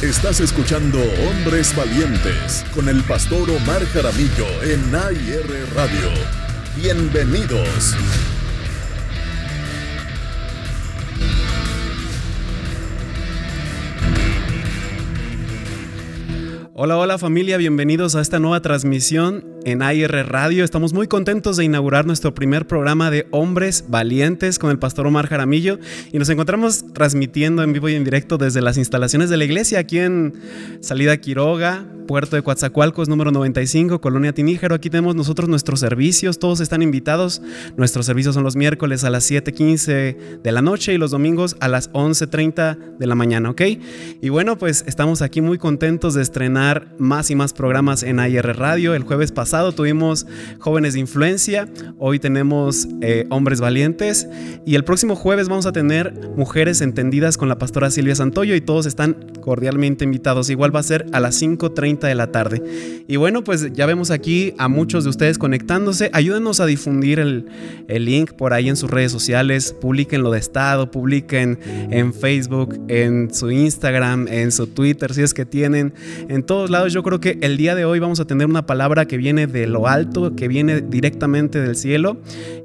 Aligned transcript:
Estás 0.00 0.40
escuchando 0.40 0.98
Hombres 0.98 1.76
Valientes 1.76 2.64
con 2.74 2.88
el 2.88 3.02
pastor 3.02 3.50
Omar 3.50 3.84
Jaramillo 3.84 4.46
en 4.62 4.94
AIR 4.94 5.66
Radio. 5.74 6.08
Bienvenidos. 6.74 7.94
Hola, 16.82 16.96
hola 16.96 17.18
familia, 17.18 17.58
bienvenidos 17.58 18.16
a 18.16 18.22
esta 18.22 18.38
nueva 18.38 18.62
transmisión 18.62 19.44
en 19.64 19.82
AIR 19.82 20.26
Radio. 20.28 20.64
Estamos 20.64 20.92
muy 20.92 21.06
contentos 21.06 21.56
de 21.56 21.64
inaugurar 21.64 22.06
nuestro 22.06 22.34
primer 22.34 22.66
programa 22.66 23.10
de 23.10 23.26
Hombres 23.30 23.84
Valientes 23.88 24.58
con 24.58 24.70
el 24.70 24.78
pastor 24.78 25.06
Omar 25.06 25.26
Jaramillo 25.26 25.78
y 26.12 26.18
nos 26.18 26.28
encontramos 26.28 26.84
transmitiendo 26.92 27.62
en 27.62 27.72
vivo 27.72 27.88
y 27.88 27.94
en 27.94 28.04
directo 28.04 28.38
desde 28.38 28.60
las 28.62 28.78
instalaciones 28.78 29.30
de 29.30 29.36
la 29.36 29.44
iglesia 29.44 29.80
aquí 29.80 29.98
en 29.98 30.34
Salida 30.80 31.16
Quiroga, 31.18 31.84
Puerto 32.06 32.34
de 32.34 32.42
Coatzacoalcos, 32.42 33.08
número 33.08 33.30
95, 33.30 34.00
Colonia 34.00 34.32
Tiníjero. 34.32 34.74
Aquí 34.74 34.90
tenemos 34.90 35.14
nosotros 35.14 35.48
nuestros 35.48 35.80
servicios, 35.80 36.38
todos 36.38 36.60
están 36.60 36.82
invitados. 36.82 37.40
Nuestros 37.76 38.06
servicios 38.06 38.34
son 38.34 38.42
los 38.42 38.56
miércoles 38.56 39.04
a 39.04 39.10
las 39.10 39.30
7:15 39.30 40.16
de 40.42 40.52
la 40.52 40.62
noche 40.62 40.94
y 40.94 40.98
los 40.98 41.12
domingos 41.12 41.56
a 41.60 41.68
las 41.68 41.90
11:30 41.92 42.78
de 42.98 43.06
la 43.06 43.14
mañana, 43.14 43.50
¿ok? 43.50 43.62
Y 44.20 44.28
bueno, 44.28 44.58
pues 44.58 44.84
estamos 44.88 45.22
aquí 45.22 45.40
muy 45.40 45.58
contentos 45.58 46.14
de 46.14 46.22
estrenar 46.22 46.94
más 46.98 47.30
y 47.30 47.36
más 47.36 47.52
programas 47.52 48.02
en 48.02 48.18
AIR 48.18 48.56
Radio. 48.56 48.94
El 48.94 49.04
jueves 49.04 49.30
pasado 49.30 49.49
tuvimos 49.50 50.28
Jóvenes 50.60 50.94
de 50.94 51.00
Influencia, 51.00 51.68
hoy 51.98 52.20
tenemos 52.20 52.86
eh, 53.00 53.26
Hombres 53.30 53.60
Valientes 53.60 54.28
y 54.64 54.76
el 54.76 54.84
próximo 54.84 55.16
jueves 55.16 55.48
vamos 55.48 55.66
a 55.66 55.72
tener 55.72 56.14
Mujeres 56.36 56.80
Entendidas 56.80 57.36
con 57.36 57.48
la 57.48 57.58
pastora 57.58 57.90
Silvia 57.90 58.14
Santoyo 58.14 58.54
y 58.54 58.60
todos 58.60 58.86
están 58.86 59.16
cordialmente 59.40 60.04
invitados. 60.04 60.50
Igual 60.50 60.74
va 60.74 60.78
a 60.78 60.84
ser 60.84 61.06
a 61.10 61.18
las 61.18 61.34
5:30 61.42 62.06
de 62.06 62.14
la 62.14 62.30
tarde. 62.30 62.62
Y 63.08 63.16
bueno, 63.16 63.42
pues 63.42 63.72
ya 63.72 63.86
vemos 63.86 64.12
aquí 64.12 64.54
a 64.56 64.68
muchos 64.68 65.02
de 65.02 65.10
ustedes 65.10 65.36
conectándose. 65.36 66.10
Ayúdenos 66.12 66.60
a 66.60 66.66
difundir 66.66 67.18
el, 67.18 67.46
el 67.88 68.04
link 68.04 68.34
por 68.34 68.52
ahí 68.52 68.68
en 68.68 68.76
sus 68.76 68.88
redes 68.88 69.10
sociales. 69.10 69.74
Publiquen 69.80 70.22
lo 70.22 70.30
de 70.30 70.38
Estado, 70.38 70.92
publiquen 70.92 71.58
en 71.90 72.14
Facebook, 72.14 72.78
en 72.86 73.34
su 73.34 73.50
Instagram, 73.50 74.28
en 74.28 74.52
su 74.52 74.68
Twitter, 74.68 75.12
si 75.12 75.22
es 75.22 75.34
que 75.34 75.44
tienen. 75.44 75.92
En 76.28 76.44
todos 76.44 76.70
lados 76.70 76.92
yo 76.92 77.02
creo 77.02 77.18
que 77.18 77.38
el 77.40 77.56
día 77.56 77.74
de 77.74 77.84
hoy 77.84 77.98
vamos 77.98 78.20
a 78.20 78.26
tener 78.26 78.46
una 78.46 78.64
palabra 78.64 79.06
que 79.06 79.16
viene 79.16 79.39
de 79.46 79.66
lo 79.66 79.88
alto, 79.88 80.34
que 80.36 80.48
viene 80.48 80.80
directamente 80.80 81.60
del 81.60 81.76
cielo. 81.76 82.18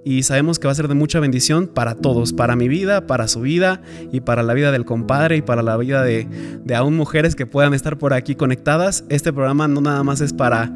Y 0.03 0.23
sabemos 0.23 0.59
que 0.59 0.67
va 0.67 0.71
a 0.71 0.75
ser 0.75 0.87
de 0.87 0.93
mucha 0.93 1.19
bendición 1.19 1.67
para 1.67 1.95
todos, 1.95 2.31
para 2.31 2.55
mi 2.55 2.67
vida, 2.67 3.07
para 3.07 3.27
su 3.27 3.41
vida 3.41 3.81
y 4.11 4.19
para 4.19 4.43
la 4.43 4.53
vida 4.53 4.71
del 4.71 4.85
compadre 4.85 5.37
y 5.37 5.41
para 5.41 5.63
la 5.63 5.75
vida 5.77 6.03
de, 6.03 6.27
de 6.63 6.75
aún 6.75 6.95
mujeres 6.95 7.35
que 7.35 7.47
puedan 7.47 7.73
estar 7.73 7.97
por 7.97 8.13
aquí 8.13 8.35
conectadas. 8.35 9.03
Este 9.09 9.33
programa 9.33 9.67
no 9.67 9.81
nada 9.81 10.03
más 10.03 10.22
es 10.22 10.33
para, 10.33 10.72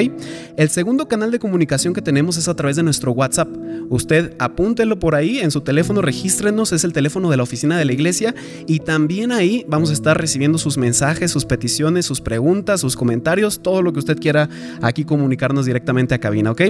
El 0.56 0.68
segundo 0.68 1.08
canal 1.08 1.30
de 1.30 1.38
comunicación 1.38 1.94
que 1.94 2.02
tenemos 2.02 2.36
es 2.36 2.48
a 2.48 2.54
través 2.54 2.76
de 2.76 2.82
nuestro 2.82 3.12
WhatsApp. 3.12 3.48
Usted 3.90 4.34
apúntelo 4.38 4.98
por 4.98 5.14
ahí 5.14 5.38
en 5.38 5.50
su 5.50 5.60
teléfono, 5.60 6.02
regístrenos, 6.02 6.72
es 6.72 6.84
el 6.84 6.92
teléfono 6.92 7.30
de 7.30 7.36
la 7.36 7.42
oficina 7.42 7.78
de 7.78 7.84
la 7.84 7.92
iglesia 7.92 8.34
y 8.66 8.80
también 8.80 9.32
ahí 9.32 9.64
vamos 9.68 9.90
a 9.90 9.92
estar 9.92 10.18
recibiendo 10.20 10.58
sus 10.58 10.78
mensajes, 10.78 11.30
sus 11.30 11.44
peticiones, 11.44 12.06
sus 12.06 12.20
preguntas, 12.20 12.80
sus 12.80 12.96
comentarios, 12.96 13.60
todo 13.60 13.82
lo 13.82 13.92
que 13.92 13.98
usted 13.98 14.18
quiera 14.18 14.48
aquí 14.82 15.04
comunicarnos 15.04 15.66
directamente 15.66 16.14
a 16.14 16.18
cabina, 16.18 16.50
¿ok? 16.50 16.62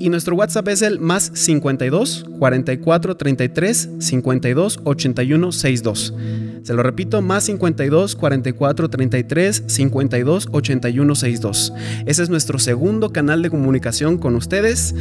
Y 0.00 0.10
nuestro 0.10 0.36
WhatsApp 0.36 0.68
es 0.68 0.82
el 0.82 1.00
más 1.00 1.30
52 1.34 2.26
44 2.38 3.16
33 3.16 3.90
52 3.98 4.80
81 4.84 5.52
62. 5.52 6.14
Se 6.62 6.74
lo 6.74 6.82
repito, 6.82 7.20
más 7.20 7.44
52 7.44 8.14
44 8.14 8.87
33 8.90 9.64
52 9.66 10.48
81 10.52 11.14
62. 11.14 11.72
Ese 12.06 12.22
es 12.22 12.30
nuestro 12.30 12.58
segundo 12.58 13.12
canal 13.12 13.42
de 13.42 13.50
comunicación 13.50 14.18
con 14.18 14.34
ustedes. 14.36 14.94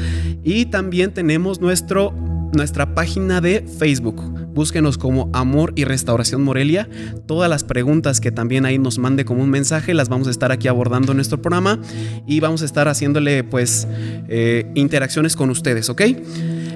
Y 0.44 0.66
también 0.68 1.14
tenemos 1.14 1.62
nuestro 1.62 2.14
nuestra 2.54 2.94
página 2.94 3.42
de 3.42 3.62
Facebook. 3.62 4.22
Búsquenos 4.54 4.98
como 4.98 5.30
Amor 5.34 5.74
y 5.76 5.84
Restauración 5.84 6.44
Morelia. 6.44 6.90
Todas 7.26 7.50
las 7.50 7.64
preguntas 7.64 8.20
que 8.20 8.32
también 8.32 8.66
ahí 8.66 8.78
nos 8.78 8.98
mande 8.98 9.26
como 9.26 9.44
un 9.44 9.50
mensaje 9.50 9.94
las 9.94 10.10
vamos 10.10 10.28
a 10.28 10.32
estar 10.32 10.52
aquí 10.52 10.68
abordando 10.68 11.12
en 11.12 11.18
nuestro 11.18 11.42
programa 11.42 11.80
y 12.26 12.40
vamos 12.40 12.62
a 12.62 12.66
estar 12.66 12.88
haciéndole 12.88 13.44
pues 13.44 13.88
eh, 14.28 14.70
interacciones 14.76 15.36
con 15.36 15.50
ustedes, 15.50 15.90
¿ok? 15.90 16.02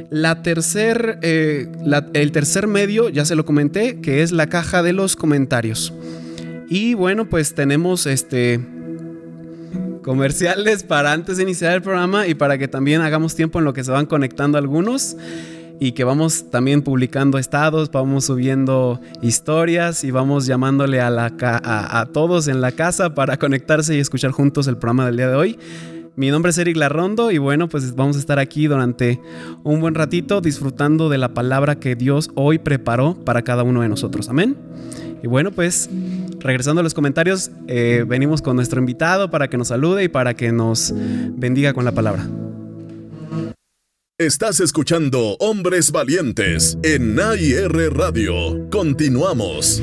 La 0.10 0.44
tercer, 0.44 1.20
eh, 1.22 1.72
el 2.14 2.32
tercer 2.32 2.68
medio, 2.68 3.10
ya 3.10 3.26
se 3.26 3.36
lo 3.36 3.46
comenté, 3.46 4.02
que 4.02 4.22
es 4.22 4.32
la 4.32 4.48
caja 4.48 4.84
de 4.84 4.94
los 4.94 5.16
comentarios. 5.16 5.94
Y 6.74 6.94
bueno, 6.94 7.26
pues 7.28 7.54
tenemos 7.54 8.06
este 8.06 8.58
comerciales 10.04 10.84
para 10.84 11.12
antes 11.12 11.36
de 11.36 11.44
iniciar 11.44 11.74
el 11.74 11.82
programa 11.82 12.28
y 12.28 12.34
para 12.34 12.58
que 12.58 12.70
también 12.70 13.02
hagamos 13.02 13.36
tiempo 13.36 13.60
en 13.60 13.66
lo 13.66 13.74
que 13.74 13.84
se 13.84 13.92
van 13.92 14.06
conectando 14.06 14.58
algunos 14.58 15.18
y 15.82 15.92
que 15.92 16.06
vamos 16.06 16.50
también 16.50 16.82
publicando 16.82 17.38
estados, 17.38 17.92
vamos 17.92 18.24
subiendo 18.24 19.02
historias 19.22 20.06
y 20.06 20.12
vamos 20.12 20.46
llamándole 20.46 21.02
a, 21.02 21.10
la, 21.10 21.34
a, 21.42 22.08
todos 22.14 22.48
en 22.48 22.62
la 22.62 22.72
casa 22.72 23.16
para 23.16 23.36
conectarse 23.36 23.94
y 23.98 24.00
escuchar 24.00 24.32
juntos 24.32 24.68
el 24.68 24.78
programa 24.78 25.06
del 25.08 25.18
día 25.18 25.28
de 25.28 25.36
hoy. 25.36 25.60
Mi 26.16 26.32
nombre 26.32 26.52
es 26.52 26.58
Eric 26.58 26.78
Larrondo 26.78 27.32
y 27.32 27.38
bueno, 27.38 27.68
pues 27.68 27.96
vamos 27.96 28.16
a 28.16 28.20
estar 28.20 28.40
aquí 28.40 28.68
durante 28.68 29.20
un 29.64 29.82
buen 29.82 29.94
ratito 29.94 30.40
disfrutando 30.40 31.10
de 31.10 31.18
la 31.18 31.34
palabra 31.34 31.80
que 31.80 31.98
Dios 31.98 32.32
hoy 32.36 32.60
preparó 32.60 33.16
para 33.26 33.42
cada 33.42 33.64
uno 33.64 33.82
de 33.82 33.90
nosotros. 33.90 34.30
Amén. 34.30 34.56
Y 35.24 35.28
bueno, 35.28 35.52
pues 35.52 35.90
regresando 36.40 36.80
a 36.80 36.84
los 36.84 36.94
comentarios, 36.94 37.52
eh, 37.68 38.06
venimos 38.08 38.42
con 38.42 38.56
nuestro 38.56 38.80
invitado 38.80 39.30
para 39.30 39.50
que 39.50 39.58
nos 39.58 39.68
salude 39.68 40.04
y 40.04 40.08
para 40.08 40.36
que 40.36 40.52
nos 40.52 40.94
bendiga 40.96 41.74
con 41.74 41.86
la 41.86 41.92
palabra. 41.92 42.28
Estás 44.18 44.60
escuchando 44.60 45.36
Hombres 45.40 45.92
Valientes 45.92 46.78
en 46.84 47.20
AIR 47.20 47.92
Radio. 47.92 48.70
Continuamos. 48.70 49.82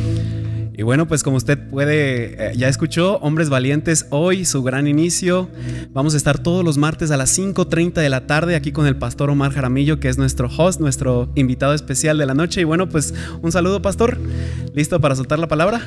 Y 0.79 0.85
bueno, 0.85 1.09
pues 1.09 1.25
como 1.25 1.37
usted 1.37 1.59
puede, 1.59 2.51
eh, 2.51 2.53
ya 2.57 2.69
escuchó, 2.69 3.17
Hombres 3.17 3.49
Valientes, 3.49 4.07
hoy 4.11 4.45
su 4.45 4.63
gran 4.63 4.87
inicio. 4.87 5.51
Vamos 5.91 6.15
a 6.15 6.17
estar 6.17 6.39
todos 6.39 6.65
los 6.65 6.79
martes 6.79 7.11
a 7.11 7.17
las 7.17 7.37
5.30 7.37 7.95
de 7.95 8.09
la 8.09 8.29
tarde 8.29 8.55
aquí 8.55 8.71
con 8.71 8.87
el 8.87 8.97
pastor 8.97 9.29
Omar 9.29 9.53
Jaramillo, 9.53 9.99
que 9.99 10.09
es 10.09 10.19
nuestro 10.19 10.47
host, 10.47 10.79
nuestro 10.79 11.33
invitado 11.35 11.75
especial 11.75 12.17
de 12.17 12.27
la 12.27 12.35
noche. 12.35 12.61
Y 12.61 12.65
bueno, 12.65 12.89
pues 12.89 13.13
un 13.43 13.51
saludo, 13.51 13.83
pastor. 13.83 14.19
¿Listo 14.73 15.01
para 15.01 15.17
soltar 15.17 15.41
la 15.41 15.49
palabra? 15.49 15.85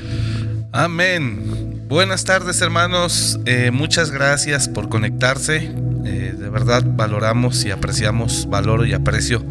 Amén. 0.72 1.86
Buenas 1.88 2.24
tardes 2.24 2.60
hermanos, 2.60 3.40
eh, 3.46 3.70
muchas 3.70 4.10
gracias 4.10 4.68
por 4.68 4.90
conectarse. 4.90 5.74
Eh, 6.04 6.34
de 6.38 6.50
verdad 6.50 6.84
valoramos 6.84 7.64
y 7.64 7.70
apreciamos, 7.70 8.46
valoro 8.50 8.84
y 8.84 8.92
aprecio 8.92 9.42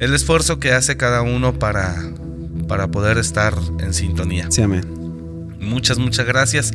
el 0.00 0.12
esfuerzo 0.12 0.58
que 0.58 0.72
hace 0.72 0.96
cada 0.96 1.22
uno 1.22 1.58
para, 1.58 1.94
para 2.66 2.88
poder 2.88 3.18
estar 3.18 3.54
en 3.80 3.94
sintonía. 3.94 4.50
Sí, 4.50 4.62
amén. 4.62 4.84
Muchas, 5.60 5.98
muchas 5.98 6.26
gracias. 6.26 6.72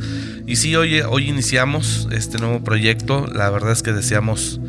Y 0.48 0.56
sí, 0.56 0.76
hoy, 0.76 1.02
hoy 1.02 1.30
iniciamos 1.30 2.08
este 2.12 2.40
nuevo 2.40 2.64
proyecto. 2.64 3.28
La 3.28 3.50
verdad 3.50 3.72
es 3.72 3.84
que 3.84 3.94
deseamos, 3.94 4.60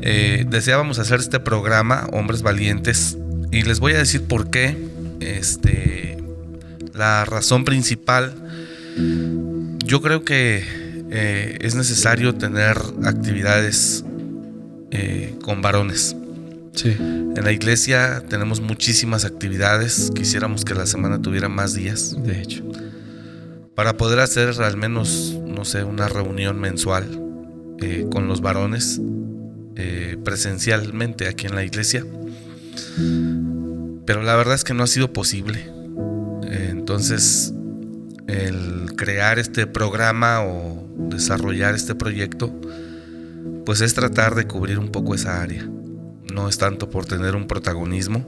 eh, 0.00 0.46
deseábamos 0.48 0.98
hacer 0.98 1.20
este 1.20 1.40
programa, 1.40 2.08
Hombres 2.12 2.42
Valientes. 2.42 3.18
Y 3.52 3.62
les 3.62 3.80
voy 3.80 3.92
a 3.92 3.98
decir 3.98 4.22
por 4.22 4.50
qué. 4.50 4.76
Este, 5.20 6.18
la 6.94 7.24
razón 7.24 7.64
principal, 7.64 8.34
yo 9.84 10.00
creo 10.00 10.24
que 10.24 10.64
eh, 11.10 11.58
es 11.60 11.74
necesario 11.74 12.34
tener 12.34 12.76
actividades 13.04 14.04
eh, 14.90 15.34
con 15.42 15.60
varones. 15.62 16.16
Sí. 16.74 16.96
En 16.98 17.44
la 17.44 17.52
iglesia 17.52 18.22
tenemos 18.28 18.60
muchísimas 18.60 19.24
actividades. 19.24 20.10
Quisiéramos 20.14 20.64
que 20.64 20.74
la 20.74 20.86
semana 20.86 21.22
tuviera 21.22 21.48
más 21.48 21.74
días. 21.74 22.16
De 22.22 22.40
hecho. 22.40 22.64
Para 23.74 23.96
poder 23.96 24.20
hacer 24.20 24.60
al 24.62 24.76
menos, 24.76 25.36
no 25.44 25.64
sé, 25.64 25.82
una 25.82 26.08
reunión 26.08 26.60
mensual 26.60 27.20
eh, 27.80 28.06
con 28.10 28.28
los 28.28 28.40
varones 28.40 29.00
eh, 29.74 30.16
presencialmente 30.24 31.26
aquí 31.26 31.46
en 31.46 31.56
la 31.56 31.64
iglesia. 31.64 32.04
Pero 34.06 34.22
la 34.22 34.36
verdad 34.36 34.54
es 34.54 34.62
que 34.62 34.74
no 34.74 34.84
ha 34.84 34.86
sido 34.86 35.12
posible. 35.12 35.68
Eh, 36.44 36.68
entonces, 36.70 37.52
el 38.28 38.94
crear 38.96 39.40
este 39.40 39.66
programa 39.66 40.44
o 40.44 40.88
desarrollar 41.10 41.74
este 41.74 41.96
proyecto, 41.96 42.52
pues 43.66 43.80
es 43.80 43.94
tratar 43.94 44.36
de 44.36 44.46
cubrir 44.46 44.78
un 44.78 44.90
poco 44.90 45.16
esa 45.16 45.42
área 45.42 45.68
no 46.34 46.48
es 46.48 46.58
tanto 46.58 46.90
por 46.90 47.06
tener 47.06 47.36
un 47.36 47.46
protagonismo, 47.46 48.26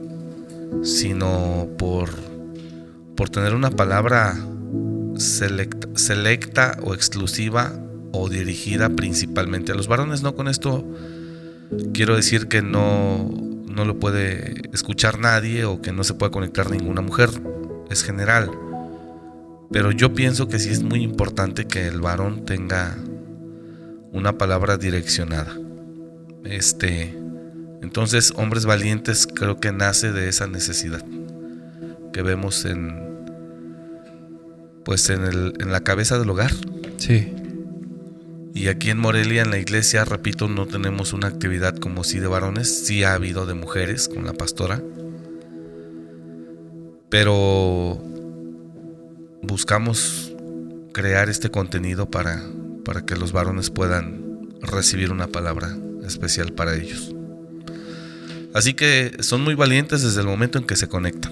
sino 0.81 1.67
por, 1.77 2.09
por 3.15 3.29
tener 3.29 3.53
una 3.53 3.69
palabra 3.69 4.35
selecta, 5.17 6.77
o 6.81 6.93
exclusiva 6.93 7.73
o 8.13 8.29
dirigida 8.29 8.89
principalmente 8.89 9.73
a 9.73 9.75
los 9.75 9.87
varones. 9.87 10.23
No 10.23 10.35
con 10.35 10.47
esto 10.47 10.85
quiero 11.93 12.15
decir 12.15 12.47
que 12.47 12.61
no, 12.61 13.29
no 13.67 13.83
lo 13.83 13.99
puede 13.99 14.69
escuchar 14.73 15.19
nadie 15.19 15.65
o 15.65 15.81
que 15.81 15.91
no 15.91 16.03
se 16.05 16.13
puede 16.13 16.31
conectar 16.31 16.71
ninguna 16.71 17.01
mujer. 17.01 17.29
Es 17.89 18.03
general. 18.03 18.49
Pero 19.69 19.91
yo 19.91 20.13
pienso 20.13 20.47
que 20.47 20.59
sí 20.59 20.69
es 20.69 20.81
muy 20.81 21.03
importante 21.03 21.67
que 21.67 21.87
el 21.87 21.99
varón 21.99 22.45
tenga 22.45 22.97
una 24.13 24.37
palabra 24.37 24.77
direccionada. 24.77 25.57
Este 26.45 27.26
entonces, 27.87 28.33
Hombres 28.35 28.65
Valientes 28.65 29.25
creo 29.33 29.61
que 29.61 29.71
nace 29.71 30.11
de 30.11 30.27
esa 30.27 30.45
necesidad 30.45 31.05
que 32.11 32.21
vemos 32.21 32.65
en 32.65 33.07
pues 34.83 35.09
en, 35.09 35.23
el, 35.23 35.53
en 35.61 35.71
la 35.71 35.79
cabeza 35.79 36.19
del 36.19 36.29
hogar. 36.29 36.51
Sí. 36.97 37.33
Y 38.53 38.67
aquí 38.67 38.89
en 38.89 38.97
Morelia, 38.97 39.41
en 39.41 39.51
la 39.51 39.57
iglesia, 39.57 40.03
repito, 40.03 40.49
no 40.49 40.65
tenemos 40.65 41.13
una 41.13 41.27
actividad 41.27 41.77
como 41.77 42.03
si 42.03 42.19
de 42.19 42.27
varones, 42.27 42.85
sí 42.85 43.05
ha 43.05 43.13
habido 43.13 43.45
de 43.45 43.53
mujeres 43.53 44.09
con 44.09 44.25
la 44.25 44.33
pastora. 44.33 44.83
Pero 47.09 48.03
buscamos 49.43 50.35
crear 50.91 51.29
este 51.29 51.49
contenido 51.49 52.11
para, 52.11 52.43
para 52.83 53.05
que 53.05 53.15
los 53.15 53.31
varones 53.31 53.69
puedan 53.69 54.49
recibir 54.61 55.13
una 55.13 55.27
palabra 55.27 55.73
especial 56.05 56.51
para 56.51 56.75
ellos. 56.75 57.13
Así 58.57 58.73
que 58.73 59.15
son 59.19 59.41
muy 59.41 59.53
valientes 59.53 60.01
desde 60.01 60.21
el 60.21 60.25
momento 60.25 60.57
en 60.57 60.65
que 60.65 60.75
se 60.75 60.87
conectan. 60.87 61.31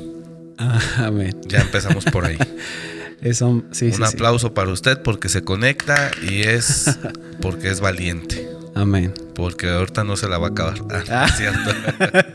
Ah, 0.59 0.79
amén. 0.97 1.35
Ya 1.47 1.59
empezamos 1.59 2.05
por 2.05 2.23
ahí. 2.23 2.37
Eso, 3.21 3.63
sí, 3.71 3.89
Un 3.95 4.03
aplauso 4.03 4.53
para 4.53 4.69
usted 4.69 5.01
porque 5.01 5.27
se 5.27 5.43
conecta 5.43 6.11
y 6.21 6.43
es 6.43 6.99
porque 7.41 7.71
es 7.71 7.79
valiente. 7.79 8.47
Amén. 8.75 9.11
Porque 9.33 9.69
ahorita 9.69 10.03
no 10.03 10.17
se 10.17 10.29
la 10.29 10.37
va 10.37 10.47
a 10.47 10.49
acabar. 10.51 10.75
Ah, 11.09 11.27
cierto. 11.35 11.71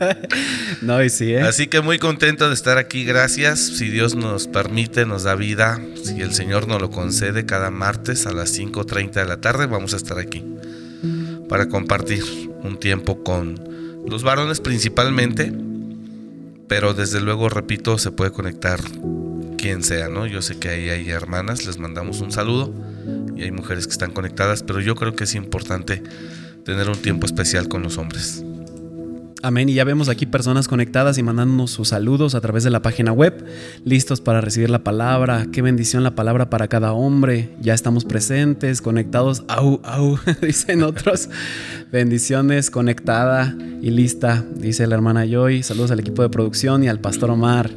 no, 0.81 1.01
y 1.01 1.09
sí, 1.09 1.35
¿eh? 1.35 1.41
Así 1.41 1.67
que 1.67 1.79
muy 1.79 1.97
contento 1.97 2.49
de 2.49 2.53
estar 2.53 2.77
aquí. 2.77 3.05
Gracias. 3.05 3.59
Si 3.59 3.87
Dios 3.89 4.15
nos 4.15 4.47
permite, 4.47 5.05
nos 5.05 5.23
da 5.23 5.35
vida. 5.35 5.79
Si 6.03 6.19
el 6.19 6.33
Señor 6.33 6.67
nos 6.67 6.81
lo 6.81 6.91
concede, 6.91 7.45
cada 7.45 7.71
martes 7.71 8.25
a 8.25 8.33
las 8.33 8.59
5.30 8.59 9.13
de 9.13 9.25
la 9.25 9.39
tarde 9.39 9.67
vamos 9.67 9.93
a 9.93 9.97
estar 9.97 10.19
aquí 10.19 10.43
para 11.47 11.69
compartir 11.69 12.23
un 12.63 12.77
tiempo 12.77 13.23
con 13.23 13.70
los 14.07 14.23
varones 14.23 14.59
principalmente, 14.59 15.53
pero 16.67 16.93
desde 16.93 17.21
luego, 17.21 17.49
repito, 17.49 17.97
se 17.97 18.11
puede 18.11 18.31
conectar 18.31 18.79
quien 19.57 19.83
sea, 19.83 20.09
¿no? 20.09 20.25
Yo 20.25 20.41
sé 20.41 20.57
que 20.57 20.69
ahí 20.69 20.89
hay 20.89 21.09
hermanas, 21.09 21.65
les 21.65 21.77
mandamos 21.77 22.21
un 22.21 22.31
saludo 22.31 22.73
y 23.35 23.43
hay 23.43 23.51
mujeres 23.51 23.85
que 23.85 23.93
están 23.93 24.11
conectadas, 24.11 24.63
pero 24.63 24.79
yo 24.79 24.95
creo 24.95 25.15
que 25.15 25.25
es 25.25 25.35
importante 25.35 26.01
tener 26.65 26.89
un 26.89 26.97
tiempo 26.97 27.25
especial 27.25 27.67
con 27.67 27.83
los 27.83 27.97
hombres. 27.97 28.43
Amén. 29.43 29.69
Y 29.69 29.73
ya 29.73 29.83
vemos 29.83 30.07
aquí 30.07 30.27
personas 30.27 30.67
conectadas 30.67 31.17
y 31.17 31.23
mandándonos 31.23 31.71
sus 31.71 31.89
saludos 31.89 32.35
a 32.35 32.41
través 32.41 32.63
de 32.63 32.69
la 32.69 32.81
página 32.81 33.11
web, 33.11 33.43
listos 33.83 34.21
para 34.21 34.39
recibir 34.39 34.69
la 34.69 34.83
palabra. 34.83 35.47
Qué 35.51 35.63
bendición 35.63 36.03
la 36.03 36.13
palabra 36.13 36.49
para 36.49 36.67
cada 36.67 36.93
hombre. 36.93 37.49
Ya 37.59 37.73
estamos 37.73 38.05
presentes, 38.05 38.81
conectados. 38.81 39.43
Au, 39.47 39.81
au, 39.83 40.19
dicen 40.41 40.83
otros. 40.83 41.29
Bendiciones, 41.91 42.69
conectada 42.69 43.55
y 43.81 43.89
lista, 43.89 44.45
dice 44.55 44.85
la 44.85 44.95
hermana 44.95 45.25
Joy. 45.25 45.63
Saludos 45.63 45.89
al 45.89 45.99
equipo 45.99 46.21
de 46.21 46.29
producción 46.29 46.83
y 46.83 46.87
al 46.87 46.99
pastor 46.99 47.31
Omar. 47.31 47.71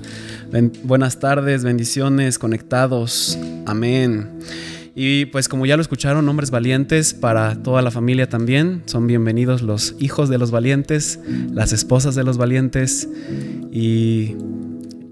buenas 0.82 1.18
tardes, 1.18 1.64
bendiciones, 1.64 2.38
conectados. 2.38 3.38
Amén. 3.64 4.28
Y 4.96 5.26
pues 5.26 5.48
como 5.48 5.66
ya 5.66 5.76
lo 5.76 5.82
escucharon, 5.82 6.28
hombres 6.28 6.52
valientes 6.52 7.14
para 7.14 7.60
toda 7.62 7.82
la 7.82 7.90
familia 7.90 8.28
también. 8.28 8.82
Son 8.86 9.08
bienvenidos 9.08 9.60
los 9.60 9.96
hijos 9.98 10.28
de 10.28 10.38
los 10.38 10.52
valientes, 10.52 11.18
las 11.52 11.72
esposas 11.72 12.14
de 12.14 12.22
los 12.22 12.38
valientes. 12.38 13.08
Y 13.72 14.36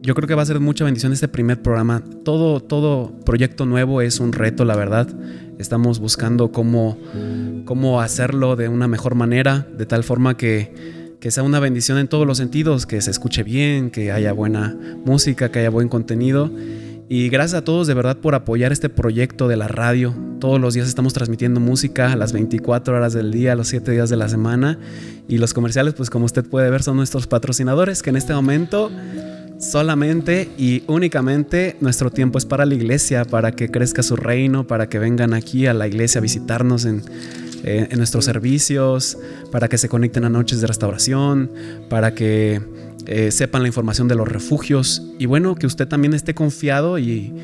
yo 0.01 0.15
creo 0.15 0.29
que 0.29 0.37
va 0.37 0.43
a 0.43 0.47
ser 0.47 0.61
mucha 0.61 0.85
bendición 0.85 1.13
este 1.13 1.27
primer 1.27 1.63
programa. 1.63 2.05
Todo, 2.25 2.61
todo 2.61 3.13
proyecto 3.25 3.67
nuevo 3.67 4.03
es 4.03 4.21
un 4.21 4.33
reto, 4.33 4.65
la 4.65 4.77
verdad. 4.77 5.09
Estamos 5.59 5.99
buscando 5.99 6.53
cómo, 6.53 6.97
cómo 7.65 8.01
hacerlo 8.01 8.55
de 8.55 8.69
una 8.69 8.87
mejor 8.87 9.17
manera, 9.17 9.67
de 9.77 9.87
tal 9.87 10.05
forma 10.05 10.37
que, 10.37 11.17
que 11.19 11.33
sea 11.33 11.43
una 11.43 11.59
bendición 11.59 11.99
en 11.99 12.07
todos 12.07 12.25
los 12.25 12.39
sentidos, 12.39 12.87
que 12.87 13.01
se 13.01 13.11
escuche 13.11 13.43
bien, 13.43 13.91
que 13.91 14.13
haya 14.13 14.33
buena 14.33 14.77
música, 15.05 15.51
que 15.51 15.59
haya 15.59 15.71
buen 15.71 15.89
contenido 15.89 16.53
y 17.09 17.29
gracias 17.29 17.61
a 17.61 17.65
todos 17.65 17.87
de 17.87 17.95
verdad 17.95 18.17
por 18.17 18.35
apoyar 18.35 18.73
este 18.73 18.89
proyecto 18.89 19.49
de 19.49 19.57
la 19.57 19.69
radio. 19.69 20.15
Todos 20.41 20.61
los 20.61 20.75
días 20.75 20.89
estamos 20.89 21.13
transmitiendo 21.13 21.61
música 21.61 22.13
a 22.13 22.17
las 22.17 22.33
24 22.33 22.97
horas 22.97 23.13
del 23.13 23.31
día, 23.31 23.53
a 23.53 23.57
los 23.57 23.69
7 23.69 23.91
días 23.93 24.09
de 24.11 24.17
la 24.17 24.29
semana. 24.29 24.79
Y 25.29 25.39
los 25.39 25.55
comerciales, 25.55 25.95
pues 25.95 26.11
como 26.11 26.25
usted 26.25 26.45
puede 26.45 26.71
ver, 26.71 26.83
son 26.83 26.97
nuestros 26.97 27.27
patrocinadores 27.27 28.03
que 28.03 28.11
en 28.11 28.17
este 28.17 28.33
momento 28.33 28.91
solamente 29.59 30.51
y 30.59 30.83
únicamente 30.89 31.77
nuestro 31.81 32.11
tiempo 32.11 32.39
es 32.39 32.47
para 32.47 32.67
la 32.67 32.75
iglesia, 32.75 33.25
para 33.25 33.53
que 33.53 33.71
crezca 33.71 34.03
su 34.03 34.17
reino, 34.17 34.67
para 34.67 34.89
que 34.89 34.99
vengan 34.99 35.35
aquí 35.35 35.67
a 35.67 35.75
la 35.75 35.87
iglesia 35.87 36.19
a 36.19 36.23
visitarnos 36.23 36.85
en, 36.85 37.03
eh, 37.65 37.87
en 37.91 37.99
nuestros 37.99 38.25
servicios, 38.25 39.19
para 39.53 39.69
que 39.69 39.79
se 39.79 39.89
conecten 39.89 40.25
a 40.25 40.31
noches 40.31 40.61
de 40.61 40.67
restauración, 40.67 41.51
para 41.89 42.13
que 42.15 42.61
eh, 43.07 43.31
sepan 43.31 43.63
la 43.63 43.69
información 43.69 44.09
de 44.09 44.15
los 44.15 44.29
refugios 44.29 45.03
y 45.19 45.27
bueno, 45.27 45.55
que 45.55 45.67
usted 45.67 45.89
también 45.89 46.15
esté 46.15 46.35
confiado 46.35 46.99
y 46.99 47.35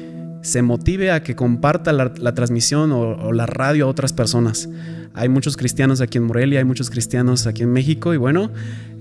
se 0.43 0.63
motive 0.63 1.11
a 1.11 1.23
que 1.23 1.35
comparta 1.35 1.93
la, 1.93 2.35
transmisión 2.35 2.93
o, 2.93 3.33
la 3.33 3.47
radio 3.47 3.87
a 3.87 3.89
otras 3.89 4.13
personas. 4.13 4.69
Hay 5.15 5.29
muchos 5.29 5.57
cristianos 5.57 6.01
aquí 6.01 6.19
en 6.19 6.25
Morelia, 6.25 6.61
hay 6.61 6.65
muchos 6.65 6.91
cristianos 6.91 7.47
aquí 7.47 7.65
en 7.65 7.73
México 7.73 8.15
y 8.15 8.19
bueno, 8.19 8.53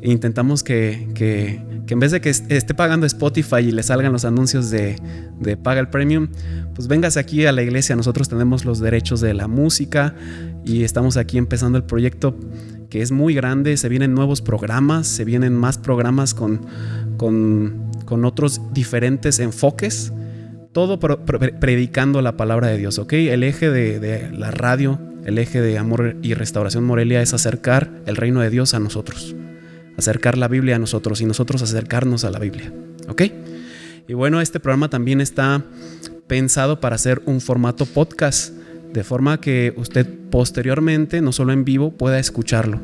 intentamos 0.02 0.64
que, 0.64 1.10
que, 1.14 1.62
en 1.88 2.00
vez 2.00 2.12
de 2.12 2.22
que 2.22 2.30
esté 2.30 2.74
pagando 2.74 3.06
Spotify 3.06 3.60
y 3.60 3.72
le 3.72 3.84
salgan 3.84 4.12
los 4.12 4.26
anuncios 4.26 4.72
de, 4.72 5.00
de 5.40 5.58
paga 5.58 5.80
el 5.80 5.90
premium, 5.90 6.30
pues 6.74 6.88
véngase 6.88 7.20
aquí 7.20 7.46
a 7.46 7.52
la 7.52 7.62
iglesia, 7.62 7.96
nosotros 7.96 8.30
tenemos 8.30 8.66
los 8.66 8.80
derechos 8.80 9.22
de 9.22 9.34
la 9.34 9.48
música 9.48 10.16
y 10.66 10.84
estamos 10.84 11.18
aquí 11.18 11.38
empezando 11.38 11.78
el 11.78 11.84
proyecto 11.84 12.36
que 12.90 13.02
es 13.02 13.12
muy 13.12 13.34
grande, 13.34 13.78
se 13.78 13.90
vienen 13.90 14.14
nuevos 14.14 14.42
programas, 14.42 15.08
se 15.08 15.26
vienen 15.26 15.54
más 15.54 15.78
programas 15.78 16.34
con, 16.34 16.62
con, 17.18 18.26
otros 18.26 18.62
diferentes 18.74 19.40
enfoques, 19.40 20.14
todo 20.72 21.00
predicando 21.00 22.22
la 22.22 22.38
palabra 22.38 22.68
de 22.68 22.78
Dios, 22.78 23.00
¿ok? 23.00 23.14
El 23.14 23.44
eje 23.44 23.70
de, 23.70 24.30
la 24.32 24.52
radio, 24.52 25.00
el 25.26 25.38
eje 25.38 25.62
de 25.62 25.78
Amor 25.78 26.16
y 26.22 26.34
Restauración 26.34 26.86
Morelia 26.86 27.22
es 27.22 27.34
acercar 27.34 28.02
el 28.06 28.16
reino 28.16 28.40
de 28.42 28.50
Dios 28.50 28.74
a 28.74 28.80
nosotros, 28.80 29.36
acercar 29.98 30.38
la 30.38 30.48
Biblia 30.48 30.78
a 30.78 30.80
nosotros 30.80 31.20
y 31.22 31.26
nosotros 31.26 31.62
acercarnos 31.62 32.24
a 32.24 32.32
la 32.32 32.40
Biblia, 32.40 32.72
¿ok? 33.10 33.24
Y 34.08 34.14
bueno, 34.14 34.40
este 34.40 34.62
programa 34.62 34.90
también 34.90 35.20
está 35.20 35.64
pensado 36.28 36.80
para 36.80 36.96
hacer 36.96 37.22
un 37.26 37.42
formato 37.42 37.86
podcast, 37.86 38.54
de 38.94 39.04
forma 39.04 39.40
que 39.40 39.74
usted 39.78 40.08
posteriormente, 40.30 41.22
no 41.22 41.32
solo 41.32 41.54
en 41.54 41.66
vivo, 41.66 41.92
pueda 41.92 42.20
escucharlo. 42.20 42.80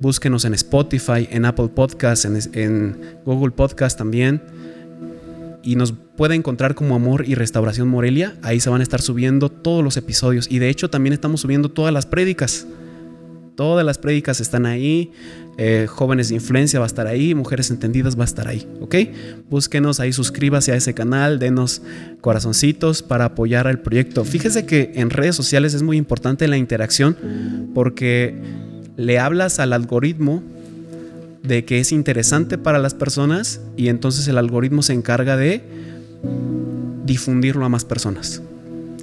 Búsquenos 0.00 0.44
en 0.44 0.54
Spotify, 0.54 1.28
en 1.30 1.44
Apple 1.44 1.68
Podcasts, 1.68 2.24
en, 2.24 3.00
Google 3.24 3.52
Podcast 3.52 3.96
también. 3.96 4.42
Y 5.62 5.76
nos 5.76 5.92
puede 5.92 6.34
encontrar 6.34 6.74
como 6.74 6.96
Amor 6.96 7.24
y 7.28 7.36
Restauración 7.36 7.86
Morelia. 7.88 8.36
Ahí 8.42 8.58
se 8.58 8.68
van 8.68 8.80
a 8.80 8.82
estar 8.82 9.00
subiendo 9.00 9.48
todos 9.48 9.84
los 9.84 9.96
episodios. 9.96 10.50
Y 10.50 10.58
de 10.58 10.70
hecho 10.70 10.90
también 10.90 11.12
estamos 11.12 11.42
subiendo 11.42 11.68
todas 11.68 11.92
las 11.92 12.06
prédicas. 12.06 12.66
Todas 13.54 13.86
las 13.86 13.98
prédicas 13.98 14.40
están 14.40 14.66
ahí. 14.66 15.12
Eh, 15.58 15.86
jóvenes 15.88 16.30
de 16.30 16.36
influencia 16.36 16.78
va 16.78 16.86
a 16.86 16.88
estar 16.88 17.06
ahí. 17.06 17.34
Mujeres 17.34 17.70
entendidas 17.70 18.18
va 18.18 18.22
a 18.22 18.24
estar 18.24 18.48
ahí. 18.48 18.66
¿Ok? 18.80 18.96
Búsquenos 19.50 20.00
ahí, 20.00 20.12
suscríbase 20.12 20.72
a 20.72 20.76
ese 20.76 20.94
canal. 20.94 21.38
Denos 21.38 21.82
corazoncitos 22.20 23.02
para 23.02 23.26
apoyar 23.26 23.66
al 23.66 23.80
proyecto. 23.80 24.24
Fíjese 24.24 24.66
que 24.66 24.92
en 24.94 25.10
redes 25.10 25.36
sociales 25.36 25.74
es 25.74 25.82
muy 25.82 25.96
importante 25.96 26.48
la 26.48 26.56
interacción 26.56 27.16
porque 27.74 28.34
le 28.96 29.18
hablas 29.18 29.58
al 29.58 29.72
algoritmo 29.72 30.42
de 31.42 31.64
que 31.64 31.80
es 31.80 31.92
interesante 31.92 32.56
para 32.56 32.78
las 32.78 32.94
personas 32.94 33.60
y 33.76 33.88
entonces 33.88 34.28
el 34.28 34.38
algoritmo 34.38 34.82
se 34.82 34.92
encarga 34.92 35.36
de 35.36 35.62
difundirlo 37.04 37.64
a 37.64 37.68
más 37.68 37.84
personas. 37.84 38.42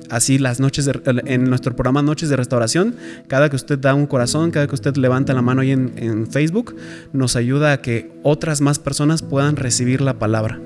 Así 0.10 0.40
las 0.40 0.60
noches 0.60 0.90
en 1.06 1.44
nuestro 1.46 1.76
programa 1.76 2.02
Noches 2.02 2.30
de 2.30 2.36
Restauración, 2.36 2.96
cada 3.28 3.50
que 3.50 3.56
usted 3.56 3.78
da 3.78 3.94
un 3.94 4.08
corazón, 4.08 4.50
cada 4.50 4.68
que 4.68 4.74
usted 4.74 4.96
levanta 4.96 5.34
la 5.34 5.42
mano 5.42 5.62
ahí 5.62 5.72
en, 5.72 6.28
Facebook, 6.32 6.76
nos 7.14 7.36
ayuda 7.36 7.74
a 7.74 7.82
que 7.82 8.12
otras 8.24 8.62
más 8.62 8.80
personas 8.80 9.22
puedan 9.22 9.56
recibir 9.56 10.02
la 10.02 10.18
palabra. 10.18 10.60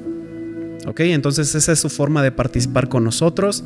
¿Ok? 0.88 1.02
Entonces 1.02 1.56
esa 1.56 1.72
es 1.72 1.80
su 1.80 1.90
forma 1.90 2.24
de 2.24 2.32
participar 2.32 2.90
con 2.90 3.04
nosotros 3.04 3.64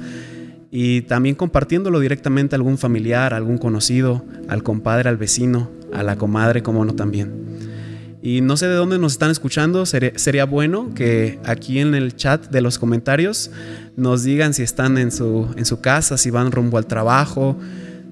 y 0.71 1.01
también 1.03 1.35
compartiéndolo 1.35 1.99
directamente 1.99 2.55
a 2.55 2.57
algún 2.57 2.77
familiar, 2.77 3.33
a 3.33 3.37
algún 3.37 3.57
conocido, 3.57 4.25
al 4.47 4.63
compadre, 4.63 5.09
al 5.09 5.17
vecino, 5.17 5.71
a 5.93 6.03
la 6.03 6.17
comadre, 6.17 6.63
como 6.63 6.85
no 6.85 6.95
también. 6.95 7.47
Y 8.21 8.41
no 8.41 8.57
sé 8.57 8.67
de 8.67 8.73
dónde 8.73 8.97
nos 8.97 9.13
están 9.13 9.31
escuchando, 9.31 9.85
sería, 9.85 10.45
bueno 10.45 10.93
que 10.93 11.39
aquí 11.45 11.79
en 11.79 11.95
el 11.95 12.15
chat 12.15 12.49
de 12.49 12.61
los 12.61 12.79
comentarios 12.79 13.51
nos 13.97 14.23
digan 14.23 14.53
si 14.53 14.61
están 14.61 14.97
en 14.97 15.11
su, 15.11 15.47
en 15.57 15.65
su 15.65 15.81
casa, 15.81 16.17
si 16.17 16.29
van 16.29 16.51
rumbo 16.51 16.77
al 16.77 16.85
trabajo, 16.85 17.57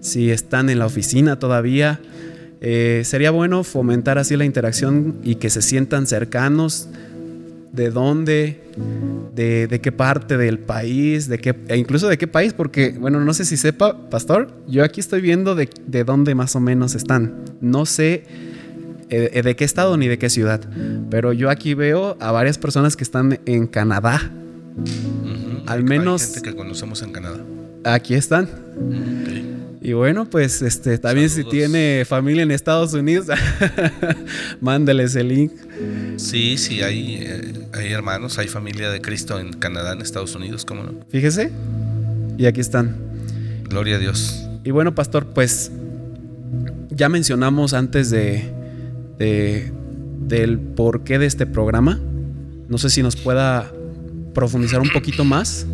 si 0.02 0.32
están 0.32 0.70
en 0.70 0.80
la 0.80 0.88
oficina 0.88 1.40
todavía. 1.40 2.02
Eh, 2.60 3.04
sería 3.06 3.32
bueno 3.32 3.64
fomentar 3.64 4.18
así 4.18 4.36
la 4.36 4.46
interacción 4.46 5.16
y 5.24 5.36
que 5.36 5.50
se 5.50 5.62
sientan 5.62 6.08
cercanos 6.08 6.90
de 7.72 7.92
dónde, 7.92 8.62
de, 9.36 9.68
de, 9.68 9.82
qué 9.82 9.92
parte 9.92 10.38
del 10.38 10.60
país, 10.60 11.28
de 11.28 11.38
qué, 11.38 11.54
e 11.68 11.78
incluso 11.78 12.08
de 12.08 12.18
qué 12.18 12.26
país, 12.26 12.54
porque, 12.54 12.96
bueno, 12.98 13.20
no 13.20 13.34
sé 13.34 13.46
si 13.46 13.56
sepa, 13.56 14.10
pastor, 14.10 14.50
yo 14.68 14.84
aquí 14.84 15.02
estoy 15.02 15.22
viendo 15.22 15.54
de, 15.54 15.70
de 15.86 16.04
dónde 16.04 16.34
más 16.34 16.56
o 16.56 16.60
menos 16.60 16.96
están. 16.96 17.44
No 17.62 17.86
sé 17.86 18.24
eh, 19.10 19.42
de 19.44 19.56
qué 19.56 19.66
estado 19.66 19.98
ni 19.98 20.08
de 20.08 20.18
qué 20.18 20.32
ciudad, 20.32 20.62
pero 21.12 21.32
yo 21.32 21.52
aquí 21.52 21.76
veo 21.76 22.18
a 22.20 22.32
varias 22.32 22.58
personas 22.58 22.96
que 22.96 23.04
están 23.04 23.40
en 23.46 23.68
Canadá. 23.68 24.32
Al 25.68 25.84
menos... 25.84 26.22
Hay 26.22 26.34
gente 26.34 26.50
que 26.50 26.56
conocemos 26.56 27.02
en 27.02 27.12
Canadá. 27.12 27.40
Aquí 27.84 28.14
están. 28.16 28.50
Okay. 29.24 29.56
Y 29.86 29.94
bueno, 29.94 30.26
pues 30.26 30.64
este 30.64 30.98
también 30.98 31.30
Saludos. 31.30 31.52
si 31.52 31.58
tiene 31.60 32.06
familia 32.06 32.42
en 32.42 32.50
Estados 32.50 32.94
Unidos, 32.96 33.28
mándeles 34.60 35.16
el 35.16 35.28
link. 35.28 35.52
Sí, 36.18 36.58
sí, 36.58 36.82
hay, 36.82 37.20
eh, 37.22 37.68
hay 37.72 37.92
hermanos, 37.92 38.40
hay 38.40 38.48
familia 38.48 38.90
de 38.90 39.00
Cristo 39.00 39.40
en 39.40 39.54
Canadá, 39.54 39.94
en 39.94 40.02
Estados 40.02 40.34
Unidos, 40.34 40.66
¿cómo 40.66 40.82
no? 40.82 40.94
Fíjese. 41.10 41.52
Y 42.36 42.48
aquí 42.48 42.62
están. 42.62 42.98
Gloria 43.70 43.98
a 43.98 44.00
Dios. 44.00 44.48
Y 44.64 44.72
bueno, 44.72 44.96
pastor, 44.96 45.28
pues 45.28 45.72
ya 46.90 47.08
mencionamos 47.08 47.76
antes 47.76 48.10
de, 48.10 48.52
de 49.20 49.72
del 50.22 50.58
porqué 50.58 51.20
de 51.20 51.28
este 51.28 51.46
programa. 51.46 52.00
No 52.68 52.80
sé 52.80 52.90
si 52.90 53.04
nos 53.04 53.16
pueda 53.16 53.72
profundizar 54.36 54.82
un 54.82 54.90
poquito 54.90 55.26
más 55.26 55.66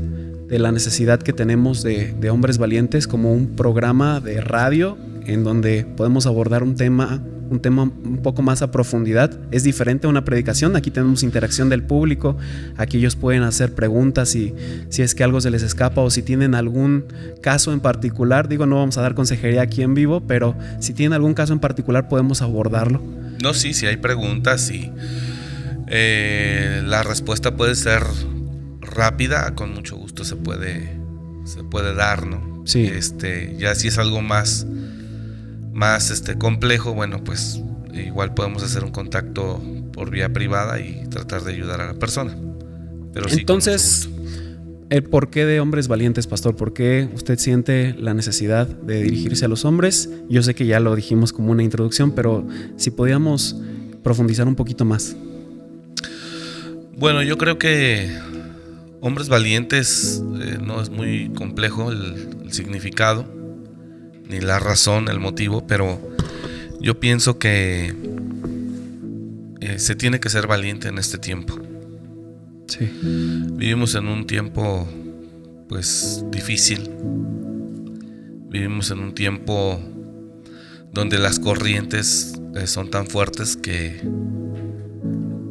de 0.48 0.60
la 0.60 0.72
necesidad 0.72 1.22
que 1.22 1.34
tenemos 1.34 1.82
de, 1.84 2.30
hombres 2.30 2.58
valientes 2.58 3.08
como 3.08 3.34
un 3.34 3.56
programa 3.56 4.20
de 4.20 4.40
radio 4.40 4.98
en 5.26 5.44
donde 5.44 5.86
podemos 5.98 6.26
abordar 6.26 6.62
un 6.62 6.76
tema, 6.76 7.22
un 7.50 7.62
tema 7.62 7.84
un 7.84 8.20
poco 8.22 8.42
más 8.42 8.62
a 8.62 8.70
profundidad. 8.70 9.32
Es 9.52 9.64
diferente 9.64 10.08
a 10.08 10.10
una 10.10 10.26
predicación, 10.26 10.76
aquí 10.76 10.92
tenemos 10.92 11.24
interacción 11.24 11.70
del 11.70 11.84
público, 11.84 12.38
aquí 12.76 12.98
ellos 12.98 13.16
pueden 13.16 13.44
hacer 13.44 13.74
preguntas 13.74 14.36
y 14.36 14.54
si 14.90 15.02
es 15.02 15.16
que 15.16 15.24
algo 15.24 15.40
se 15.42 15.52
les 15.52 15.64
escapa 15.64 16.02
o 16.02 16.10
si 16.10 16.22
tienen 16.22 16.54
algún 16.54 17.06
caso 17.42 17.72
en 17.72 17.80
particular, 17.80 18.48
digo, 18.48 18.66
no 18.66 18.76
vamos 18.76 18.98
a 18.98 19.02
dar 19.02 19.16
consejería 19.16 19.62
aquí 19.62 19.84
en 19.84 19.94
vivo, 19.94 20.22
pero 20.28 20.56
si 20.80 20.94
tienen 20.94 21.14
algún 21.14 21.34
caso 21.34 21.54
en 21.54 21.60
particular 21.60 22.10
podemos 22.10 22.42
abordarlo. 22.42 23.02
No, 23.42 23.54
sí, 23.54 23.74
si 23.74 23.88
hay 23.88 23.98
preguntas 23.98 24.70
y 24.70 24.92
eh, 25.88 26.82
la 26.86 27.04
respuesta 27.04 27.56
puede 27.56 27.76
ser 27.76 28.04
rápida, 28.92 29.56
con 29.56 29.74
mucho 29.74 29.96
gusto 29.96 30.24
se 30.24 30.36
puede, 30.36 30.98
se 31.46 31.64
puede 31.64 31.96
dar, 31.96 32.28
¿no? 32.28 32.64
Sí. 32.66 32.86
Este, 32.86 33.56
ya 33.58 33.74
si 33.76 33.88
es 33.88 33.98
algo 33.98 34.22
más, 34.22 34.68
más 35.74 36.12
este, 36.12 36.38
complejo, 36.38 36.94
bueno, 36.94 37.24
pues 37.24 37.62
igual 37.94 38.34
podemos 38.34 38.64
hacer 38.64 38.84
un 38.84 38.92
contacto 38.92 39.62
por 39.94 40.10
vía 40.10 40.32
privada 40.32 40.80
y 40.80 41.06
tratar 41.10 41.44
de 41.44 41.54
ayudar 41.54 41.82
a 41.82 41.88
la 41.88 41.94
persona. 41.94 42.36
Pero 43.14 43.28
sí, 43.28 43.40
Entonces, 43.40 44.10
el 44.90 45.04
porqué 45.04 45.46
de 45.46 45.60
hombres 45.60 45.88
valientes, 45.88 46.28
pastor, 46.28 46.56
¿por 46.56 46.74
qué 46.74 47.10
usted 47.14 47.38
siente 47.40 47.94
la 47.98 48.14
necesidad 48.14 48.68
de 48.68 49.04
dirigirse 49.04 49.46
a 49.46 49.48
los 49.48 49.66
hombres? 49.66 50.10
Yo 50.30 50.44
sé 50.44 50.54
que 50.56 50.66
ya 50.66 50.80
lo 50.80 50.96
dijimos 50.96 51.34
como 51.34 51.52
una 51.52 51.64
introducción, 51.64 52.12
pero 52.12 52.48
si 52.78 52.92
podíamos 52.92 53.56
profundizar 54.04 54.48
un 54.48 54.56
poquito 54.56 54.86
más. 54.86 55.16
Bueno, 56.98 57.24
yo 57.24 57.38
creo 57.38 57.58
que 57.58 58.16
Hombres 59.04 59.30
Valientes 59.30 60.22
eh, 60.40 60.60
no 60.62 60.80
es 60.80 60.92
muy 60.92 61.32
complejo 61.34 61.92
el, 61.92 62.38
el, 62.44 62.54
significado, 62.54 63.26
ni 64.30 64.40
la 64.40 64.60
razón, 64.60 65.08
el 65.08 65.20
motivo, 65.20 65.66
pero 65.66 66.00
yo 66.80 67.00
pienso 67.00 67.40
que 67.40 67.96
eh, 69.60 69.80
se 69.80 69.96
tiene 69.96 70.20
que 70.20 70.30
ser 70.30 70.46
valiente 70.46 70.88
en 70.88 71.00
este 71.00 71.18
tiempo. 71.18 71.60
Sí. 72.68 72.92
Vivimos 73.54 73.96
en 73.96 74.08
un 74.08 74.28
tiempo 74.28 74.88
pues 75.68 76.24
difícil. 76.30 76.88
Vivimos 78.50 78.92
en 78.92 79.00
un 79.00 79.16
tiempo 79.16 79.82
donde 80.94 81.18
las 81.18 81.40
corrientes 81.40 82.40
eh, 82.54 82.68
son 82.68 82.92
tan 82.92 83.08
fuertes 83.08 83.58
que, 83.58 84.00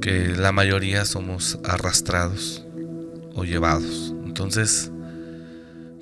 que 0.00 0.36
la 0.36 0.52
mayoría 0.52 1.04
somos 1.04 1.58
arrastrados 1.64 2.64
o 3.40 3.44
llevados. 3.44 4.14
Entonces, 4.24 4.90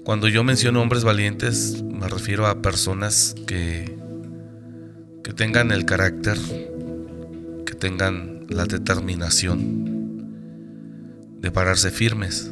cuando 0.05 0.29
yo 0.29 0.43
menciono 0.45 0.83
hombres 0.83 1.05
valientes, 1.05 1.83
me 1.83 2.09
refiero 2.09 2.47
a 2.47 2.61
personas 2.63 3.35
que, 3.47 3.97
que 5.23 5.33
tengan 5.33 5.71
el 5.71 5.85
carácter, 5.85 6.39
que 7.65 7.75
tengan 7.75 8.47
la 8.49 8.65
determinación 8.65 10.29
de 11.41 11.51
pararse 11.51 11.91
firmes 11.91 12.51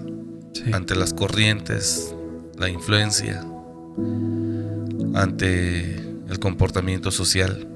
sí. 0.52 0.64
ante 0.72 0.94
las 0.94 1.14
corrientes, 1.14 2.14
la 2.58 2.68
influencia, 2.68 3.44
ante 5.14 5.96
el 5.96 6.38
comportamiento 6.38 7.10
social, 7.10 7.66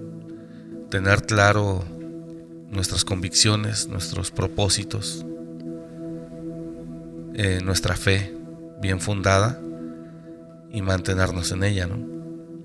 tener 0.90 1.22
claro 1.22 1.84
nuestras 2.70 3.04
convicciones, 3.04 3.88
nuestros 3.88 4.30
propósitos, 4.30 5.24
eh, 7.42 7.62
nuestra 7.64 7.97
fe 7.97 8.35
bien 8.82 9.00
fundada 9.00 9.59
y 10.70 10.82
mantenernos 10.82 11.50
en 11.52 11.64
ella, 11.64 11.87
¿no? 11.87 11.97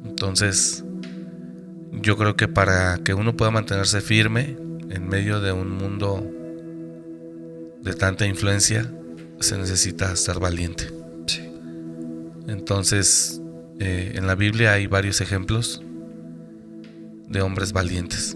Entonces, 0.04 0.84
yo 1.94 2.18
creo 2.18 2.36
que 2.36 2.50
para 2.50 2.98
que 2.98 3.14
uno 3.14 3.38
pueda 3.38 3.52
mantenerse 3.52 4.02
firme 4.02 4.58
en 4.90 5.08
medio 5.08 5.40
de 5.40 5.54
un 5.54 5.70
mundo 5.70 6.30
de 7.82 7.94
tanta 7.94 8.26
influencia, 8.26 8.92
se 9.40 9.58
necesita 9.58 10.14
ser 10.18 10.40
valiente. 10.40 10.92
Sí. 11.26 11.50
Entonces, 12.50 13.42
eh, 13.80 14.12
en 14.16 14.28
la 14.28 14.36
Biblia 14.36 14.74
hay 14.74 14.88
varios 14.88 15.22
ejemplos 15.22 15.82
de 17.30 17.42
hombres 17.42 17.72
valientes. 17.72 18.36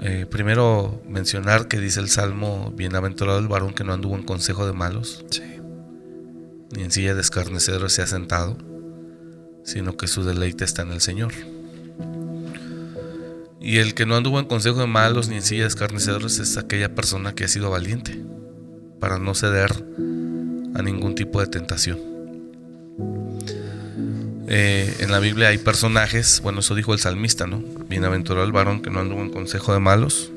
Eh, 0.00 0.26
primero 0.30 1.02
mencionar 1.08 1.68
que 1.68 1.80
dice 1.80 2.00
el 2.00 2.08
Salmo, 2.08 2.72
bienaventurado 2.76 3.38
el 3.38 3.48
varón 3.48 3.72
que 3.72 3.84
no 3.84 3.92
anduvo 3.92 4.16
en 4.16 4.22
consejo 4.22 4.66
de 4.66 4.72
malos, 4.72 5.24
sí. 5.30 5.42
ni 6.70 6.82
en 6.82 6.90
silla 6.90 7.14
de 7.14 7.20
escarnecedores 7.20 7.92
se 7.92 8.02
ha 8.02 8.06
sentado, 8.06 8.58
sino 9.64 9.96
que 9.96 10.06
su 10.06 10.24
deleite 10.24 10.64
está 10.64 10.82
en 10.82 10.92
el 10.92 11.00
Señor. 11.00 11.32
Y 13.60 13.78
el 13.78 13.94
que 13.94 14.06
no 14.06 14.16
anduvo 14.16 14.38
en 14.38 14.46
consejo 14.46 14.80
de 14.80 14.86
malos 14.86 15.28
ni 15.28 15.36
en 15.36 15.42
silla 15.42 15.62
de 15.62 15.68
escarnecedores 15.68 16.38
es 16.38 16.56
aquella 16.56 16.94
persona 16.94 17.34
que 17.34 17.44
ha 17.44 17.48
sido 17.48 17.70
valiente 17.70 18.22
para 19.00 19.18
no 19.18 19.34
ceder 19.34 19.72
a 20.74 20.82
ningún 20.82 21.14
tipo 21.14 21.40
de 21.40 21.46
tentación. 21.46 22.15
Eh, 24.48 24.96
en 25.00 25.10
la 25.10 25.18
Biblia 25.18 25.48
hay 25.48 25.58
personajes, 25.58 26.40
bueno, 26.40 26.60
eso 26.60 26.74
dijo 26.74 26.92
el 26.92 27.00
salmista, 27.00 27.46
¿no? 27.46 27.62
Bienaventurado 27.88 28.46
el 28.46 28.52
varón 28.52 28.80
que 28.80 28.90
no 28.90 29.00
anduvo 29.00 29.20
en 29.22 29.30
consejo 29.30 29.72
de 29.72 29.80
malos, 29.80 30.30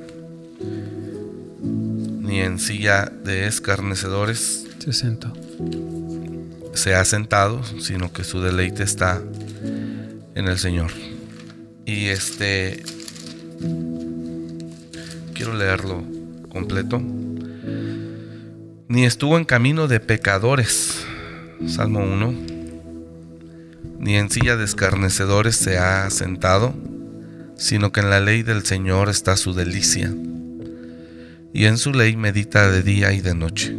ni 1.61 2.39
en 2.39 2.57
silla 2.59 3.11
de 3.23 3.47
escarnecedores 3.47 4.67
Se 4.79 4.93
sentó. 4.93 5.33
se 6.73 6.95
ha 6.95 7.05
sentado, 7.05 7.61
sino 7.79 8.11
que 8.11 8.23
su 8.23 8.41
deleite 8.41 8.83
está 8.83 9.21
en 10.35 10.47
el 10.47 10.57
Señor. 10.57 10.91
Y 11.85 12.07
este 12.07 12.83
quiero 15.35 15.53
leerlo 15.53 16.03
completo. 16.49 17.01
Ni 18.87 19.05
estuvo 19.05 19.37
en 19.37 19.45
camino 19.45 19.87
de 19.87 19.99
pecadores. 19.99 21.05
Salmo 21.67 21.99
1. 21.99 22.58
Ni 23.99 24.15
en 24.15 24.29
silla 24.29 24.55
de 24.55 24.63
escarnecedores 24.63 25.55
se 25.55 25.77
ha 25.77 26.09
sentado, 26.09 26.73
sino 27.55 27.91
que 27.91 27.99
en 27.99 28.09
la 28.09 28.21
ley 28.21 28.43
del 28.43 28.65
Señor 28.65 29.09
está 29.09 29.35
su 29.35 29.53
delicia. 29.53 30.13
Y 31.53 31.65
en 31.65 31.77
su 31.77 31.91
ley 31.91 32.15
medita 32.15 32.71
de 32.71 32.81
día 32.81 33.11
y 33.11 33.21
de 33.21 33.35
noche. 33.35 33.75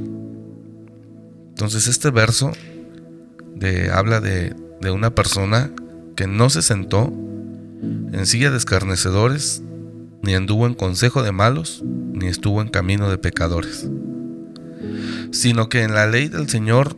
Entonces 1.49 1.87
este 1.87 2.11
verso 2.11 2.53
de, 3.55 3.91
habla 3.91 4.21
de, 4.21 4.55
de 4.81 4.91
una 4.91 5.15
persona 5.15 5.71
que 6.17 6.27
no 6.27 6.51
se 6.51 6.63
sentó 6.63 7.13
en 8.13 8.27
silla 8.27 8.51
de 8.51 8.59
escarnecedores, 8.59 9.63
ni 10.23 10.35
anduvo 10.35 10.67
en 10.67 10.75
consejo 10.75 11.23
de 11.23 11.33
malos, 11.33 11.83
ni 11.85 12.27
estuvo 12.27 12.61
en 12.61 12.69
camino 12.69 13.09
de 13.11 13.19
pecadores, 13.19 13.89
sino 15.31 15.69
que 15.69 15.83
en 15.83 15.95
la 15.95 16.07
ley 16.07 16.29
del 16.29 16.49
Señor 16.49 16.97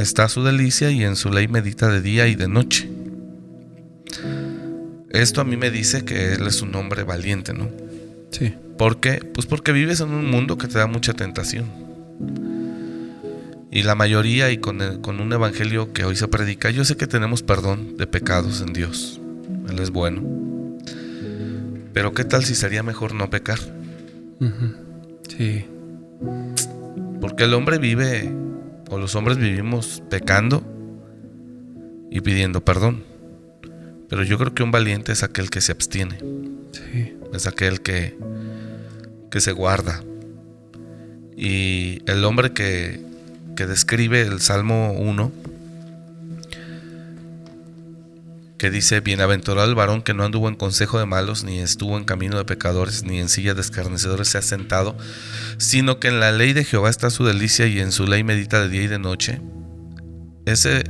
está 0.00 0.28
su 0.28 0.42
delicia 0.42 0.90
y 0.90 1.04
en 1.04 1.16
su 1.16 1.30
ley 1.30 1.48
medita 1.48 1.88
de 1.88 2.00
día 2.00 2.26
y 2.26 2.34
de 2.34 2.48
noche. 2.48 2.88
Esto 5.10 5.40
a 5.40 5.44
mí 5.44 5.56
me 5.56 5.70
dice 5.70 6.04
que 6.04 6.34
él 6.34 6.46
es 6.46 6.62
un 6.62 6.74
hombre 6.74 7.02
valiente, 7.02 7.52
¿no? 7.52 7.68
Sí. 8.30 8.54
¿Por 8.78 9.00
qué? 9.00 9.18
Pues 9.34 9.46
porque 9.46 9.72
vives 9.72 10.00
en 10.00 10.10
un 10.10 10.30
mundo 10.30 10.56
que 10.56 10.68
te 10.68 10.78
da 10.78 10.86
mucha 10.86 11.12
tentación. 11.12 11.66
Y 13.72 13.82
la 13.82 13.94
mayoría, 13.94 14.50
y 14.50 14.58
con, 14.58 14.80
el- 14.80 15.00
con 15.00 15.20
un 15.20 15.32
evangelio 15.32 15.92
que 15.92 16.04
hoy 16.04 16.16
se 16.16 16.28
predica, 16.28 16.70
yo 16.70 16.84
sé 16.84 16.96
que 16.96 17.06
tenemos 17.06 17.42
perdón 17.42 17.96
de 17.96 18.06
pecados 18.06 18.60
en 18.62 18.72
Dios. 18.72 19.20
Él 19.68 19.78
es 19.78 19.90
bueno. 19.90 20.22
Pero 21.92 22.12
¿qué 22.14 22.24
tal 22.24 22.44
si 22.44 22.54
sería 22.54 22.82
mejor 22.82 23.14
no 23.14 23.30
pecar? 23.30 23.58
Sí. 25.28 25.64
Porque 27.20 27.44
el 27.44 27.54
hombre 27.54 27.78
vive, 27.78 28.32
o 28.90 28.98
los 28.98 29.14
hombres 29.14 29.38
vivimos 29.38 30.02
pecando 30.10 30.62
y 32.10 32.20
pidiendo 32.20 32.60
perdón. 32.64 33.04
Pero 34.08 34.24
yo 34.24 34.36
creo 34.38 34.52
que 34.52 34.64
un 34.64 34.72
valiente 34.72 35.12
es 35.12 35.22
aquel 35.22 35.48
que 35.50 35.60
se 35.60 35.72
abstiene. 35.72 36.18
Sí. 36.72 37.16
es 37.32 37.46
aquel 37.46 37.80
que, 37.80 38.16
que 39.30 39.40
se 39.40 39.52
guarda. 39.52 40.02
Y 41.36 42.02
el 42.06 42.24
hombre 42.24 42.52
que, 42.52 43.00
que 43.56 43.66
describe 43.66 44.22
el 44.22 44.40
Salmo 44.40 44.92
1, 44.92 45.32
que 48.60 48.70
dice, 48.70 49.00
bienaventurado 49.00 49.66
el 49.66 49.74
varón 49.74 50.02
que 50.02 50.12
no 50.12 50.22
anduvo 50.22 50.46
en 50.46 50.54
consejo 50.54 50.98
de 50.98 51.06
malos, 51.06 51.44
ni 51.44 51.60
estuvo 51.60 51.96
en 51.96 52.04
camino 52.04 52.36
de 52.36 52.44
pecadores, 52.44 53.04
ni 53.04 53.18
en 53.18 53.30
silla 53.30 53.54
de 53.54 53.62
escarnecedores 53.62 54.28
se 54.28 54.36
ha 54.36 54.42
sentado, 54.42 54.98
sino 55.56 55.98
que 55.98 56.08
en 56.08 56.20
la 56.20 56.30
ley 56.30 56.52
de 56.52 56.64
Jehová 56.64 56.90
está 56.90 57.08
su 57.08 57.24
delicia 57.24 57.66
y 57.66 57.80
en 57.80 57.90
su 57.90 58.06
ley 58.06 58.22
medita 58.22 58.60
de 58.60 58.68
día 58.68 58.82
y 58.82 58.86
de 58.86 58.98
noche. 58.98 59.40
Ese, 60.44 60.84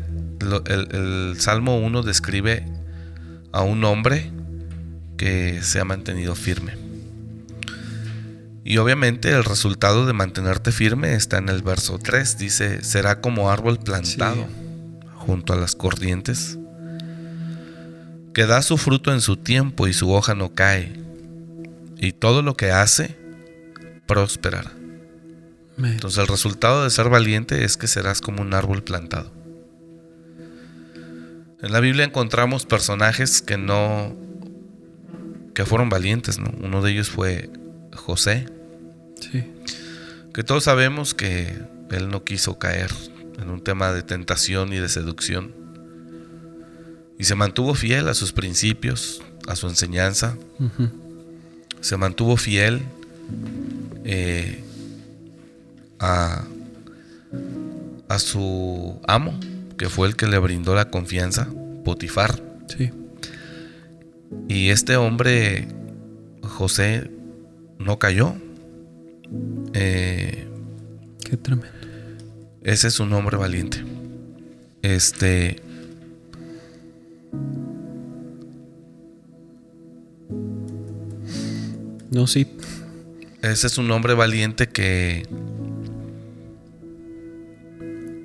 el 0.67 1.37
Salmo 1.39 1.79
1 1.79 2.03
describe 2.03 2.67
a 3.53 3.63
un 3.63 3.85
hombre 3.85 4.33
que 5.17 5.61
se 5.63 5.79
ha 5.79 5.85
mantenido 5.85 6.35
firme. 6.35 6.77
Y 8.65 8.79
obviamente 8.79 9.31
el 9.31 9.45
resultado 9.45 10.07
de 10.07 10.13
mantenerte 10.13 10.73
firme 10.73 11.15
está 11.15 11.39
en 11.39 11.49
el 11.49 11.63
verso 11.63 12.01
3. 12.03 12.37
Dice, 12.37 12.83
será 12.83 13.21
como 13.21 13.49
árbol 13.49 13.79
plantado 13.79 14.49
junto 15.15 15.53
a 15.53 15.57
las 15.57 15.77
corrientes, 15.77 16.59
que 18.35 18.47
da 18.47 18.63
su 18.63 18.79
fruto 18.79 19.13
en 19.13 19.21
su 19.21 19.37
tiempo 19.37 19.89
y 19.89 19.93
su 19.93 20.13
hoja 20.13 20.35
no 20.35 20.55
cae, 20.55 20.93
y 21.99 22.13
todo 22.13 22.43
lo 22.43 22.57
que 22.57 22.71
hace 22.71 23.17
prosperará. 24.07 24.73
Entonces 25.79 26.19
el 26.19 26.27
resultado 26.27 26.85
de 26.85 26.91
ser 26.91 27.09
valiente 27.09 27.65
es 27.65 27.77
que 27.77 27.87
serás 27.87 28.21
como 28.21 28.43
un 28.43 28.53
árbol 28.55 28.83
plantado. 28.83 29.33
En 31.63 31.73
la 31.73 31.81
Biblia 31.81 32.05
encontramos 32.05 32.67
personajes 32.67 33.43
que 33.43 33.59
no 33.59 34.17
que 35.55 35.67
fueron 35.67 35.89
valientes, 35.89 36.39
¿no? 36.39 36.51
Uno 36.63 36.81
de 36.81 36.93
ellos 36.93 37.11
fue 37.11 37.51
José, 37.93 38.47
Sí. 39.21 39.45
que 40.33 40.43
todos 40.45 40.65
sabemos 40.65 41.13
que 41.13 41.61
él 41.91 42.09
no 42.09 42.25
quiso 42.25 42.59
caer 42.59 42.91
en 43.39 43.51
un 43.51 43.61
tema 43.63 43.93
de 43.93 44.03
tentación 44.03 44.73
y 44.73 44.79
de 44.79 44.89
seducción. 44.89 45.53
Y 47.21 47.25
se 47.25 47.35
mantuvo 47.35 47.75
fiel 47.75 48.09
a 48.09 48.15
sus 48.15 48.33
principios, 48.33 49.21
a 49.47 49.55
su 49.55 49.69
enseñanza, 49.69 50.39
se 51.83 51.99
mantuvo 51.99 52.39
fiel 52.39 52.81
eh, 54.05 54.65
a, 55.99 56.45
a 58.09 58.19
su 58.19 58.99
amo, 59.07 59.39
que 59.77 59.91
fue 59.91 60.09
el 60.09 60.17
que 60.17 60.27
le 60.29 60.39
brindó 60.39 60.75
la 60.75 60.89
confianza, 60.91 61.47
Potifar. 61.85 62.43
Sí. 62.75 62.91
Y 64.49 64.71
este 64.71 64.97
hombre, 64.97 65.69
José, 66.43 67.11
no 67.79 67.99
cayó. 67.99 68.35
Eh, 69.75 70.49
Qué 71.23 71.37
tremendo. 71.37 71.69
ese 72.65 72.89
es 72.89 72.99
un 72.99 73.13
hombre 73.13 73.37
valiente. 73.37 73.85
Este. 74.81 75.61
No, 82.11 82.27
sí. 82.27 82.47
Ese 83.41 83.67
es 83.69 83.79
un 83.79 83.91
hombre 83.91 84.15
valiente 84.15 84.69
que. 84.69 85.27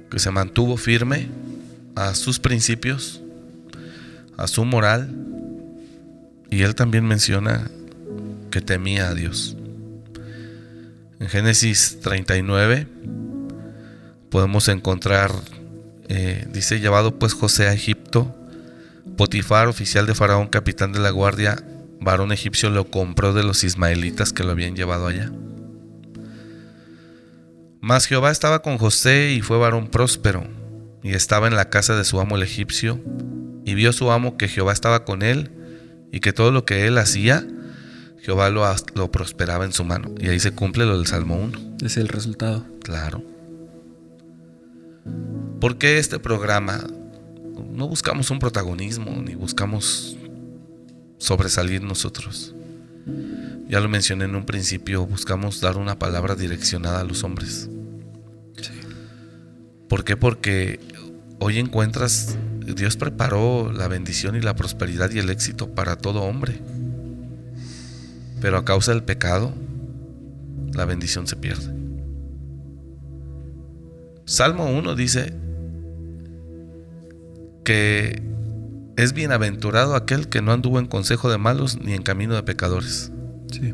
que 0.10 0.20
se 0.20 0.32
mantuvo 0.32 0.78
firme 0.78 1.28
a 1.96 2.15
sus 2.15 2.39
principios, 2.39 3.22
a 4.38 4.48
su 4.48 4.65
moral. 4.65 5.13
Y 6.50 6.62
él 6.62 6.76
también 6.76 7.06
menciona 7.06 7.70
que 8.50 8.62
temía 8.62 9.10
a 9.10 9.13
Dios. 9.13 9.56
En 11.20 11.28
Génesis 11.28 12.00
39 12.02 12.88
podemos 14.30 14.68
encontrar, 14.68 15.32
eh, 16.08 16.48
dice, 16.52 16.80
llevado 16.80 17.18
pues 17.18 17.34
José 17.34 17.68
a 17.68 17.74
Egipto, 17.74 18.36
Potifar, 19.17 19.67
oficial 19.67 20.06
de 20.06 20.15
Faraón, 20.15 20.47
capitán 20.47 20.91
de 20.91 20.99
la 20.99 21.10
guardia, 21.10 21.63
varón 21.99 22.32
egipcio, 22.32 22.69
lo 22.69 22.89
compró 22.89 23.34
de 23.34 23.43
los 23.43 23.63
ismaelitas 23.63 24.34
que 24.34 24.43
lo 24.43 24.51
habían 24.51 24.75
llevado 24.75 25.08
allá. 25.08 25.32
Mas 27.82 28.08
Jehová 28.08 28.32
estaba 28.32 28.62
con 28.62 28.78
José 28.78 29.32
y 29.32 29.41
fue 29.41 29.58
varón 29.58 29.88
próspero, 29.88 30.47
y 31.04 31.13
estaba 31.13 31.47
en 31.47 31.56
la 31.56 31.69
casa 31.69 31.95
de 31.95 32.04
su 32.04 32.19
amo 32.19 32.36
el 32.36 32.43
egipcio, 32.43 32.99
y 33.63 33.75
vio 33.75 33.93
su 33.93 34.12
amo 34.12 34.38
que 34.38 34.47
Jehová 34.47 34.73
estaba 34.73 35.06
con 35.06 35.21
él, 35.21 35.51
y 36.12 36.19
que 36.19 36.34
todo 36.34 36.51
lo 36.51 36.65
que 36.65 36.88
él 36.88 36.97
hacía, 36.97 37.45
Jehová 38.21 38.49
lo, 38.49 38.65
lo 38.95 39.12
prosperaba 39.12 39.65
en 39.65 39.71
su 39.71 39.84
mano. 39.84 40.15
Y 40.19 40.30
ahí 40.30 40.39
se 40.39 40.51
cumple 40.51 40.86
lo 40.86 40.97
del 40.97 41.06
Salmo 41.06 41.36
1. 41.36 41.78
Es 41.86 41.97
el 41.97 42.08
resultado. 42.08 42.65
Claro. 42.82 43.21
¿Por 45.62 45.78
qué 45.78 45.99
este 45.99 46.17
programa? 46.19 46.80
No 47.63 47.88
buscamos 47.88 48.32
un 48.32 48.39
protagonismo, 48.39 49.12
ni 49.22 49.36
buscamos 49.36 50.18
sobresalir 51.18 51.82
nosotros. 51.82 52.54
Ya 53.68 53.80
lo 53.80 53.89
mencioné 53.89 54.26
en 54.26 54.36
un 54.36 54.46
principio, 54.46 55.06
buscamos 55.06 55.62
dar 55.62 55.78
una 55.78 55.98
palabra 55.98 56.36
direccionada 56.36 57.00
a 57.00 57.04
los 57.04 57.24
hombres. 57.24 57.70
¿Por 59.89 60.04
qué? 60.04 60.18
Porque 60.18 60.80
hoy 61.39 61.60
encuentras, 61.60 62.38
Dios 62.76 62.98
preparó 62.98 63.72
la 63.72 63.88
bendición 63.88 64.36
y 64.36 64.41
la 64.41 64.56
prosperidad 64.56 65.12
y 65.12 65.20
el 65.20 65.30
éxito 65.30 65.74
para 65.74 65.96
todo 65.96 66.24
hombre. 66.24 66.62
Pero 68.41 68.58
a 68.58 68.65
causa 68.65 68.91
del 68.91 69.04
pecado, 69.04 69.54
la 70.74 70.86
bendición 70.86 71.28
se 71.28 71.36
pierde. 71.36 71.74
Salmo 74.26 74.65
1 74.65 74.96
dice 74.96 75.44
que 77.65 78.23
es 78.95 79.12
bienaventurado 79.12 79.95
aquel 79.95 80.30
que 80.30 80.41
no 80.41 80.54
anduvo 80.54 80.80
en 80.80 80.86
consejo 80.86 81.30
de 81.30 81.38
malos 81.38 81.78
ni 81.84 81.93
en 81.93 82.01
camino 82.01 82.36
de 82.36 82.43
pecadores, 82.43 83.12
Sí. 83.51 83.73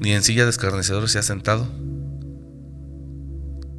ni 0.00 0.12
en 0.12 0.22
silla 0.22 0.44
de 0.44 0.50
escarnecedores 0.50 1.10
se 1.10 1.18
ha 1.18 1.22
sentado. 1.22 1.68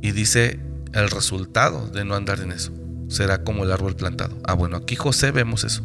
Y 0.04 0.12
dice 0.12 0.60
el 0.94 1.10
resultado 1.10 1.88
de 1.88 2.06
no 2.06 2.14
andar 2.14 2.42
en 2.42 2.52
eso 2.52 2.72
será 3.12 3.44
como 3.44 3.64
el 3.66 3.72
árbol 3.72 3.96
plantado. 3.96 4.38
Ah, 4.46 4.54
bueno, 4.54 4.78
aquí 4.78 4.96
José 4.96 5.32
vemos 5.32 5.66
eso. 5.66 5.84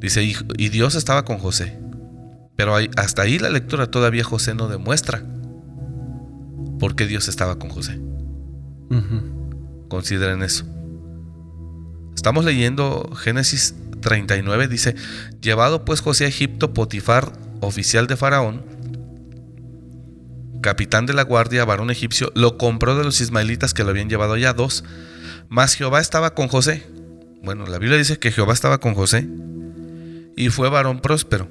Dice, 0.00 0.22
y, 0.22 0.68
Dios 0.68 0.94
estaba 0.94 1.24
con 1.24 1.38
José. 1.38 1.78
Pero 2.54 2.76
hasta 2.96 3.22
ahí 3.22 3.38
la 3.38 3.50
lectura 3.50 3.90
todavía 3.90 4.22
José 4.22 4.54
no 4.54 4.68
demuestra 4.68 5.24
por 6.78 6.94
qué 6.94 7.06
Dios 7.06 7.28
estaba 7.28 7.58
con 7.58 7.70
José. 7.70 8.00
Consideren 9.88 10.42
eso. 10.42 10.64
Estamos 12.18 12.44
leyendo 12.44 13.12
Génesis 13.14 13.76
39, 14.00 14.66
dice, 14.66 14.96
llevado 15.40 15.84
pues 15.84 16.00
José 16.00 16.24
a 16.24 16.26
Egipto, 16.26 16.74
Potifar, 16.74 17.32
oficial 17.60 18.08
de 18.08 18.16
Faraón, 18.16 18.64
capitán 20.60 21.06
de 21.06 21.12
la 21.12 21.22
guardia, 21.22 21.64
varón 21.64 21.92
egipcio, 21.92 22.32
lo 22.34 22.58
compró 22.58 22.96
de 22.96 23.04
los 23.04 23.20
ismaelitas 23.20 23.72
que 23.72 23.84
lo 23.84 23.90
habían 23.90 24.08
llevado 24.08 24.32
allá, 24.32 24.52
dos. 24.52 24.82
Mas 25.48 25.74
Jehová 25.74 26.00
estaba 26.00 26.34
con 26.34 26.48
José. 26.48 26.84
Bueno, 27.44 27.66
la 27.66 27.78
Biblia 27.78 27.96
dice 27.96 28.18
que 28.18 28.32
Jehová 28.32 28.52
estaba 28.52 28.78
con 28.78 28.94
José 28.94 29.28
y 30.36 30.48
fue 30.48 30.68
varón 30.68 30.98
próspero 30.98 31.48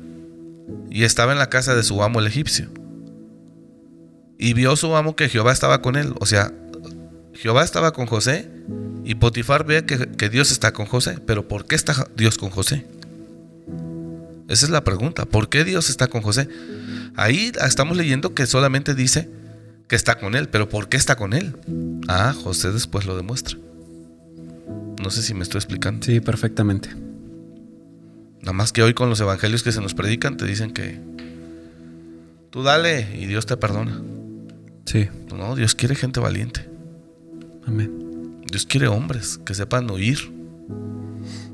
y 0.90 1.06
estaba 1.06 1.32
en 1.32 1.40
la 1.40 1.48
casa 1.48 1.76
de 1.76 1.84
su 1.84 2.04
amo 2.04 2.20
el 2.20 2.28
egipcio. 2.28 2.68
Y 4.38 4.52
vio 4.52 4.76
su 4.76 4.94
amo 4.98 5.16
que 5.16 5.30
Jehová 5.30 5.54
estaba 5.54 5.82
con 5.82 5.96
él. 5.96 6.14
O 6.20 6.26
sea, 6.26 6.52
Jehová 7.34 7.64
estaba 7.64 7.94
con 7.94 8.06
José 8.06 8.57
y 9.04 9.16
Potifar 9.16 9.66
ve 9.66 9.86
que, 9.86 10.10
que 10.10 10.30
Dios 10.30 10.52
está 10.52 10.74
con 10.74 10.86
José. 10.86 11.20
Pero 11.26 11.48
¿por 11.48 11.66
qué 11.66 11.76
está 11.76 12.08
Dios 12.16 12.38
con 12.38 12.50
José? 12.50 12.86
Esa 14.48 14.66
es 14.66 14.70
la 14.70 14.84
pregunta. 14.84 15.26
¿Por 15.26 15.50
qué 15.50 15.64
Dios 15.64 15.90
está 15.90 16.08
con 16.08 16.22
José? 16.22 16.48
Ahí 17.16 17.52
estamos 17.66 17.98
leyendo 17.98 18.34
que 18.34 18.46
solamente 18.46 18.96
dice 18.96 19.30
que 19.88 19.96
está 19.96 20.20
con 20.20 20.36
él, 20.36 20.50
pero 20.50 20.70
¿por 20.70 20.90
qué 20.90 20.98
está 20.98 21.16
con 21.16 21.34
él? 21.34 21.56
Ah, 22.08 22.34
José 22.34 22.72
después 22.72 23.06
lo 23.06 23.16
demuestra. 23.16 23.58
No 25.02 25.10
sé 25.10 25.22
si 25.22 25.34
me 25.34 25.44
estoy 25.44 25.60
explicando. 25.60 26.06
Sí, 26.06 26.20
perfectamente. 26.20 26.90
Nada 28.42 28.54
más 28.54 28.72
que 28.72 28.84
hoy 28.84 28.94
con 28.94 29.10
los 29.10 29.20
evangelios 29.20 29.64
que 29.64 29.72
se 29.72 29.82
nos 29.82 29.94
predican 29.94 30.38
te 30.38 30.46
dicen 30.46 30.72
que 30.74 31.00
tú 32.50 32.64
dale 32.64 33.18
y 33.18 33.26
Dios 33.26 33.46
te 33.46 33.58
perdona. 33.58 34.02
Sí. 34.86 35.08
No, 35.36 35.56
Dios 35.56 35.76
quiere 35.76 35.96
gente 35.96 36.20
valiente. 36.20 36.70
Amén. 37.66 38.07
Dios 38.52 38.66
quiere 38.66 38.88
hombres 38.88 39.40
que 39.46 39.54
sepan 39.54 39.90
huir. 39.90 40.18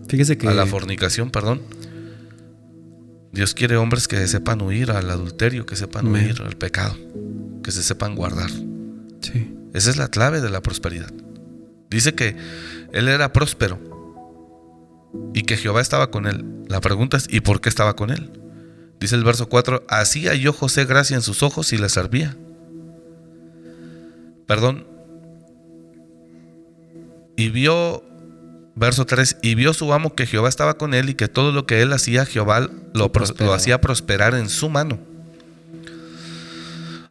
Fíjese 0.07 0.37
que... 0.37 0.47
A 0.47 0.53
la 0.53 0.65
fornicación, 0.65 1.31
perdón. 1.31 1.61
Dios 3.31 3.55
quiere 3.55 3.77
hombres 3.77 4.07
que 4.07 4.27
sepan 4.27 4.61
huir 4.61 4.91
al 4.91 5.09
adulterio, 5.09 5.65
que 5.65 5.75
sepan 5.75 6.07
huir 6.07 6.41
al 6.43 6.55
pecado, 6.55 6.95
que 7.63 7.71
se 7.71 7.81
sepan 7.81 8.15
guardar. 8.15 8.51
Sí. 9.21 9.55
Esa 9.73 9.89
es 9.89 9.97
la 9.97 10.09
clave 10.09 10.39
de 10.39 10.51
la 10.51 10.61
prosperidad. 10.61 11.11
Dice 11.89 12.13
que 12.13 12.35
él 12.91 13.07
era 13.07 13.33
próspero 13.33 13.79
y 15.33 15.43
que 15.43 15.57
Jehová 15.57 15.81
estaba 15.81 16.11
con 16.11 16.27
él. 16.27 16.45
La 16.67 16.79
pregunta 16.79 17.17
es, 17.17 17.27
¿y 17.29 17.41
por 17.41 17.59
qué 17.59 17.69
estaba 17.69 17.95
con 17.95 18.11
él? 18.11 18.31
Dice 18.99 19.15
el 19.15 19.23
verso 19.23 19.49
4, 19.49 19.85
así 19.89 20.27
halló 20.27 20.53
José 20.53 20.85
gracia 20.85 21.15
en 21.15 21.23
sus 21.23 21.41
ojos 21.43 21.73
y 21.73 21.77
le 21.77 21.89
servía. 21.89 22.37
Perdón. 24.45 24.92
Y 27.35 27.49
vio 27.49 28.03
Verso 28.75 29.05
3, 29.05 29.37
y 29.43 29.53
vio 29.53 29.73
su 29.73 29.93
amo 29.93 30.15
que 30.15 30.25
Jehová 30.25 30.49
estaba 30.49 30.77
con 30.77 30.95
él 30.95 31.09
y 31.09 31.13
que 31.13 31.27
todo 31.27 31.51
lo 31.51 31.67
que 31.67 31.81
él 31.83 31.93
hacía, 31.93 32.25
Jehová 32.25 32.69
lo, 32.93 33.11
hacía 33.53 33.79
prosperar 33.79 34.33
en 34.33 34.49
su 34.49 34.67
mano. 34.67 34.99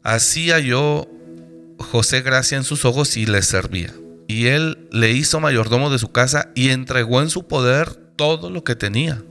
Así 0.02 0.50
halló 0.50 1.08
José 1.78 2.22
gracia 2.22 2.56
en 2.56 2.64
sus 2.64 2.84
ojos 2.84 3.16
y 3.16 3.26
le 3.26 3.42
servía. 3.42 3.94
Y 4.26 4.46
él 4.46 4.88
le 4.90 5.12
hizo 5.12 5.38
mayordomo 5.38 5.88
de 5.90 6.00
su 6.00 6.10
casa 6.10 6.50
y 6.56 6.70
entregó 6.70 7.22
en 7.22 7.30
su 7.30 7.46
poder 7.46 7.94
todo 8.16 8.50
lo 8.50 8.64
que 8.64 8.74
tenía. 8.74 9.22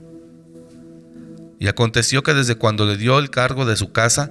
Y 1.58 1.68
aconteció 1.68 2.22
que 2.22 2.32
desde 2.32 2.54
cuando 2.54 2.86
le 2.86 2.96
dio 2.96 3.18
el 3.18 3.28
cargo 3.28 3.66
de 3.66 3.76
su 3.76 3.92
casa 3.92 4.30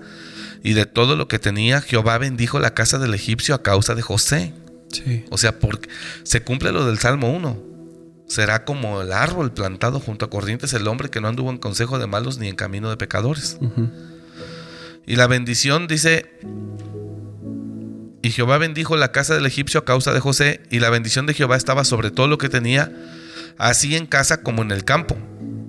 y 0.63 0.74
de 0.74 0.88
todo 0.88 1.15
lo 1.15 1.28
que 1.28 1.38
tenía, 1.38 1.82
Jehová 1.82 2.17
bendijo 2.17 2.60
la 2.60 2.74
casa 2.74 2.97
del 2.97 3.13
egipcio 3.13 3.54
a 3.54 3.62
causa 3.62 3.93
de 3.93 4.02
José. 4.02 4.54
O 5.30 5.38
sea, 5.38 5.60
porque 5.60 5.90
se 6.24 6.44
cumple 6.44 6.72
lo 6.72 6.86
del 6.86 7.00
Salmo 7.00 7.32
1 7.32 7.72
será 8.32 8.64
como 8.64 9.02
el 9.02 9.12
árbol 9.12 9.52
plantado 9.52 10.00
junto 10.00 10.24
a 10.24 10.30
corrientes 10.30 10.74
el 10.74 10.88
hombre 10.88 11.10
que 11.10 11.20
no 11.20 11.28
anduvo 11.28 11.50
en 11.50 11.58
consejo 11.58 12.00
de 12.00 12.08
malos 12.08 12.38
ni 12.38 12.48
en 12.48 12.56
camino 12.56 12.90
de 12.90 12.96
pecadores. 12.96 13.58
Y 15.06 15.18
la 15.18 15.28
bendición 15.28 15.86
dice, 15.88 16.32
y 18.22 18.32
Jehová 18.32 18.58
bendijo 18.58 18.96
la 18.96 19.12
casa 19.12 19.36
del 19.36 19.46
egipcio 19.46 19.82
a 19.82 19.86
causa 19.86 20.14
de 20.14 20.22
José, 20.22 20.62
y 20.70 20.80
la 20.80 20.90
bendición 20.90 21.26
de 21.26 21.34
Jehová 21.34 21.58
estaba 21.58 21.84
sobre 21.84 22.10
todo 22.10 22.28
lo 22.28 22.38
que 22.38 22.48
tenía, 22.48 22.92
así 23.58 23.98
en 23.98 24.06
casa 24.06 24.42
como 24.42 24.62
en 24.62 24.72
el 24.72 24.86
campo. 24.86 25.18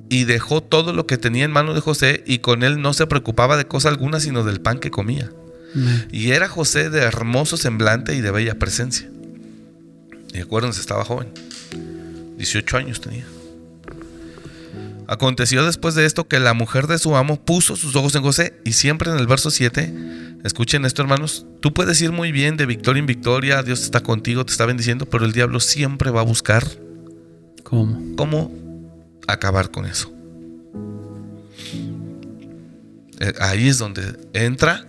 Y 0.09 0.25
dejó 0.25 0.63
todo 0.63 0.93
lo 0.93 1.07
que 1.07 1.19
tenía 1.19 1.45
en 1.45 1.51
mano 1.51 1.75
de 1.75 1.81
José, 1.81 2.23
y 2.27 2.39
con 2.39 2.63
él 2.63 2.81
no 2.81 2.93
se 2.93 3.09
preocupaba 3.09 3.57
de 3.57 3.65
cosa 3.65 3.89
alguna, 3.89 4.21
sino 4.21 4.45
del 4.45 4.61
pan 4.61 4.79
que 4.79 4.93
comía. 4.93 5.33
Y 6.13 6.31
era 6.31 6.49
José 6.49 6.91
de 6.91 7.01
hermoso 7.01 7.57
semblante 7.57 8.15
y 8.15 8.21
de 8.21 8.31
bella 8.31 8.59
presencia. 8.59 9.09
Y 10.33 10.41
acuérdense, 10.41 10.81
estaba 10.81 11.05
joven. 11.05 11.33
18 12.37 12.77
años 12.77 13.01
tenía. 13.01 13.25
Aconteció 15.07 15.65
después 15.65 15.95
de 15.95 16.07
esto 16.07 16.27
que 16.27 16.41
la 16.41 16.55
mujer 16.55 16.87
de 16.87 16.99
su 16.99 17.17
amo 17.17 17.45
puso 17.45 17.77
sus 17.77 17.95
ojos 17.97 18.15
en 18.15 18.23
José 18.23 18.55
y 18.65 18.73
siempre 18.73 19.11
en 19.11 19.19
el 19.19 19.27
verso 19.27 19.51
7, 19.51 19.93
escuchen 20.45 20.85
esto 20.85 21.03
hermanos, 21.03 21.45
tú 21.61 21.75
puedes 21.75 22.01
ir 22.01 22.13
muy 22.13 22.33
bien 22.33 22.57
de 22.57 22.67
victoria 22.67 23.01
en 23.01 23.07
victoria, 23.07 23.63
Dios 23.63 23.83
está 23.83 24.01
contigo, 24.01 24.47
te 24.47 24.53
está 24.53 24.65
bendiciendo, 24.65 25.07
pero 25.07 25.25
el 25.25 25.33
diablo 25.33 25.61
siempre 25.61 26.11
va 26.11 26.21
a 26.21 26.25
buscar 26.25 26.67
cómo, 27.63 28.17
cómo 28.17 28.51
acabar 29.27 29.71
con 29.71 29.87
eso. 29.87 30.13
Eh, 33.21 33.33
ahí 33.41 33.69
es 33.69 33.79
donde 33.79 34.19
entra 34.33 34.87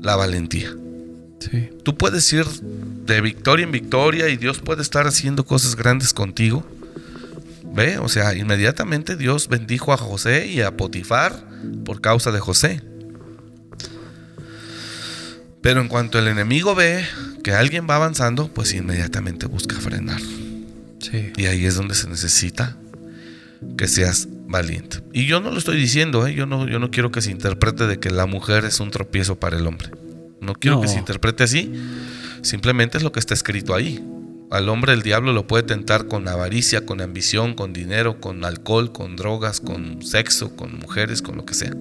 la 0.00 0.16
valentía. 0.16 0.74
Tú 1.82 1.96
puedes 1.96 2.30
ir 2.32 2.46
de 2.46 3.20
victoria 3.20 3.64
en 3.64 3.72
victoria 3.72 4.28
y 4.28 4.36
Dios 4.36 4.58
puede 4.58 4.82
estar 4.82 5.06
haciendo 5.06 5.44
cosas 5.44 5.76
grandes 5.76 6.12
contigo. 6.12 6.64
¿Ve? 7.74 7.98
O 7.98 8.08
sea, 8.08 8.34
inmediatamente 8.34 9.16
Dios 9.16 9.48
bendijo 9.48 9.92
a 9.92 9.96
José 9.96 10.46
y 10.46 10.60
a 10.60 10.76
Potifar 10.76 11.44
por 11.84 12.00
causa 12.00 12.30
de 12.30 12.40
José. 12.40 12.82
Pero 15.62 15.80
en 15.80 15.88
cuanto 15.88 16.18
el 16.18 16.28
enemigo 16.28 16.74
ve 16.74 17.06
que 17.42 17.52
alguien 17.52 17.86
va 17.88 17.96
avanzando, 17.96 18.48
pues 18.48 18.74
inmediatamente 18.74 19.46
busca 19.46 19.76
frenar. 19.76 20.20
Y 21.36 21.46
ahí 21.46 21.66
es 21.66 21.74
donde 21.74 21.94
se 21.94 22.08
necesita 22.08 22.76
que 23.76 23.86
seas 23.88 24.28
valiente. 24.46 25.02
Y 25.12 25.26
yo 25.26 25.40
no 25.40 25.50
lo 25.50 25.58
estoy 25.58 25.76
diciendo, 25.76 26.26
¿eh? 26.26 26.34
yo, 26.34 26.46
no, 26.46 26.68
yo 26.68 26.78
no 26.78 26.90
quiero 26.90 27.10
que 27.10 27.22
se 27.22 27.30
interprete 27.30 27.86
de 27.86 27.98
que 27.98 28.10
la 28.10 28.26
mujer 28.26 28.64
es 28.64 28.80
un 28.80 28.90
tropiezo 28.90 29.36
para 29.38 29.56
el 29.56 29.66
hombre. 29.66 29.90
No 30.42 30.54
quiero 30.54 30.80
que 30.80 30.88
se 30.88 30.98
interprete 30.98 31.44
así. 31.44 31.72
Simplemente 32.42 32.98
es 32.98 33.04
lo 33.04 33.12
que 33.12 33.20
está 33.20 33.32
escrito 33.32 33.74
ahí. 33.74 34.04
Al 34.50 34.68
hombre 34.68 34.92
el 34.92 35.02
diablo 35.02 35.32
lo 35.32 35.46
puede 35.46 35.62
tentar 35.62 36.08
con 36.08 36.26
avaricia, 36.28 36.84
con 36.84 37.00
ambición, 37.00 37.54
con 37.54 37.72
dinero, 37.72 38.20
con 38.20 38.44
alcohol, 38.44 38.92
con 38.92 39.16
drogas, 39.16 39.60
con 39.60 40.02
sexo, 40.02 40.56
con 40.56 40.78
mujeres, 40.78 41.22
con 41.22 41.36
lo 41.36 41.46
que 41.46 41.54
sea. 41.54 41.72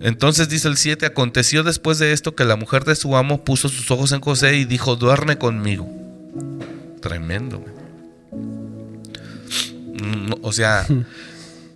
Entonces 0.00 0.48
dice 0.48 0.66
el 0.66 0.78
7, 0.78 1.06
aconteció 1.06 1.62
después 1.62 1.98
de 1.98 2.12
esto 2.12 2.34
que 2.34 2.44
la 2.44 2.56
mujer 2.56 2.84
de 2.84 2.96
su 2.96 3.14
amo 3.14 3.44
puso 3.44 3.68
sus 3.68 3.90
ojos 3.90 4.10
en 4.12 4.20
José 4.20 4.56
y 4.56 4.64
dijo, 4.64 4.96
duerme 4.96 5.36
conmigo. 5.36 5.88
Tremendo. 7.00 7.62
O 10.40 10.52
sea, 10.52 10.86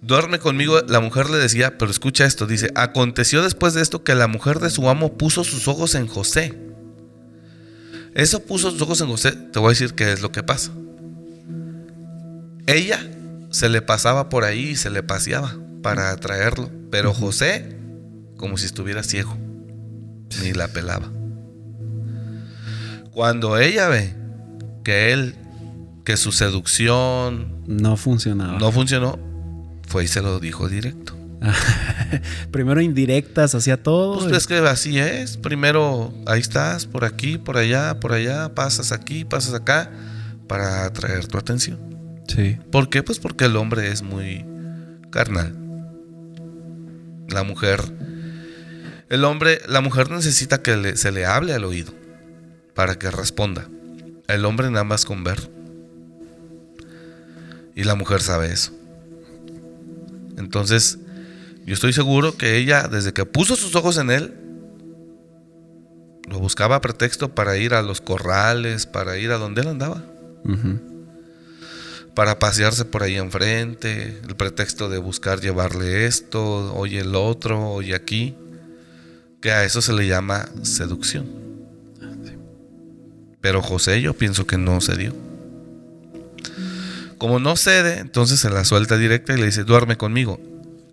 duerme 0.06 0.38
conmigo, 0.38 0.80
la 0.86 1.00
mujer 1.00 1.28
le 1.28 1.38
decía, 1.38 1.78
pero 1.78 1.90
escucha 1.90 2.24
esto, 2.24 2.46
dice, 2.46 2.70
aconteció 2.76 3.42
después 3.42 3.74
de 3.74 3.82
esto 3.82 4.04
que 4.04 4.14
la 4.14 4.28
mujer 4.28 4.60
de 4.60 4.70
su 4.70 4.88
amo 4.88 5.18
puso 5.18 5.42
sus 5.42 5.66
ojos 5.66 5.94
en 5.96 6.06
José. 6.06 6.56
Eso 8.14 8.40
puso 8.40 8.70
sus 8.70 8.80
ojos 8.80 9.00
en 9.00 9.08
José, 9.08 9.32
te 9.32 9.58
voy 9.58 9.68
a 9.68 9.70
decir 9.70 9.94
qué 9.94 10.12
es 10.12 10.22
lo 10.22 10.30
que 10.30 10.42
pasa. 10.42 10.70
Ella 12.66 13.00
se 13.50 13.68
le 13.68 13.82
pasaba 13.82 14.28
por 14.28 14.44
ahí 14.44 14.70
y 14.70 14.76
se 14.76 14.90
le 14.90 15.02
paseaba 15.02 15.56
para 15.82 16.10
atraerlo, 16.10 16.70
pero 16.90 17.12
José, 17.12 17.76
como 18.36 18.58
si 18.58 18.66
estuviera 18.66 19.02
ciego, 19.02 19.36
ni 20.40 20.52
la 20.52 20.68
pelaba. 20.68 21.10
Cuando 23.10 23.58
ella 23.58 23.88
ve 23.88 24.14
que 24.84 25.12
él, 25.12 25.34
que 26.04 26.16
su 26.16 26.32
seducción 26.32 27.62
no 27.66 27.96
funcionaba, 27.96 28.58
no 28.58 28.70
funcionó, 28.72 29.18
fue 29.96 30.04
y 30.04 30.08
se 30.08 30.20
lo 30.20 30.38
dijo 30.40 30.68
directo. 30.68 31.16
Primero 32.50 32.82
indirectas 32.82 33.54
hacia 33.54 33.82
todo. 33.82 34.18
Pues 34.18 34.30
es 34.30 34.46
que 34.46 34.56
así 34.58 34.98
es. 34.98 35.38
Primero 35.38 36.12
ahí 36.26 36.38
estás, 36.40 36.84
por 36.84 37.06
aquí, 37.06 37.38
por 37.38 37.56
allá, 37.56 37.98
por 37.98 38.12
allá, 38.12 38.54
pasas 38.54 38.92
aquí, 38.92 39.24
pasas 39.24 39.54
acá, 39.54 39.90
para 40.48 40.84
atraer 40.84 41.26
tu 41.28 41.38
atención. 41.38 41.78
Sí. 42.28 42.58
¿Por 42.70 42.90
qué? 42.90 43.02
Pues 43.02 43.18
porque 43.18 43.46
el 43.46 43.56
hombre 43.56 43.90
es 43.90 44.02
muy 44.02 44.44
carnal. 45.10 45.56
La 47.30 47.42
mujer. 47.42 47.80
El 49.08 49.24
hombre, 49.24 49.62
la 49.66 49.80
mujer 49.80 50.10
necesita 50.10 50.60
que 50.60 50.94
se 50.98 51.10
le 51.10 51.24
hable 51.24 51.54
al 51.54 51.64
oído. 51.64 51.94
para 52.74 52.98
que 52.98 53.10
responda. 53.10 53.66
El 54.28 54.44
hombre 54.44 54.70
nada 54.70 54.84
más 54.84 55.06
con 55.06 55.24
ver. 55.24 55.50
Y 57.74 57.84
la 57.84 57.94
mujer 57.94 58.20
sabe 58.20 58.52
eso. 58.52 58.74
Entonces, 60.36 60.98
yo 61.64 61.74
estoy 61.74 61.92
seguro 61.92 62.36
que 62.36 62.56
ella, 62.56 62.88
desde 62.88 63.12
que 63.12 63.24
puso 63.24 63.56
sus 63.56 63.74
ojos 63.74 63.98
en 63.98 64.10
él, 64.10 64.34
lo 66.28 66.38
buscaba 66.38 66.80
pretexto 66.80 67.34
para 67.34 67.56
ir 67.56 67.74
a 67.74 67.82
los 67.82 68.00
corrales, 68.00 68.86
para 68.86 69.16
ir 69.18 69.30
a 69.30 69.38
donde 69.38 69.62
él 69.62 69.68
andaba. 69.68 70.04
Para 72.14 72.38
pasearse 72.38 72.84
por 72.84 73.02
ahí 73.02 73.16
enfrente, 73.16 74.20
el 74.26 74.36
pretexto 74.36 74.88
de 74.88 74.98
buscar 74.98 75.40
llevarle 75.40 76.06
esto, 76.06 76.74
oye 76.74 77.00
el 77.00 77.14
otro, 77.14 77.70
oye 77.70 77.94
aquí, 77.94 78.34
que 79.40 79.52
a 79.52 79.64
eso 79.64 79.82
se 79.82 79.92
le 79.92 80.06
llama 80.06 80.48
seducción. 80.62 81.26
Pero 83.40 83.62
José 83.62 84.00
yo 84.00 84.14
pienso 84.14 84.46
que 84.46 84.56
no 84.56 84.80
cedió. 84.80 85.25
Como 87.18 87.38
no 87.38 87.56
cede, 87.56 87.98
entonces 87.98 88.40
se 88.40 88.50
la 88.50 88.64
suelta 88.64 88.98
directa 88.98 89.32
y 89.32 89.38
le 89.38 89.46
dice, 89.46 89.64
duerme 89.64 89.96
conmigo. 89.96 90.38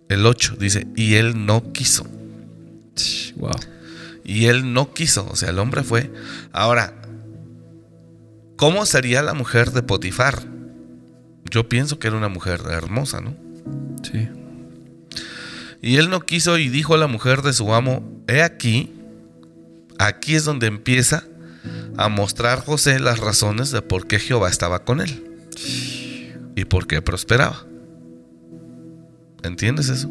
El 0.08 0.24
8 0.24 0.56
dice, 0.58 0.86
y 0.96 1.14
él 1.14 1.44
no 1.44 1.72
quiso. 1.72 2.06
Wow. 3.36 3.52
Y 4.24 4.46
él 4.46 4.72
no 4.72 4.94
quiso, 4.94 5.26
o 5.30 5.36
sea, 5.36 5.50
el 5.50 5.58
hombre 5.58 5.82
fue. 5.82 6.10
Ahora, 6.52 6.94
¿cómo 8.56 8.86
sería 8.86 9.22
la 9.22 9.34
mujer 9.34 9.72
de 9.72 9.82
Potifar? 9.82 10.42
Yo 11.50 11.68
pienso 11.68 11.98
que 11.98 12.08
era 12.08 12.16
una 12.16 12.28
mujer 12.28 12.62
hermosa, 12.70 13.20
¿no? 13.20 13.36
Sí. 14.02 14.28
Y 15.82 15.96
él 15.96 16.08
no 16.08 16.20
quiso 16.20 16.56
y 16.56 16.70
dijo 16.70 16.94
a 16.94 16.98
la 16.98 17.06
mujer 17.06 17.42
de 17.42 17.52
su 17.52 17.74
amo, 17.74 18.22
he 18.28 18.42
aquí, 18.42 18.90
aquí 19.98 20.34
es 20.34 20.44
donde 20.44 20.68
empieza 20.68 21.24
a 21.98 22.08
mostrar 22.08 22.64
José 22.64 22.98
las 22.98 23.18
razones 23.18 23.70
de 23.70 23.82
por 23.82 24.06
qué 24.06 24.18
Jehová 24.18 24.48
estaba 24.48 24.84
con 24.84 25.02
él 25.02 25.22
y 26.54 26.64
por 26.64 26.86
qué 26.86 27.02
prosperaba. 27.02 27.64
¿Entiendes 29.42 29.88
eso? 29.88 30.10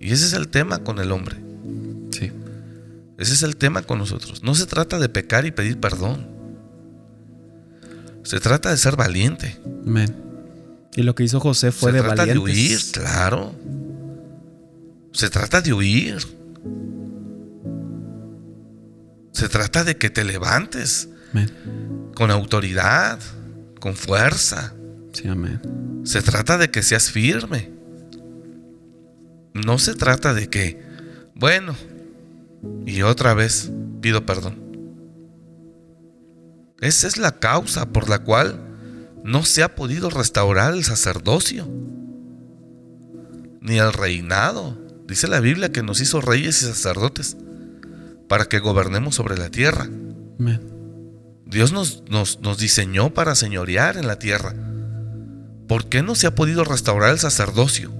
Y 0.00 0.12
ese 0.12 0.26
es 0.26 0.32
el 0.32 0.48
tema 0.48 0.78
con 0.78 0.98
el 0.98 1.12
hombre. 1.12 1.36
Sí. 2.10 2.30
Ese 3.18 3.34
es 3.34 3.42
el 3.42 3.56
tema 3.56 3.82
con 3.82 3.98
nosotros. 3.98 4.42
No 4.42 4.54
se 4.54 4.66
trata 4.66 4.98
de 4.98 5.08
pecar 5.08 5.46
y 5.46 5.50
pedir 5.50 5.78
perdón. 5.80 6.26
Se 8.22 8.40
trata 8.40 8.70
de 8.70 8.76
ser 8.76 8.96
valiente. 8.96 9.60
Amén. 9.86 10.14
Y 10.96 11.02
lo 11.02 11.14
que 11.14 11.24
hizo 11.24 11.40
José 11.40 11.72
fue 11.72 11.90
se 11.90 11.96
de 11.98 12.02
trata 12.02 12.22
valientes. 12.26 12.44
de 12.44 12.50
huir, 12.50 12.80
claro. 12.92 13.54
Se 15.12 15.28
trata 15.30 15.60
de 15.60 15.72
huir. 15.72 16.16
Se 19.32 19.48
trata 19.48 19.84
de 19.84 19.96
que 19.98 20.10
te 20.10 20.24
levantes 20.24 21.08
Amén. 21.32 21.50
con 22.14 22.30
autoridad, 22.30 23.18
con 23.84 23.96
fuerza. 23.96 24.72
Sí, 25.12 25.28
amén. 25.28 25.60
Se 26.04 26.22
trata 26.22 26.56
de 26.56 26.70
que 26.70 26.82
seas 26.82 27.10
firme. 27.10 27.70
No 29.52 29.78
se 29.78 29.94
trata 29.94 30.32
de 30.32 30.48
que, 30.48 30.80
bueno, 31.34 31.76
y 32.86 33.02
otra 33.02 33.34
vez 33.34 33.70
pido 34.00 34.24
perdón. 34.24 34.56
Esa 36.80 37.06
es 37.06 37.18
la 37.18 37.38
causa 37.40 37.92
por 37.92 38.08
la 38.08 38.20
cual 38.20 38.58
no 39.22 39.44
se 39.44 39.62
ha 39.62 39.74
podido 39.74 40.08
restaurar 40.08 40.72
el 40.72 40.82
sacerdocio, 40.82 41.68
ni 43.60 43.76
el 43.76 43.92
reinado. 43.92 44.78
Dice 45.06 45.28
la 45.28 45.40
Biblia 45.40 45.72
que 45.72 45.82
nos 45.82 46.00
hizo 46.00 46.22
reyes 46.22 46.62
y 46.62 46.64
sacerdotes 46.64 47.36
para 48.30 48.46
que 48.46 48.60
gobernemos 48.60 49.14
sobre 49.14 49.36
la 49.36 49.50
tierra. 49.50 49.84
Amén. 50.40 50.73
Dios 51.46 51.72
nos, 51.72 52.02
nos, 52.08 52.40
nos 52.40 52.58
diseñó 52.58 53.12
para 53.12 53.34
señorear 53.34 53.96
en 53.96 54.06
la 54.06 54.18
tierra. 54.18 54.54
¿Por 55.68 55.88
qué 55.88 56.02
no 56.02 56.14
se 56.14 56.26
ha 56.26 56.34
podido 56.34 56.64
restaurar 56.64 57.10
el 57.10 57.18
sacerdocio 57.18 57.92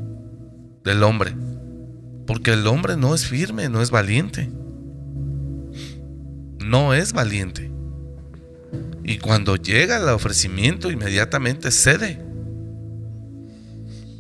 del 0.83 1.03
hombre? 1.03 1.35
Porque 2.27 2.53
el 2.53 2.67
hombre 2.67 2.97
no 2.97 3.15
es 3.15 3.27
firme, 3.27 3.69
no 3.69 3.83
es 3.83 3.91
valiente. 3.91 4.51
No 6.65 6.95
es 6.95 7.13
valiente. 7.13 7.71
Y 9.05 9.19
cuando 9.19 9.57
llega 9.57 9.99
el 9.99 10.09
ofrecimiento, 10.09 10.91
inmediatamente 10.91 11.71
cede. 11.71 12.25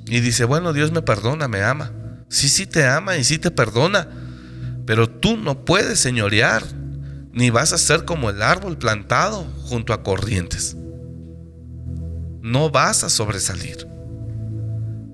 Y 0.06 0.20
dice, 0.20 0.44
bueno, 0.44 0.74
Dios 0.74 0.92
me 0.92 1.00
perdona, 1.00 1.48
me 1.48 1.62
ama. 1.62 1.92
Sí, 2.28 2.48
sí 2.48 2.66
te 2.66 2.86
ama 2.86 3.16
y 3.16 3.24
sí 3.24 3.38
te 3.38 3.50
perdona. 3.50 4.08
Pero 4.84 5.08
tú 5.08 5.38
no 5.38 5.64
puedes 5.64 5.98
señorear, 5.98 6.62
ni 7.34 7.50
vas 7.50 7.72
a 7.72 7.78
ser 7.78 8.04
como 8.04 8.30
el 8.30 8.42
árbol 8.42 8.78
plantado 8.78 9.44
junto 9.64 9.92
a 9.92 10.04
corrientes. 10.04 10.76
No 12.40 12.70
vas 12.70 13.02
a 13.02 13.10
sobresalir. 13.10 13.88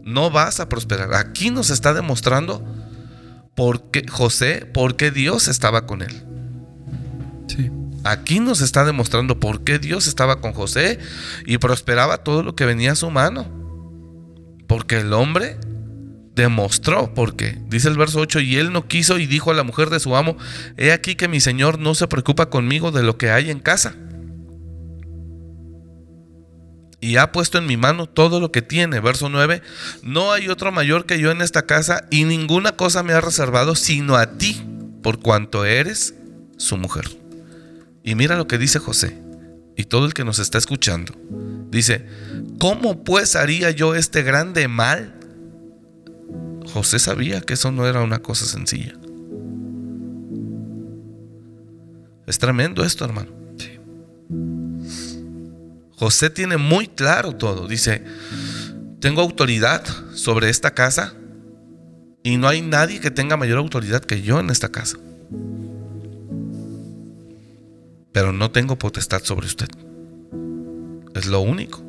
No 0.05 0.31
vas 0.31 0.61
a 0.61 0.69
prosperar. 0.69 1.15
Aquí 1.15 1.51
nos 1.51 1.71
está 1.71 1.95
demostrando 1.95 2.63
por 3.57 3.91
qué 3.91 4.07
José, 4.07 4.67
por 4.67 4.97
qué 4.97 5.11
Dios 5.11 5.49
estaba 5.49 5.87
con 5.87 6.03
él. 6.03 6.25
Sí. 7.47 7.71
Aquí 8.05 8.39
nos 8.41 8.61
está 8.61 8.85
demostrando 8.85 9.41
por 9.41 9.65
qué 9.65 9.79
Dios 9.79 10.07
estaba 10.07 10.43
con 10.43 10.53
José 10.53 10.99
y 11.47 11.59
prosperaba 11.59 12.19
todo 12.19 12.43
lo 12.43 12.55
que 12.55 12.67
venía 12.67 12.93
a 12.93 12.97
su 12.97 13.11
mano. 13.11 13.47
Porque 14.67 14.99
el 14.99 15.15
hombre 15.15 15.57
demostró, 16.41 17.13
porque 17.15 17.59
dice 17.69 17.89
el 17.89 17.99
verso 17.99 18.21
8, 18.21 18.41
y 18.41 18.57
él 18.57 18.73
no 18.73 18.89
quiso 18.89 19.19
y 19.19 19.27
dijo 19.27 19.51
a 19.51 19.55
la 19.55 19.63
mujer 19.63 19.91
de 19.91 20.01
su 20.01 20.17
amo, 20.17 20.37
he 20.77 20.93
aquí 20.93 21.15
que 21.15 21.29
mi 21.29 21.41
señor 21.41 21.79
no 21.79 21.95
se 21.95 22.09
preocupa 22.09 22.51
conmigo 22.51 22.91
de 22.91 23.03
lo 23.03 23.19
que 23.19 23.31
hay 23.31 23.51
en 23.51 23.61
casa. 23.61 23.95
Y 27.01 27.17
ha 27.17 27.33
puesto 27.33 27.59
en 27.59 27.67
mi 27.67 27.77
mano 27.77 28.07
todo 28.07 28.41
lo 28.41 28.53
que 28.53 28.61
tiene. 28.61 29.01
Verso 29.01 29.29
9, 29.29 29.63
no 30.03 30.33
hay 30.33 30.49
otro 30.49 30.71
mayor 30.71 31.07
que 31.07 31.19
yo 31.19 31.31
en 31.31 31.41
esta 31.41 31.65
casa 31.65 32.05
y 32.11 32.25
ninguna 32.25 32.73
cosa 32.73 33.03
me 33.03 33.13
ha 33.13 33.21
reservado 33.21 33.75
sino 33.75 34.17
a 34.17 34.39
ti, 34.39 34.63
por 35.03 35.21
cuanto 35.21 35.65
eres 35.65 36.15
su 36.59 36.77
mujer. 36.77 37.09
Y 38.03 38.15
mira 38.15 38.37
lo 38.37 38.47
que 38.47 38.59
dice 38.59 38.79
José 38.79 39.19
y 39.77 39.85
todo 39.85 40.07
el 40.07 40.15
que 40.15 40.25
nos 40.25 40.39
está 40.39 40.59
escuchando. 40.59 41.15
Dice, 41.71 42.07
¿cómo 42.59 43.05
pues 43.05 43.37
haría 43.37 43.71
yo 43.71 43.95
este 43.95 44.23
grande 44.23 44.69
mal? 44.69 45.20
José 46.73 46.99
sabía 46.99 47.41
que 47.41 47.55
eso 47.55 47.71
no 47.73 47.87
era 47.87 48.03
una 48.03 48.21
cosa 48.21 48.47
sencilla. 48.47 48.95
Es 52.27 52.39
tremendo 52.39 52.85
esto, 52.85 53.05
hermano. 53.05 53.31
José 55.97 56.31
tiene 56.31 56.57
muy 56.57 56.87
claro 56.87 57.35
todo. 57.35 57.67
Dice, 57.67 58.05
tengo 59.01 59.21
autoridad 59.21 59.85
sobre 60.15 60.49
esta 60.49 60.73
casa 60.73 61.15
y 62.23 62.37
no 62.37 62.49
hay 62.49 62.63
nadie 62.63 63.01
que 63.01 63.11
tenga 63.11 63.37
mayor 63.37 63.59
autoridad 63.59 64.03
que 64.03 64.23
yo 64.23 64.41
en 64.41 64.51
esta 64.51 64.71
casa. 64.71 64.97
Pero 68.13 68.33
no 68.33 68.51
tengo 68.51 68.79
potestad 68.79 69.23
sobre 69.25 69.47
usted. 69.47 69.69
Es 71.15 71.27
lo 71.27 71.41
único. 71.41 71.83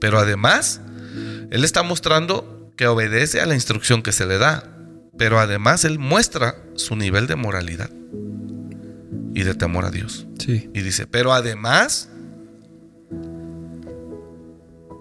Pero 0.00 0.18
además, 0.18 0.80
él 1.50 1.64
está 1.64 1.82
mostrando 1.82 2.51
que 2.76 2.86
obedece 2.86 3.40
a 3.40 3.46
la 3.46 3.54
instrucción 3.54 4.02
que 4.02 4.12
se 4.12 4.26
le 4.26 4.38
da. 4.38 4.68
Pero 5.18 5.38
además 5.38 5.84
él 5.84 5.98
muestra 5.98 6.56
su 6.74 6.96
nivel 6.96 7.26
de 7.26 7.36
moralidad 7.36 7.90
y 9.34 9.42
de 9.42 9.54
temor 9.54 9.84
a 9.84 9.90
Dios. 9.90 10.26
Sí. 10.38 10.70
Y 10.74 10.80
dice, 10.80 11.06
pero 11.06 11.32
además, 11.32 12.08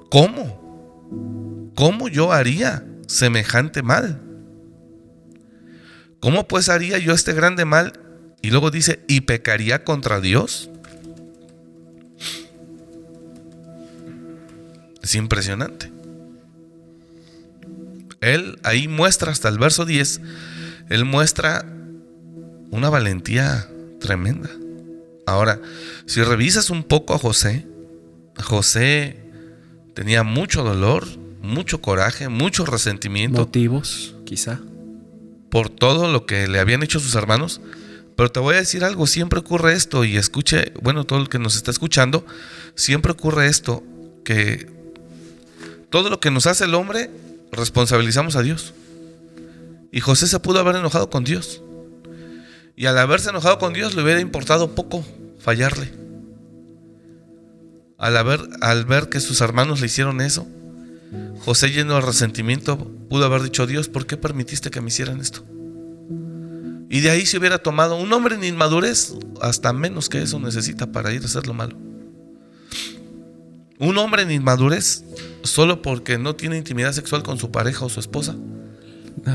¿cómo? 0.10 1.72
¿Cómo 1.76 2.10
yo 2.10 2.32
haría 2.32 2.86
semejante 3.08 3.82
mal? 3.82 4.22
¿Cómo 6.20 6.48
pues 6.48 6.70
haría 6.70 7.00
yo 7.00 7.14
este 7.14 7.34
grande 7.34 7.66
mal? 7.66 7.94
Y 8.42 8.52
luego 8.52 8.70
dice, 8.70 9.04
¿y 9.08 9.22
pecaría 9.22 9.84
contra 9.84 10.20
Dios? 10.20 10.70
Es 15.02 15.16
impresionante. 15.16 15.92
Él 18.22 18.60
ahí 18.64 18.88
muestra 18.88 19.32
hasta 19.32 19.50
el 19.50 19.58
verso 19.58 19.86
10, 19.86 20.22
él 20.90 21.06
muestra 21.06 21.66
una 22.70 22.90
valentía 22.90 23.68
tremenda. 24.00 24.50
Ahora, 25.26 25.60
si 26.06 26.22
revisas 26.22 26.70
un 26.70 26.84
poco 26.84 27.14
a 27.14 27.20
José, 27.20 27.66
José 28.38 29.18
tenía 29.94 30.24
mucho 30.24 30.64
dolor, 30.64 31.06
mucho 31.42 31.82
coraje, 31.82 32.30
mucho 32.30 32.66
resentimiento 32.66 33.42
Motivos, 33.42 34.16
quizá. 34.26 34.60
por 35.50 35.70
todo 35.70 36.12
lo 36.12 36.26
que 36.26 36.48
le 36.48 36.60
habían 36.60 36.84
hecho 36.84 37.00
sus 37.00 37.16
hermanos. 37.16 37.62
Pero 38.16 38.32
te 38.32 38.40
voy 38.40 38.56
a 38.56 38.60
decir 38.60 38.84
algo, 38.84 39.08
siempre 39.08 39.40
ocurre 39.40 39.74
esto 39.74 40.04
y 40.04 40.18
escuche, 40.18 40.74
bueno, 40.82 41.06
todo 41.06 41.20
el 41.20 41.30
que 41.30 41.40
nos 41.40 41.56
está 41.56 41.72
escuchando, 41.72 42.26
siempre 42.76 43.14
ocurre 43.14 43.48
esto, 43.48 43.84
que 44.24 44.70
todo 45.90 46.10
lo 46.10 46.20
que 46.20 46.30
nos 46.30 46.46
hace 46.46 46.66
el 46.66 46.76
hombre, 46.76 47.10
responsabilizamos 47.52 48.36
a 48.36 48.42
Dios. 48.42 48.74
Y 49.92 50.00
José 50.00 50.28
se 50.28 50.40
pudo 50.40 50.60
haber 50.60 50.76
enojado 50.76 51.10
con 51.10 51.24
Dios. 51.24 51.62
Y 52.76 52.86
al 52.86 52.98
haberse 52.98 53.30
enojado 53.30 53.60
con 53.60 53.74
Dios 53.74 53.96
le 53.96 54.04
hubiera 54.04 54.22
importado 54.22 54.74
poco 54.74 55.06
fallarle. 55.40 55.92
Al, 57.98 58.18
haber, 58.18 58.42
al 58.62 58.86
ver 58.86 59.10
que 59.10 59.20
sus 59.20 59.42
hermanos 59.42 59.82
le 59.82 59.88
hicieron 59.88 60.22
eso, 60.22 60.48
José 61.46 61.70
lleno 61.70 61.96
de 61.96 62.02
resentimiento 62.02 62.78
pudo 63.10 63.26
haber 63.26 63.44
dicho, 63.44 63.68
Dios, 63.68 63.90
¿por 63.90 64.06
qué 64.08 64.18
permitiste 64.18 64.72
que 64.72 64.82
me 64.82 64.88
hicieran 64.88 65.20
esto? 65.20 65.44
Y 66.90 67.02
de 67.02 67.10
ahí 67.10 67.26
se 67.26 67.38
hubiera 67.38 67.60
tomado 67.60 67.96
un 67.96 68.12
hombre 68.12 68.36
en 68.36 68.44
inmadurez, 68.44 69.14
hasta 69.42 69.72
menos 69.74 70.10
que 70.10 70.22
eso 70.22 70.40
necesita 70.40 70.92
para 70.92 71.14
ir 71.14 71.22
a 71.22 71.26
hacer 71.26 71.48
lo 71.48 71.54
malo. 71.54 71.91
Un 73.82 73.98
hombre 73.98 74.22
en 74.22 74.32
inmadurez, 74.32 75.04
solo 75.44 75.82
porque 75.82 76.18
no 76.18 76.36
tiene 76.36 76.58
intimidad 76.58 76.94
sexual 76.94 77.24
con 77.24 77.38
su 77.38 77.52
pareja 77.52 77.84
o 77.84 77.90
su 77.90 78.00
esposa, 78.00 78.36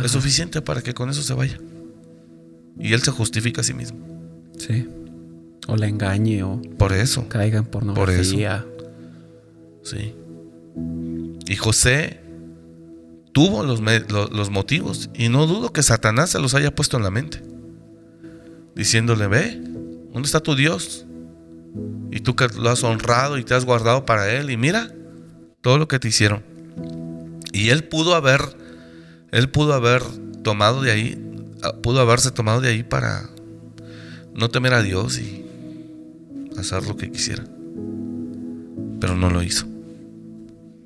es 0.05 0.11
suficiente 0.13 0.63
para 0.63 0.81
que 0.83 0.95
con 0.95 1.11
eso 1.11 1.23
se 1.23 1.35
vaya. 1.35 1.59
Y 2.79 2.93
él 2.93 3.03
se 3.03 3.11
justifica 3.11 3.61
a 3.61 3.65
sí 3.65 3.75
mismo. 3.75 3.99
Sí. 4.59 4.89
O 5.67 5.77
la 5.77 5.89
engañe 5.89 6.43
o 6.45 6.63
Por 6.79 6.93
eso. 6.93 7.29
caiga 7.29 7.59
en 7.59 7.65
pornografía. 7.65 8.65
Sí. 9.83 10.15
Y 11.49 11.57
José 11.57 12.21
tuvo 13.33 13.63
los, 13.65 13.81
me- 13.81 14.01
lo- 14.01 14.29
los 14.29 14.51
motivos 14.51 15.11
y 15.15 15.29
no 15.29 15.47
dudo 15.47 15.73
que 15.73 15.83
Satanás 15.83 16.31
se 16.31 16.39
los 16.39 16.55
haya 16.55 16.75
puesto 16.75 16.97
en 16.97 17.03
la 17.03 17.11
mente. 17.11 17.43
Diciéndole, 18.75 19.27
ve, 19.27 19.61
¿dónde 20.13 20.27
está 20.27 20.41
tu 20.41 20.55
Dios? 20.55 21.06
Y 22.11 22.21
tú 22.21 22.37
que 22.37 22.49
lo 22.49 22.71
has 22.71 22.83
honrado 22.85 23.39
y 23.39 23.45
te 23.45 23.55
has 23.55 23.65
guardado 23.65 24.07
para 24.07 24.33
Él 24.33 24.51
y 24.51 24.57
mira 24.57 24.91
todo 25.61 25.79
lo 25.79 25.89
que 25.89 25.99
te 25.99 26.09
hicieron. 26.09 26.43
Y 27.53 27.71
Él 27.71 27.85
pudo 27.85 28.15
haber, 28.15 28.41
Él 29.33 29.51
pudo 29.51 29.75
haber 29.75 30.03
tomado 30.43 30.83
de 30.83 30.93
ahí, 30.93 31.23
ah, 31.63 31.75
pudo 31.83 32.01
haberse 32.01 32.31
tomado 32.31 32.61
de 32.61 32.69
ahí 32.69 32.83
para 32.83 33.29
no 34.35 34.51
temer 34.51 34.75
a 34.75 34.83
Dios 34.83 35.19
y 35.19 35.45
hacer 36.59 36.87
lo 36.87 36.97
que 36.97 37.11
quisiera. 37.11 37.45
Pero 39.01 39.17
no 39.17 39.31
lo 39.31 39.43
hizo. 39.43 39.67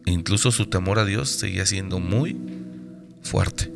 Incluso 0.06 0.50
su 0.50 0.66
temor 0.66 0.98
a 0.98 1.04
Dios 1.04 1.28
seguía 1.28 1.66
siendo 1.66 2.00
muy 2.00 2.36
fuerte. 3.22 3.72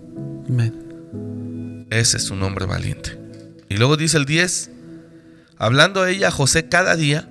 Ese 1.90 2.16
es 2.16 2.31
un 2.31 2.42
hombre 2.42 2.66
valiente. 2.66 3.18
Y 3.68 3.77
luego 3.77 3.96
dice 3.96 4.16
el 4.16 4.24
10, 4.24 4.70
hablando 5.58 6.06
ella 6.06 6.28
a 6.28 6.32
José 6.32 6.68
cada 6.68 6.96
día, 6.96 7.28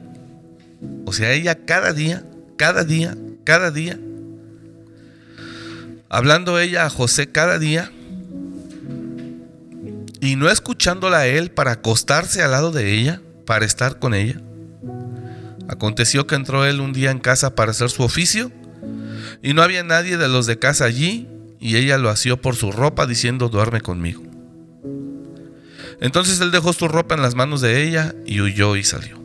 o 1.05 1.13
sea, 1.13 1.31
ella 1.31 1.65
cada 1.65 1.93
día, 1.93 2.25
cada 2.57 2.83
día, 2.83 3.15
cada 3.43 3.71
día, 3.71 3.99
hablando 6.09 6.59
ella 6.59 6.86
a 6.86 6.89
José 6.89 7.31
cada 7.31 7.59
día, 7.59 7.91
y 10.19 10.38
no 10.38 10.49
escuchándola 10.49 11.19
a 11.19 11.27
él 11.27 11.51
para 11.51 11.71
acostarse 11.71 12.41
al 12.41 12.51
lado 12.51 12.71
de 12.71 12.93
ella, 12.93 13.21
para 13.45 13.65
estar 13.65 13.99
con 13.99 14.13
ella. 14.13 14.39
Aconteció 15.67 16.27
que 16.27 16.36
entró 16.36 16.65
él 16.65 16.79
un 16.79 16.93
día 16.93 17.12
en 17.12 17.19
casa 17.19 17.55
para 17.55 17.71
hacer 17.71 17.89
su 17.89 18.03
oficio, 18.03 18.51
y 19.41 19.53
no 19.53 19.62
había 19.62 19.83
nadie 19.83 20.17
de 20.17 20.29
los 20.29 20.45
de 20.45 20.59
casa 20.59 20.86
allí, 20.86 21.27
y 21.59 21.75
ella 21.75 21.97
lo 21.97 22.09
asió 22.09 22.41
por 22.41 22.55
su 22.55 22.71
ropa, 22.71 23.05
diciendo, 23.05 23.49
duerme 23.49 23.81
conmigo. 23.81 24.22
Entonces 25.99 26.39
él 26.41 26.51
dejó 26.51 26.73
su 26.73 26.88
ropa 26.88 27.15
en 27.15 27.21
las 27.21 27.36
manos 27.36 27.62
de 27.62 27.84
ella 27.84 28.13
y 28.25 28.41
huyó 28.41 28.75
y 28.75 28.84
salió. 28.84 29.21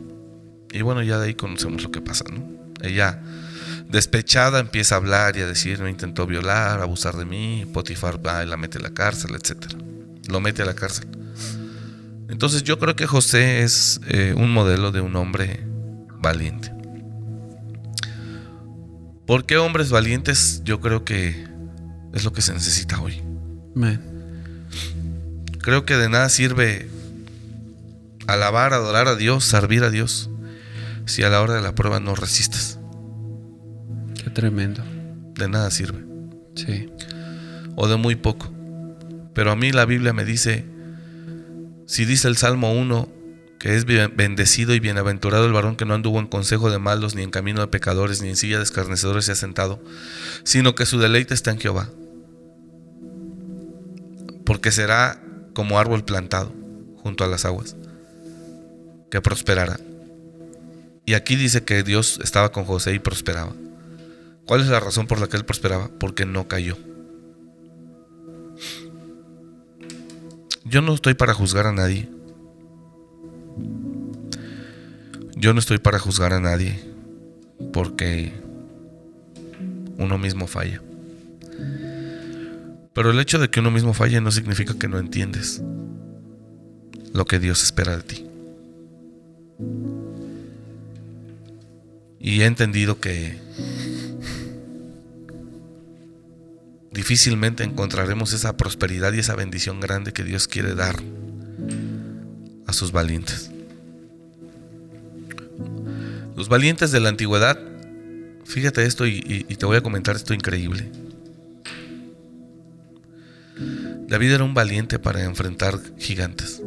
Y 0.71 0.81
bueno, 0.81 1.01
ya 1.01 1.17
de 1.17 1.27
ahí 1.27 1.33
conocemos 1.33 1.83
lo 1.83 1.91
que 1.91 2.01
pasa, 2.01 2.25
¿no? 2.31 2.43
Ella, 2.81 3.21
despechada, 3.87 4.59
empieza 4.59 4.95
a 4.95 4.97
hablar 4.99 5.35
y 5.35 5.41
a 5.41 5.47
decir, 5.47 5.79
me 5.79 5.89
intentó 5.89 6.27
violar, 6.27 6.81
abusar 6.81 7.15
de 7.15 7.25
mí, 7.25 7.65
Potifar 7.73 8.25
va 8.25 8.43
y 8.43 8.47
la 8.47 8.57
mete 8.57 8.77
a 8.77 8.81
la 8.81 8.93
cárcel, 8.93 9.35
etc. 9.35 9.73
Lo 10.27 10.39
mete 10.39 10.61
a 10.61 10.65
la 10.65 10.75
cárcel. 10.75 11.07
Entonces 12.29 12.63
yo 12.63 12.77
creo 12.77 12.95
que 12.95 13.07
José 13.07 13.63
es 13.63 13.99
eh, 14.07 14.33
un 14.37 14.51
modelo 14.51 14.91
de 14.91 15.01
un 15.01 15.15
hombre 15.15 15.65
valiente. 16.21 16.71
¿Por 19.25 19.45
qué 19.45 19.57
hombres 19.57 19.89
valientes? 19.89 20.61
Yo 20.63 20.79
creo 20.79 21.03
que 21.03 21.47
es 22.13 22.23
lo 22.23 22.33
que 22.33 22.41
se 22.41 22.53
necesita 22.53 23.01
hoy. 23.01 23.21
Amén. 23.75 24.08
Creo 25.61 25.85
que 25.85 25.97
de 25.97 26.09
nada 26.09 26.29
sirve 26.29 26.89
alabar, 28.27 28.73
adorar 28.73 29.07
a 29.07 29.15
Dios, 29.15 29.43
servir 29.43 29.83
a 29.83 29.89
Dios, 29.89 30.29
si 31.05 31.23
a 31.23 31.29
la 31.29 31.41
hora 31.41 31.55
de 31.55 31.61
la 31.61 31.75
prueba 31.75 31.99
no 31.99 32.15
resistes. 32.15 32.79
Qué 34.23 34.29
tremendo. 34.29 34.83
De 35.35 35.47
nada 35.47 35.71
sirve. 35.71 36.03
Sí. 36.55 36.89
O 37.75 37.87
de 37.87 37.97
muy 37.97 38.15
poco. 38.15 38.51
Pero 39.33 39.51
a 39.51 39.55
mí 39.55 39.71
la 39.71 39.85
Biblia 39.85 40.13
me 40.13 40.25
dice, 40.25 40.65
si 41.87 42.05
dice 42.05 42.27
el 42.27 42.37
Salmo 42.37 42.73
1, 42.73 43.09
que 43.59 43.75
es 43.75 43.85
bendecido 43.85 44.73
y 44.73 44.79
bienaventurado 44.79 45.45
el 45.45 45.51
varón 45.51 45.75
que 45.75 45.85
no 45.85 45.93
anduvo 45.93 46.19
en 46.19 46.27
consejo 46.27 46.71
de 46.71 46.79
malos, 46.79 47.15
ni 47.15 47.23
en 47.23 47.31
camino 47.31 47.61
de 47.61 47.67
pecadores, 47.67 48.21
ni 48.21 48.29
en 48.29 48.37
silla 48.37 48.57
de 48.57 48.63
escarnecedores 48.63 49.25
se 49.25 49.33
ha 49.33 49.35
sentado, 49.35 49.83
sino 50.43 50.75
que 50.75 50.85
su 50.85 50.99
deleite 50.99 51.33
está 51.33 51.51
en 51.51 51.59
Jehová. 51.59 51.89
Porque 54.45 54.71
será 54.71 55.21
como 55.59 55.77
árbol 55.77 56.05
plantado 56.05 56.53
junto 57.03 57.25
a 57.25 57.27
las 57.27 57.43
aguas, 57.43 57.75
que 59.11 59.19
prosperará. 59.19 59.77
Y 61.05 61.15
aquí 61.15 61.35
dice 61.35 61.65
que 61.65 61.83
Dios 61.83 62.17
estaba 62.23 62.53
con 62.53 62.63
José 62.63 62.93
y 62.93 62.99
prosperaba. 62.99 63.51
¿Cuál 64.45 64.61
es 64.61 64.67
la 64.67 64.79
razón 64.79 65.05
por 65.05 65.19
la 65.19 65.27
que 65.27 65.35
él 65.35 65.43
prosperaba? 65.43 65.89
Porque 65.99 66.25
no 66.25 66.47
cayó. 66.47 66.77
Yo 70.63 70.79
no 70.79 70.93
estoy 70.93 71.13
para 71.13 71.33
juzgar 71.33 71.67
a 71.67 71.73
nadie. 71.73 72.09
Yo 75.35 75.53
no 75.53 75.59
estoy 75.59 75.79
para 75.79 75.99
juzgar 75.99 76.31
a 76.31 76.39
nadie 76.39 76.79
porque 77.73 78.31
uno 79.97 80.17
mismo 80.17 80.47
falla. 80.47 80.81
Pero 82.99 83.11
el 83.11 83.19
hecho 83.21 83.39
de 83.39 83.49
que 83.49 83.61
uno 83.61 83.71
mismo 83.71 83.93
falle 83.93 84.19
no 84.19 84.29
significa 84.29 84.77
que 84.77 84.89
no 84.89 84.99
entiendes 84.99 85.61
lo 87.13 87.23
que 87.23 87.39
Dios 87.39 87.63
espera 87.63 87.95
de 87.95 88.03
ti. 88.03 88.25
Y 92.19 92.41
he 92.41 92.45
entendido 92.45 92.99
que 92.99 93.37
difícilmente 96.91 97.63
encontraremos 97.63 98.33
esa 98.33 98.57
prosperidad 98.57 99.13
y 99.13 99.19
esa 99.19 99.33
bendición 99.33 99.79
grande 99.79 100.11
que 100.11 100.25
Dios 100.25 100.49
quiere 100.49 100.75
dar 100.75 100.97
a 102.67 102.73
sus 102.73 102.91
valientes. 102.91 103.49
Los 106.35 106.49
valientes 106.49 106.91
de 106.91 106.99
la 106.99 107.07
antigüedad, 107.07 107.57
fíjate 108.43 108.85
esto 108.85 109.07
y, 109.07 109.45
y- 109.47 109.55
te 109.55 109.65
voy 109.65 109.77
a 109.77 109.81
comentar 109.81 110.17
esto 110.17 110.33
increíble. 110.33 110.91
David 114.09 114.31
era 114.31 114.43
un 114.43 114.55
valiente 114.55 114.97
para 114.97 115.23
enfrentar 115.23 115.79
gigantes, 115.97 116.63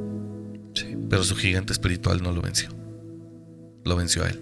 Sí. 0.74 0.96
pero 1.10 1.24
su 1.24 1.34
gigante 1.34 1.72
espiritual 1.72 2.22
no 2.22 2.30
lo 2.30 2.40
venció. 2.40 2.68
Lo 3.84 3.96
venció 3.96 4.22
a 4.22 4.28
él. 4.28 4.40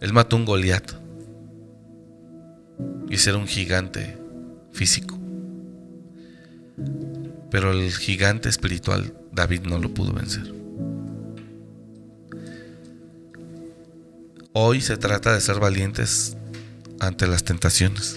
Él 0.00 0.12
mató 0.14 0.36
un 0.36 0.46
Goliat. 0.46 0.90
Y 3.10 3.14
ese 3.14 3.30
era 3.30 3.38
un 3.38 3.46
gigante 3.46 4.16
físico. 4.72 5.18
Pero 7.50 7.72
el 7.72 7.92
gigante 7.92 8.48
espiritual, 8.48 9.12
David 9.32 9.62
no 9.62 9.78
lo 9.78 9.92
pudo 9.92 10.12
vencer. 10.12 10.54
Hoy 14.52 14.80
se 14.80 14.96
trata 14.96 15.34
de 15.34 15.40
ser 15.42 15.60
valientes 15.60 16.36
ante 17.00 17.26
las 17.26 17.44
tentaciones. 17.44 18.16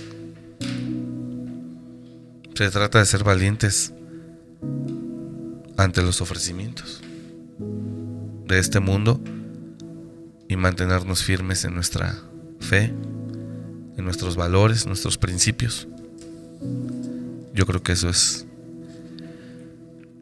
Se 2.54 2.70
trata 2.70 3.00
de 3.00 3.06
ser 3.06 3.24
valientes 3.24 3.94
ante 5.78 6.02
los 6.02 6.22
ofrecimientos 6.22 7.02
de 8.48 8.60
este 8.60 8.80
mundo 8.80 9.22
y 10.48 10.58
mantenernos 10.58 11.24
firmes 11.24 11.64
en 11.64 11.74
nuestra 11.74 12.22
fe, 12.60 12.94
en 13.98 14.04
nuestros 14.04 14.36
valores, 14.36 14.86
nuestros 14.86 15.18
principios. 15.18 15.88
Yo 17.54 17.66
creo 17.66 17.82
que 17.82 17.94
eso 17.94 18.10
es 18.10 18.46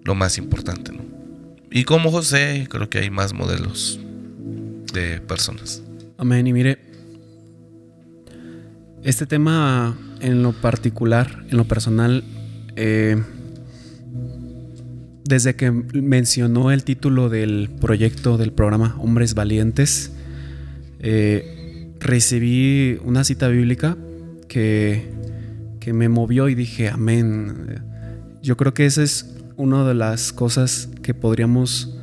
lo 0.03 0.15
más 0.15 0.37
importante, 0.37 0.91
¿no? 0.91 1.03
Y 1.71 1.83
como 1.83 2.11
José, 2.11 2.67
creo 2.69 2.89
que 2.89 2.99
hay 2.99 3.09
más 3.09 3.33
modelos 3.33 3.99
de 4.93 5.19
personas. 5.21 5.83
Amén. 6.17 6.47
Y 6.47 6.53
mire, 6.53 6.79
este 9.03 9.25
tema 9.25 9.97
en 10.21 10.43
lo 10.43 10.53
particular, 10.53 11.43
en 11.49 11.57
lo 11.57 11.65
personal, 11.65 12.23
eh, 12.75 13.21
desde 15.25 15.55
que 15.55 15.71
mencionó 15.71 16.71
el 16.71 16.83
título 16.83 17.29
del 17.29 17.69
proyecto 17.79 18.37
del 18.37 18.51
programa 18.51 18.95
Hombres 18.99 19.35
Valientes, 19.35 20.11
eh, 20.99 21.93
recibí 21.99 22.99
una 23.03 23.23
cita 23.23 23.47
bíblica 23.47 23.97
que, 24.47 25.11
que 25.79 25.93
me 25.93 26.09
movió 26.09 26.49
y 26.49 26.55
dije, 26.55 26.89
amén. 26.89 27.83
Yo 28.41 28.57
creo 28.57 28.73
que 28.73 28.85
ese 28.85 29.03
es 29.03 29.35
una 29.55 29.87
de 29.87 29.93
las 29.93 30.33
cosas 30.33 30.89
que 31.03 31.13
podríamos 31.13 31.95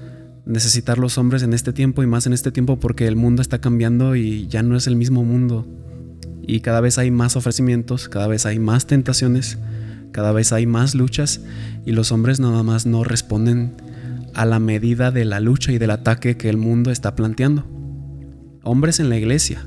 necesitar 0.45 0.99
los 0.99 1.19
hombres 1.19 1.43
en 1.43 1.53
este 1.53 1.73
tiempo 1.73 2.03
y 2.03 2.07
más 2.07 2.27
en 2.27 2.33
este 2.33 2.53
tiempo 2.53 2.79
porque 2.79 3.07
el 3.07 3.17
mundo 3.17 3.43
está 3.43 3.61
cambiando 3.61 4.15
y 4.15 4.47
ya 4.47 4.63
no 4.63 4.77
es 4.77 4.87
el 4.87 4.95
mismo 4.97 5.25
mundo. 5.25 5.67
Y 6.47 6.61
cada 6.61 6.81
vez 6.81 6.99
hay 6.99 7.11
más 7.11 7.37
ofrecimientos, 7.37 8.09
cada 8.09 8.29
vez 8.29 8.47
hay 8.47 8.59
más 8.59 8.87
tentaciones, 8.87 9.59
cada 10.13 10.33
vez 10.33 10.53
hay 10.53 10.67
más 10.67 10.95
luchas 10.95 11.41
y 11.85 11.93
los 11.93 12.13
hombres 12.13 12.41
nada 12.41 12.63
más 12.63 12.87
no 12.87 13.05
responden 13.05 13.75
a 14.35 14.45
la 14.45 14.59
medida 14.59 15.11
de 15.11 15.25
la 15.25 15.41
lucha 15.41 15.73
y 15.73 15.79
del 15.79 15.91
ataque 15.91 16.37
que 16.37 16.49
el 16.49 16.57
mundo 16.57 16.91
está 16.91 17.17
planteando. 17.17 17.67
Hombres 18.63 19.01
en 19.01 19.09
la 19.09 19.17
iglesia, 19.17 19.67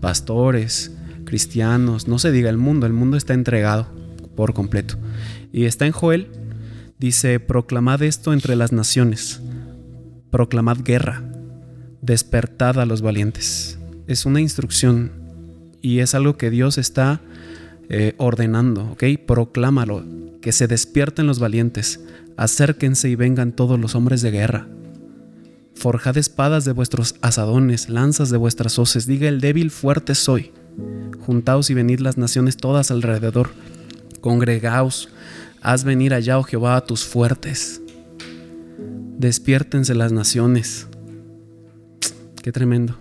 pastores, 0.00 0.92
cristianos, 1.24 2.08
no 2.08 2.18
se 2.18 2.32
diga 2.32 2.50
el 2.50 2.58
mundo, 2.58 2.86
el 2.86 2.92
mundo 2.92 3.16
está 3.16 3.34
entregado 3.34 3.88
por 4.36 4.54
completo. 4.54 4.96
Y 5.52 5.64
está 5.64 5.86
en 5.86 5.92
Joel, 5.92 6.28
dice, 6.98 7.40
proclamad 7.40 8.02
esto 8.02 8.32
entre 8.32 8.56
las 8.56 8.72
naciones, 8.72 9.40
proclamad 10.30 10.78
guerra, 10.84 11.22
despertad 12.02 12.78
a 12.78 12.86
los 12.86 13.02
valientes. 13.02 13.78
Es 14.06 14.26
una 14.26 14.40
instrucción 14.40 15.17
y 15.82 16.00
es 16.00 16.14
algo 16.14 16.36
que 16.36 16.50
Dios 16.50 16.78
está 16.78 17.20
eh, 17.88 18.14
ordenando, 18.18 18.90
¿ok? 18.92 19.04
Proclámalo, 19.26 20.04
que 20.40 20.52
se 20.52 20.66
despierten 20.66 21.26
los 21.26 21.38
valientes, 21.38 22.00
acérquense 22.36 23.08
y 23.08 23.16
vengan 23.16 23.52
todos 23.52 23.78
los 23.78 23.94
hombres 23.94 24.22
de 24.22 24.30
guerra. 24.30 24.68
Forjad 25.74 26.16
espadas 26.16 26.64
de 26.64 26.72
vuestros 26.72 27.14
asadones, 27.22 27.88
lanzas 27.88 28.30
de 28.30 28.36
vuestras 28.36 28.78
hoces, 28.78 29.06
diga 29.06 29.28
el 29.28 29.40
débil, 29.40 29.70
fuerte 29.70 30.14
soy. 30.14 30.52
Juntaos 31.20 31.70
y 31.70 31.74
venid 31.74 32.00
las 32.00 32.18
naciones 32.18 32.56
todas 32.56 32.90
alrededor, 32.90 33.50
congregaos, 34.20 35.08
haz 35.62 35.84
venir 35.84 36.14
allá, 36.14 36.38
oh 36.38 36.42
Jehová, 36.42 36.76
a 36.76 36.84
tus 36.84 37.04
fuertes. 37.04 37.80
Despiértense 39.18 39.94
las 39.94 40.12
naciones. 40.12 40.86
Qué 42.42 42.52
tremendo. 42.52 42.96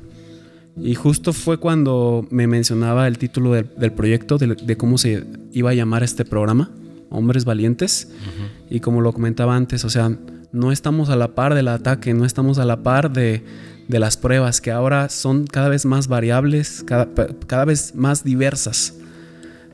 Y 0.80 0.95
justo 0.95 1.34
fue 1.34 1.57
cuando 1.57 2.28
me 2.30 2.47
mencionaba 2.47 3.07
el 3.07 3.17
título 3.17 3.53
del, 3.53 3.91
proyecto, 3.93 4.38
de, 4.38 4.78
cómo 4.78 4.97
se 4.97 5.25
iba 5.51 5.71
a 5.71 5.73
llamar 5.73 6.03
este 6.03 6.23
programa, 6.23 6.69
Hombres 7.09 7.45
Valientes. 7.45 8.09
Y 8.69 8.80
como 8.80 9.01
lo 9.01 9.13
comentaba 9.13 9.55
antes, 9.55 9.84
o 9.86 9.89
sea, 9.89 10.15
no 10.51 10.71
estamos 10.71 11.09
a 11.09 11.15
la 11.15 11.36
par 11.36 11.55
del 11.55 11.67
ataque, 11.67 12.13
no 12.13 12.25
estamos 12.25 12.59
a 12.59 12.65
la 12.65 12.84
par 12.84 13.11
de, 13.11 13.43
las 13.88 14.17
pruebas, 14.17 14.61
que 14.61 14.71
ahora 14.71 15.09
son 15.09 15.47
cada 15.47 15.69
vez 15.69 15.86
más 15.86 16.07
variables, 16.07 16.84
cada, 16.86 17.07
cada 17.47 17.65
vez 17.65 17.95
más 17.95 18.23
diversas 18.23 18.93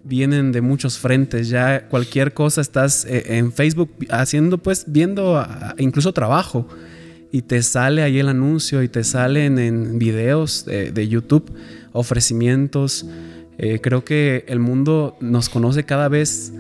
vienen 0.04 0.52
de 0.52 0.62
muchos 0.62 0.98
frentes. 1.00 1.50
Ya 1.50 1.88
cualquier 1.88 2.34
cosa 2.34 2.62
estás 2.62 3.06
eh, 3.06 3.38
en 3.38 3.52
Facebook 3.52 3.90
haciendo, 4.10 4.58
pues, 4.58 4.86
viendo 4.88 5.46
incluso 5.78 6.14
trabajo 6.14 6.68
y 7.34 7.42
te 7.42 7.64
sale 7.64 8.04
ahí 8.04 8.20
el 8.20 8.30
anuncio 8.30 8.84
y 8.84 8.88
te 8.88 9.04
salen 9.04 9.58
en 9.58 9.98
videos 9.98 10.66
de, 10.66 11.08
YouTube 11.08 11.52
ofrecimientos. 11.92 13.08
Eh, 13.58 13.80
creo 13.82 14.06
que 14.06 14.46
el 14.48 14.60
mundo 14.60 15.18
nos 15.20 15.50
conoce 15.50 15.84
cada 15.84 16.10
vez 16.10 16.54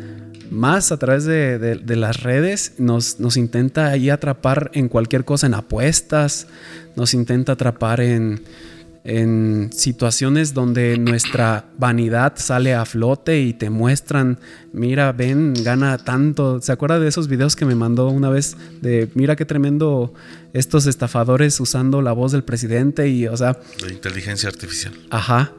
más 0.49 0.91
a 0.91 0.97
través 0.97 1.25
de, 1.25 1.79
las 1.95 2.23
redes, 2.23 2.73
nos, 2.79 3.19
nos, 3.19 3.37
intenta 3.37 3.89
ahí 3.89 4.09
atrapar 4.09 4.71
en 4.73 4.89
cualquier 4.89 5.25
cosa, 5.25 5.45
en 5.45 5.53
apuestas, 5.53 6.47
nos 6.95 7.13
intenta 7.13 7.51
atrapar 7.51 8.01
en, 8.01 8.41
en 9.03 9.69
situaciones 9.73 10.53
donde 10.53 10.97
nuestra 10.97 11.65
vanidad 11.77 12.33
sale 12.37 12.73
a 12.73 12.85
flote 12.85 13.41
y 13.41 13.53
te 13.53 13.69
muestran, 13.69 14.39
mira, 14.71 15.11
ven, 15.11 15.53
gana 15.61 15.97
tanto. 15.97 16.61
¿Se 16.61 16.71
acuerda 16.71 16.99
de 16.99 17.09
esos 17.09 17.27
videos 17.27 17.55
que 17.55 17.65
me 17.65 17.75
mandó 17.75 18.07
una 18.07 18.29
vez 18.29 18.55
de, 18.81 19.09
mira 19.13 19.35
qué 19.35 19.43
tremendo 19.43 20.13
estos 20.53 20.85
estafadores 20.85 21.59
usando 21.59 22.01
la 22.01 22.13
voz 22.13 22.31
del 22.31 22.43
presidente 22.43 23.09
y, 23.09 23.27
o 23.27 23.35
sea... 23.35 23.59
De 23.85 23.93
inteligencia 23.93 24.47
artificial. 24.47 24.93
Ajá. 25.09 25.51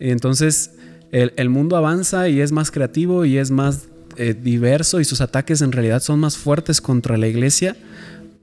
Entonces, 0.00 0.72
el, 1.12 1.50
mundo 1.50 1.76
avanza 1.76 2.28
y 2.28 2.40
es 2.40 2.50
más 2.50 2.70
creativo 2.70 3.24
y 3.24 3.38
es 3.38 3.50
más 3.50 3.86
eh, 4.16 4.34
diverso 4.34 4.98
y 4.98 5.04
sus 5.04 5.20
ataques 5.20 5.62
en 5.62 5.70
realidad 5.70 6.02
son 6.02 6.18
más 6.18 6.36
fuertes 6.36 6.80
contra 6.80 7.16
la 7.16 7.28
iglesia, 7.28 7.76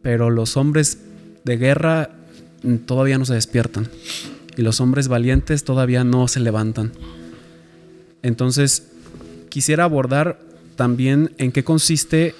pero 0.01 0.29
los 0.29 0.55
hombres 0.55 0.99
de 1.43 1.57
guerra 1.57 2.11
todavía 2.85 3.17
no 3.17 3.25
se 3.25 3.33
despiertan 3.33 3.89
y 4.59 4.61
los 4.61 4.81
hombres 4.81 5.07
valientes 5.07 5.63
todavía 5.63 6.03
no 6.03 6.27
se 6.27 6.41
levantan. 6.41 6.91
Entonces, 8.21 8.91
quisiera 9.47 9.85
abordar 9.85 10.39
también 10.75 11.31
en 11.37 11.51
qué 11.51 11.63
consiste 11.63 12.35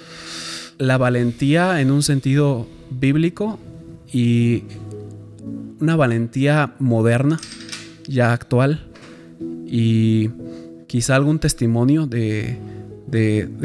la 0.78 0.98
valentía 0.98 1.80
en 1.80 1.90
un 1.90 2.02
sentido 2.02 2.66
bíblico 2.90 3.58
y 4.12 4.64
una 5.80 5.96
valentía 5.96 6.74
moderna, 6.78 7.40
ya 8.06 8.32
actual, 8.34 8.86
y 9.66 10.28
quizá 10.86 11.16
algún 11.16 11.38
testimonio 11.38 12.06
de, 12.06 12.58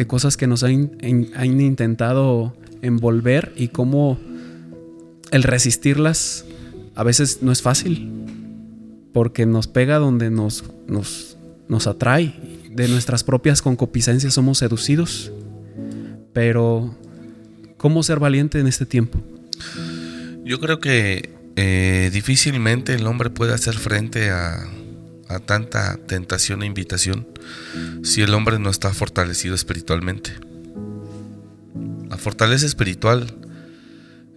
cosas 0.07 0.37
que 0.37 0.47
nos 0.47 0.63
han, 0.63 0.91
han 1.35 1.59
intentado 1.59 2.53
envolver 2.81 3.51
y 3.57 3.67
cómo 3.67 4.17
el 5.31 5.43
resistirlas 5.43 6.45
a 6.95 7.03
veces 7.03 7.39
no 7.41 7.51
es 7.51 7.61
fácil, 7.61 8.11
porque 9.13 9.45
nos 9.45 9.67
pega 9.67 9.97
donde 9.97 10.29
nos, 10.29 10.63
nos, 10.87 11.37
nos 11.67 11.87
atrae. 11.87 12.33
De 12.71 12.87
nuestras 12.89 13.23
propias 13.23 13.61
concupiscencias 13.61 14.33
somos 14.33 14.57
seducidos. 14.57 15.31
Pero, 16.33 16.97
¿cómo 17.77 18.03
ser 18.03 18.19
valiente 18.19 18.59
en 18.59 18.67
este 18.67 18.85
tiempo? 18.85 19.21
Yo 20.43 20.59
creo 20.59 20.79
que 20.79 21.29
eh, 21.55 22.09
difícilmente 22.11 22.93
el 22.93 23.07
hombre 23.07 23.29
puede 23.29 23.53
hacer 23.53 23.75
frente 23.75 24.29
a, 24.29 24.67
a 25.29 25.39
tanta 25.39 25.97
tentación 26.05 26.63
e 26.63 26.65
invitación 26.65 27.27
si 28.03 28.21
el 28.21 28.33
hombre 28.33 28.59
no 28.59 28.69
está 28.69 28.93
fortalecido 28.93 29.55
espiritualmente. 29.55 30.31
La 32.09 32.17
fortaleza 32.17 32.65
espiritual 32.65 33.33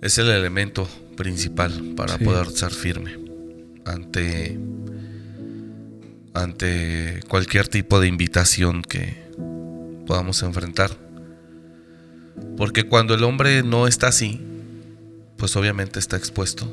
es 0.01 0.18
el 0.18 0.28
elemento 0.30 0.88
principal 1.16 1.94
para 1.96 2.18
poder 2.18 2.51
ser 2.51 2.70
firme 2.72 3.18
ante 3.84 4.59
ante 6.34 7.20
cualquier 7.28 7.68
tipo 7.68 7.99
de 7.99 8.07
invitación 8.07 8.82
que 8.82 9.16
podamos 10.07 10.42
enfrentar. 10.42 10.90
Porque 12.57 12.84
cuando 12.84 13.14
el 13.14 13.24
hombre 13.24 13.62
no 13.62 13.86
está 13.86 14.09
así, 14.09 14.40
pues 15.36 15.57
obviamente 15.57 15.99
está 15.99 16.16
expuesto 16.16 16.72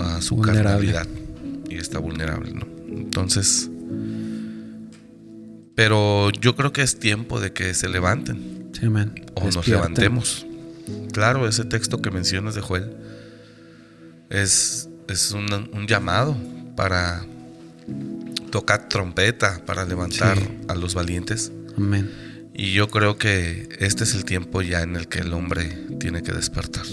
a 0.00 0.20
su 0.22 0.38
carnalidad 0.38 1.06
y 1.68 1.76
está 1.76 1.98
vulnerable, 1.98 2.52
¿no? 2.52 2.66
Entonces, 2.88 3.70
pero 5.76 6.30
yo 6.32 6.56
creo 6.56 6.72
que 6.72 6.82
es 6.82 6.98
tiempo 6.98 7.40
de 7.40 7.52
que 7.52 7.74
se 7.74 7.88
levanten. 7.88 8.70
O 9.34 9.50
nos 9.50 9.66
levantemos. 9.68 10.46
Claro, 11.12 11.48
ese 11.48 11.64
texto 11.64 12.00
que 12.00 12.10
mencionas 12.10 12.54
de 12.54 12.60
Joel 12.60 12.96
es, 14.30 14.88
es 15.08 15.32
un, 15.32 15.86
llamado 15.86 16.36
para 16.76 17.24
tocar 18.50 18.88
trompeta, 18.88 19.60
para 19.66 19.84
levantar 19.84 20.38
a 20.68 20.74
los 20.74 20.94
valientes. 20.94 21.52
Amén. 21.76 22.10
Y 22.54 22.72
yo 22.72 22.88
creo 22.88 23.16
que 23.16 23.68
este 23.78 24.04
es 24.04 24.14
el 24.14 24.24
tiempo 24.24 24.62
ya 24.62 24.82
en 24.82 24.96
el 24.96 25.08
que 25.08 25.20
el 25.20 25.32
hombre 25.32 25.86
tiene 25.98 26.22
que 26.22 26.32
despertar. 26.32 26.84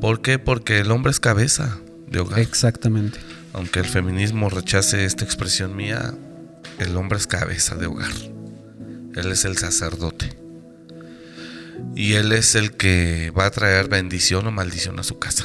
¿Por 0.00 0.22
qué? 0.22 0.38
Porque 0.38 0.78
el 0.78 0.90
hombre 0.90 1.10
es 1.10 1.20
cabeza 1.20 1.78
de 2.06 2.20
hogar. 2.20 2.38
Exactamente. 2.38 3.18
Aunque 3.52 3.80
el 3.80 3.86
feminismo 3.86 4.48
rechace 4.48 5.04
esta 5.04 5.24
expresión 5.24 5.76
mía, 5.76 6.14
el 6.78 6.96
hombre 6.96 7.18
es 7.18 7.26
cabeza 7.26 7.74
de 7.74 7.86
hogar. 7.86 8.12
Él 9.14 9.32
es 9.32 9.44
el 9.44 9.56
sacerdote. 9.56 10.38
Y 11.94 12.14
Él 12.14 12.32
es 12.32 12.54
el 12.54 12.72
que 12.72 13.32
va 13.36 13.46
a 13.46 13.50
traer 13.50 13.88
bendición 13.88 14.46
o 14.46 14.50
maldición 14.50 14.98
a 14.98 15.02
su 15.02 15.18
casa. 15.18 15.44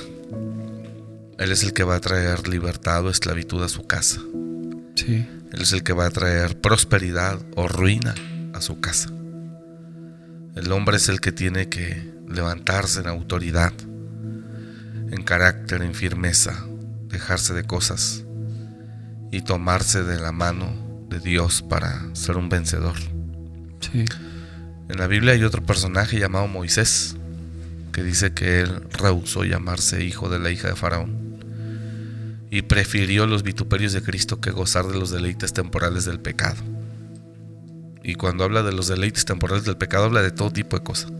Él 1.37 1.51
es 1.51 1.63
el 1.63 1.73
que 1.73 1.83
va 1.83 1.95
a 1.95 1.99
traer 1.99 2.47
libertad 2.47 3.05
o 3.05 3.09
esclavitud 3.09 3.63
a 3.63 3.69
su 3.69 3.85
casa. 3.87 4.21
Sí. 4.95 5.27
Él 5.51 5.61
es 5.61 5.73
el 5.73 5.83
que 5.83 5.93
va 5.93 6.05
a 6.05 6.11
traer 6.11 6.59
prosperidad 6.59 7.39
o 7.55 7.67
ruina 7.67 8.15
a 8.53 8.61
su 8.61 8.79
casa. 8.79 9.09
El 10.55 10.71
hombre 10.71 10.97
es 10.97 11.09
el 11.09 11.19
que 11.19 11.31
tiene 11.31 11.69
que 11.69 12.13
levantarse 12.27 12.99
en 12.99 13.07
autoridad, 13.07 13.73
en 15.11 15.23
carácter, 15.23 15.81
en 15.81 15.93
firmeza, 15.93 16.65
dejarse 17.07 17.53
de 17.53 17.63
cosas 17.63 18.23
y 19.31 19.41
tomarse 19.41 20.03
de 20.03 20.19
la 20.19 20.31
mano 20.31 21.05
de 21.09 21.19
Dios 21.19 21.61
para 21.61 22.03
ser 22.13 22.37
un 22.37 22.49
vencedor. 22.49 22.95
Sí. 23.79 24.05
En 24.93 24.99
la 24.99 25.07
Biblia 25.07 25.33
hay 25.33 25.43
otro 25.43 25.65
personaje 25.65 26.19
llamado 26.19 26.47
Moisés, 26.47 27.15
que 27.91 28.03
dice 28.03 28.35
que 28.35 28.61
él 28.61 28.83
rehusó 28.91 29.43
llamarse 29.43 30.03
hijo 30.03 30.29
de 30.29 30.37
la 30.37 30.51
hija 30.51 30.67
de 30.67 30.75
Faraón 30.75 31.39
y 32.51 32.61
prefirió 32.61 33.25
los 33.25 33.41
vituperios 33.41 33.93
de 33.93 34.03
Cristo 34.03 34.39
que 34.39 34.51
gozar 34.51 34.85
de 34.85 34.99
los 34.99 35.09
deleites 35.09 35.51
temporales 35.51 36.05
del 36.05 36.19
pecado. 36.19 36.61
Y 38.03 38.13
cuando 38.13 38.43
habla 38.43 38.61
de 38.61 38.71
los 38.71 38.87
deleites 38.87 39.25
temporales 39.25 39.65
del 39.65 39.77
pecado, 39.77 40.03
habla 40.03 40.21
de 40.21 40.29
todo 40.29 40.51
tipo 40.51 40.77
de 40.77 40.83
cosas. 40.83 41.11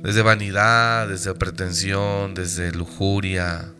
Desde 0.00 0.22
vanidad, 0.22 1.08
desde 1.08 1.34
pretensión, 1.34 2.34
desde 2.34 2.70
lujuria, 2.70 3.72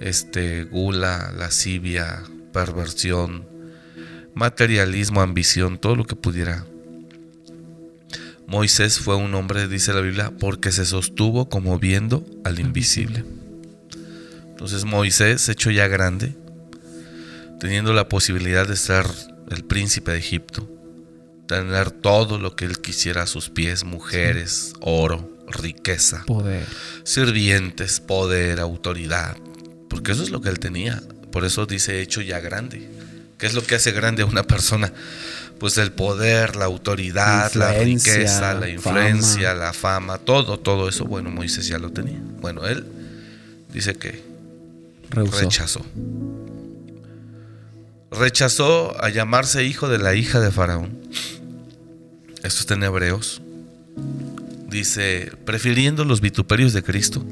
este, 0.00 0.64
gula, 0.64 1.30
lascivia, 1.36 2.22
perversión, 2.54 3.46
materialismo, 4.34 5.20
ambición, 5.20 5.76
todo 5.76 5.94
lo 5.94 6.06
que 6.06 6.16
pudiera. 6.16 6.64
Moisés 8.46 9.00
fue 9.00 9.16
un 9.16 9.34
hombre, 9.34 9.66
dice 9.68 9.92
la 9.92 10.00
Biblia, 10.00 10.32
porque 10.38 10.70
se 10.72 10.86
sostuvo 10.86 11.48
como 11.48 11.78
viendo 11.78 12.24
al 12.44 12.60
invisible. 12.60 13.24
Entonces 14.48 14.84
Moisés, 14.84 15.48
hecho 15.48 15.70
ya 15.70 15.88
grande, 15.88 16.34
teniendo 17.60 17.92
la 17.92 18.08
posibilidad 18.08 18.66
de 18.66 18.76
ser 18.76 19.06
el 19.50 19.64
príncipe 19.64 20.12
de 20.12 20.18
Egipto, 20.18 20.68
tener 21.46 21.90
todo 21.90 22.38
lo 22.38 22.56
que 22.56 22.64
él 22.64 22.80
quisiera 22.80 23.22
a 23.22 23.26
sus 23.26 23.50
pies, 23.50 23.84
mujeres, 23.84 24.74
oro, 24.80 25.30
riqueza, 25.48 26.24
Poder. 26.26 26.66
sirvientes, 27.04 28.00
poder, 28.00 28.60
autoridad, 28.60 29.36
porque 29.88 30.12
eso 30.12 30.22
es 30.22 30.30
lo 30.30 30.40
que 30.40 30.48
él 30.48 30.58
tenía. 30.58 31.02
Por 31.30 31.44
eso 31.44 31.66
dice 31.66 32.00
hecho 32.00 32.20
ya 32.20 32.40
grande. 32.40 32.88
¿Qué 33.38 33.46
es 33.46 33.54
lo 33.54 33.62
que 33.62 33.74
hace 33.74 33.92
grande 33.92 34.22
a 34.22 34.26
una 34.26 34.44
persona? 34.44 34.92
Pues 35.58 35.78
el 35.78 35.92
poder, 35.92 36.56
la 36.56 36.66
autoridad, 36.66 37.52
la 37.54 37.72
riqueza, 37.72 38.54
la 38.54 38.68
influencia, 38.68 39.50
fama. 39.50 39.64
la 39.64 39.72
fama, 39.72 40.18
todo, 40.18 40.58
todo 40.58 40.88
eso, 40.88 41.06
bueno, 41.06 41.30
Moisés 41.30 41.66
ya 41.66 41.78
lo 41.78 41.90
tenía. 41.90 42.20
Bueno, 42.40 42.66
él 42.66 42.84
dice 43.72 43.94
que 43.94 44.22
Rehusó. 45.10 45.40
rechazó. 45.40 45.86
Rechazó 48.10 49.02
a 49.02 49.08
llamarse 49.08 49.64
hijo 49.64 49.88
de 49.88 49.98
la 49.98 50.14
hija 50.14 50.40
de 50.40 50.50
Faraón. 50.50 50.98
Esto 52.42 52.60
está 52.60 52.74
en 52.74 52.84
Hebreos. 52.84 53.40
Dice, 54.68 55.32
prefiriendo 55.44 56.04
los 56.04 56.20
vituperios 56.20 56.72
de 56.72 56.82
Cristo 56.82 57.24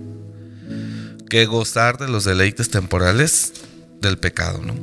que 1.28 1.46
gozar 1.46 1.98
de 1.98 2.08
los 2.08 2.24
deleites 2.24 2.70
temporales 2.70 3.52
del 4.00 4.18
pecado, 4.18 4.62
¿no? 4.62 4.74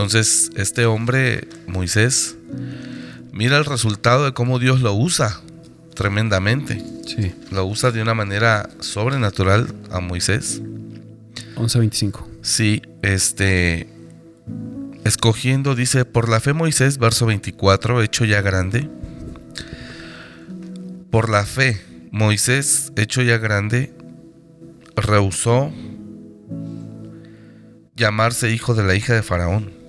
Entonces, 0.00 0.50
este 0.56 0.86
hombre, 0.86 1.46
Moisés, 1.66 2.34
mira 3.32 3.58
el 3.58 3.66
resultado 3.66 4.24
de 4.24 4.32
cómo 4.32 4.58
Dios 4.58 4.80
lo 4.80 4.94
usa 4.94 5.42
tremendamente. 5.94 6.82
Sí. 7.06 7.34
Lo 7.50 7.66
usa 7.66 7.90
de 7.90 8.00
una 8.00 8.14
manera 8.14 8.70
sobrenatural 8.80 9.74
a 9.90 10.00
Moisés. 10.00 10.62
11.25. 11.54 12.24
Sí, 12.40 12.80
este. 13.02 13.88
Escogiendo, 15.04 15.74
dice, 15.74 16.06
por 16.06 16.30
la 16.30 16.40
fe 16.40 16.54
Moisés, 16.54 16.96
verso 16.96 17.26
24, 17.26 18.00
hecho 18.00 18.24
ya 18.24 18.40
grande. 18.40 18.88
Por 21.10 21.28
la 21.28 21.44
fe 21.44 21.78
Moisés, 22.10 22.90
hecho 22.96 23.20
ya 23.20 23.36
grande, 23.36 23.92
rehusó 24.96 25.70
llamarse 27.96 28.50
hijo 28.50 28.74
de 28.74 28.82
la 28.82 28.94
hija 28.94 29.12
de 29.12 29.22
Faraón. 29.22 29.79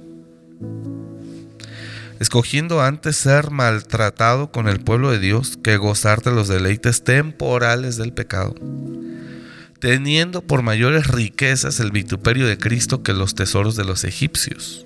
Escogiendo 2.20 2.82
antes 2.82 3.16
ser 3.16 3.50
maltratado 3.52 4.52
con 4.52 4.68
el 4.68 4.80
pueblo 4.80 5.12
de 5.12 5.20
Dios 5.20 5.58
que 5.64 5.78
gozar 5.78 6.22
de 6.22 6.32
los 6.32 6.48
deleites 6.48 7.04
temporales 7.04 7.98
del 7.98 8.14
pecado 8.14 8.56
teniendo 9.82 10.44
por 10.44 10.62
mayores 10.62 11.08
riquezas 11.08 11.80
el 11.80 11.92
vituperio 11.92 12.48
de 12.48 12.58
Cristo 12.58 13.02
que 13.02 13.14
los 13.14 13.34
tesoros 13.34 13.76
de 13.76 13.84
los 13.84 14.04
egipcios, 14.04 14.86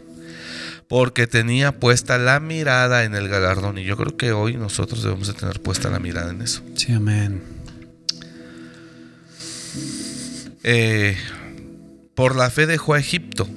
porque 0.88 1.28
tenía 1.28 1.80
puesta 1.80 2.18
la 2.18 2.40
mirada 2.40 3.04
en 3.04 3.14
el 3.14 3.28
galardón. 3.28 3.78
Y 3.78 3.84
yo 3.84 3.98
creo 3.98 4.16
que 4.16 4.32
hoy 4.32 4.56
nosotros 4.56 5.04
debemos 5.04 5.28
de 5.28 5.34
tener 5.34 5.62
puesta 5.62 5.90
la 5.90 6.00
mirada 6.00 6.32
en 6.32 6.42
eso. 6.42 6.64
Sí, 6.76 6.94
amén. 6.94 7.44
Eh, 10.64 11.18
por 12.16 12.38
la 12.38 12.50
fe 12.50 12.66
dejó 12.66 12.94
a 12.94 13.00
Egipto. 13.00 13.48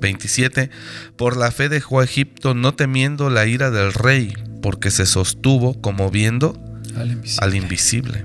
27. 0.00 0.70
Por 1.16 1.36
la 1.36 1.50
fe 1.50 1.68
dejó 1.68 2.00
a 2.00 2.04
Egipto 2.04 2.54
no 2.54 2.74
temiendo 2.74 3.30
la 3.30 3.46
ira 3.46 3.70
del 3.70 3.92
rey, 3.92 4.34
porque 4.62 4.90
se 4.90 5.06
sostuvo 5.06 5.80
como 5.80 6.10
viendo 6.10 6.58
Al 6.96 7.10
invisible. 7.12 7.44
al 7.44 7.54
invisible. 7.54 8.24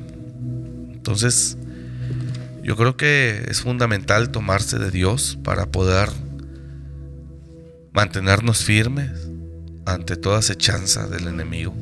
Entonces, 0.94 1.58
yo 2.64 2.76
creo 2.78 2.96
que 2.96 3.46
es 3.50 3.62
fundamental 3.62 4.30
tomarse 4.30 4.80
de 4.80 4.90
Dios 4.90 5.38
para 5.44 5.66
poder 5.66 6.10
mantenernos 7.92 8.64
firmes 8.64 9.12
ante 9.86 10.16
toda 10.16 10.40
acechanza 10.40 11.08
del 11.08 11.28
enemigo, 11.28 11.76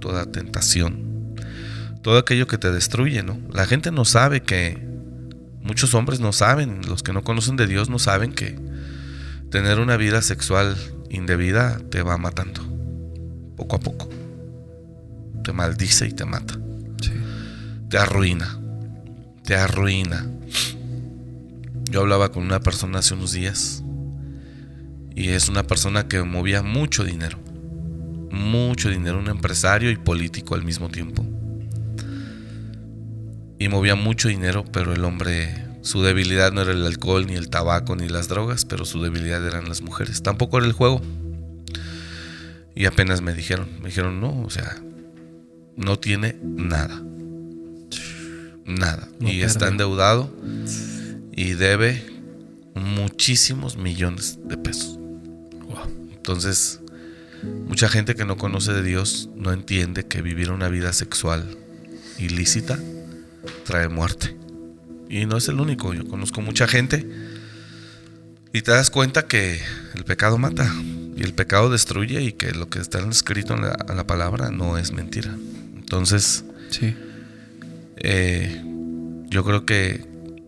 toda 0.00 0.26
tentación, 0.26 1.36
todo 2.02 2.18
aquello 2.18 2.46
que 2.46 2.58
te 2.58 2.72
destruye, 2.72 3.22
¿no? 3.22 3.38
La 3.52 3.64
gente 3.64 3.90
no 3.92 4.04
sabe 4.04 4.42
que, 4.42 4.78
muchos 5.62 5.94
hombres 5.94 6.20
no 6.20 6.32
saben, 6.32 6.80
los 6.86 7.02
que 7.02 7.12
no 7.12 7.22
conocen 7.22 7.56
de 7.56 7.66
Dios 7.66 7.88
no 7.88 7.98
saben 7.98 8.32
que 8.32 8.58
tener 9.54 9.78
una 9.78 9.96
vida 9.96 10.20
sexual 10.20 10.76
indebida 11.10 11.78
te 11.88 12.02
va 12.02 12.18
matando, 12.18 12.60
poco 13.56 13.76
a 13.76 13.78
poco. 13.78 14.10
Te 15.44 15.52
maldice 15.52 16.08
y 16.08 16.12
te 16.12 16.24
mata 16.24 16.58
Sí. 17.00 17.12
te 17.88 17.96
arruina. 17.96 18.58
Te 19.44 19.54
arruina. 19.54 20.26
Yo 21.88 22.00
hablaba 22.00 22.32
con 22.32 22.42
una 22.42 22.58
persona 22.58 22.98
hace 22.98 23.14
unos 23.14 23.30
días 23.30 23.84
y 25.14 25.28
es 25.28 25.48
una 25.48 25.62
persona 25.62 26.08
que 26.08 26.20
movía 26.24 26.64
mucho 26.64 27.04
dinero. 27.04 27.38
Mucho 28.32 28.90
dinero, 28.90 29.20
un 29.20 29.28
empresario 29.28 29.92
y 29.92 29.96
político 29.96 30.56
al 30.56 30.64
mismo 30.64 30.88
tiempo. 30.88 31.24
Y 33.60 33.68
movía 33.68 33.94
mucho 33.94 34.26
dinero, 34.26 34.64
pero 34.72 34.92
el 34.92 35.04
hombre, 35.04 35.54
su 35.84 36.02
debilidad 36.02 36.50
no 36.50 36.62
era 36.62 36.72
el 36.72 36.86
alcohol, 36.86 37.26
ni 37.26 37.34
el 37.34 37.50
tabaco, 37.50 37.94
ni 37.94 38.08
las 38.08 38.26
drogas, 38.26 38.64
pero 38.64 38.86
su 38.86 39.02
debilidad 39.02 39.46
eran 39.46 39.68
las 39.68 39.82
mujeres. 39.82 40.22
Tampoco 40.22 40.56
era 40.56 40.66
el 40.66 40.72
juego. 40.72 41.02
Y 42.74 42.86
apenas 42.86 43.20
me 43.20 43.34
dijeron, 43.34 43.68
me 43.82 43.90
dijeron, 43.90 44.18
no, 44.18 44.40
o 44.40 44.48
sea, 44.48 44.82
no 45.76 45.98
tiene 45.98 46.38
nada. 46.42 47.02
Nada. 48.64 49.10
No 49.20 49.28
y 49.28 49.42
está 49.42 49.68
endeudado 49.68 50.34
y 51.32 51.52
debe 51.52 52.02
muchísimos 52.74 53.76
millones 53.76 54.38
de 54.42 54.56
pesos. 54.56 54.98
Entonces, 56.16 56.80
mucha 57.68 57.90
gente 57.90 58.14
que 58.14 58.24
no 58.24 58.38
conoce 58.38 58.72
de 58.72 58.82
Dios 58.82 59.28
no 59.36 59.52
entiende 59.52 60.06
que 60.06 60.22
vivir 60.22 60.50
una 60.50 60.70
vida 60.70 60.94
sexual 60.94 61.58
ilícita 62.18 62.78
trae 63.66 63.88
muerte. 63.88 64.43
Y 65.14 65.26
no 65.26 65.36
es 65.36 65.46
el 65.46 65.60
único, 65.60 65.94
yo 65.94 66.08
conozco 66.08 66.40
mucha 66.40 66.66
gente 66.66 67.06
y 68.52 68.62
te 68.62 68.72
das 68.72 68.90
cuenta 68.90 69.28
que 69.28 69.60
el 69.94 70.04
pecado 70.04 70.38
mata 70.38 70.68
y 71.16 71.22
el 71.22 71.34
pecado 71.34 71.70
destruye 71.70 72.20
y 72.20 72.32
que 72.32 72.50
lo 72.50 72.68
que 72.68 72.80
está 72.80 72.98
escrito 73.08 73.54
en 73.54 73.60
la, 73.62 73.76
en 73.88 73.96
la 73.96 74.08
palabra 74.08 74.50
no 74.50 74.76
es 74.76 74.90
mentira. 74.90 75.32
Entonces, 75.76 76.44
Sí. 76.68 76.96
eh, 77.98 78.60
yo 79.30 79.44
creo 79.44 79.64
que 79.64 80.04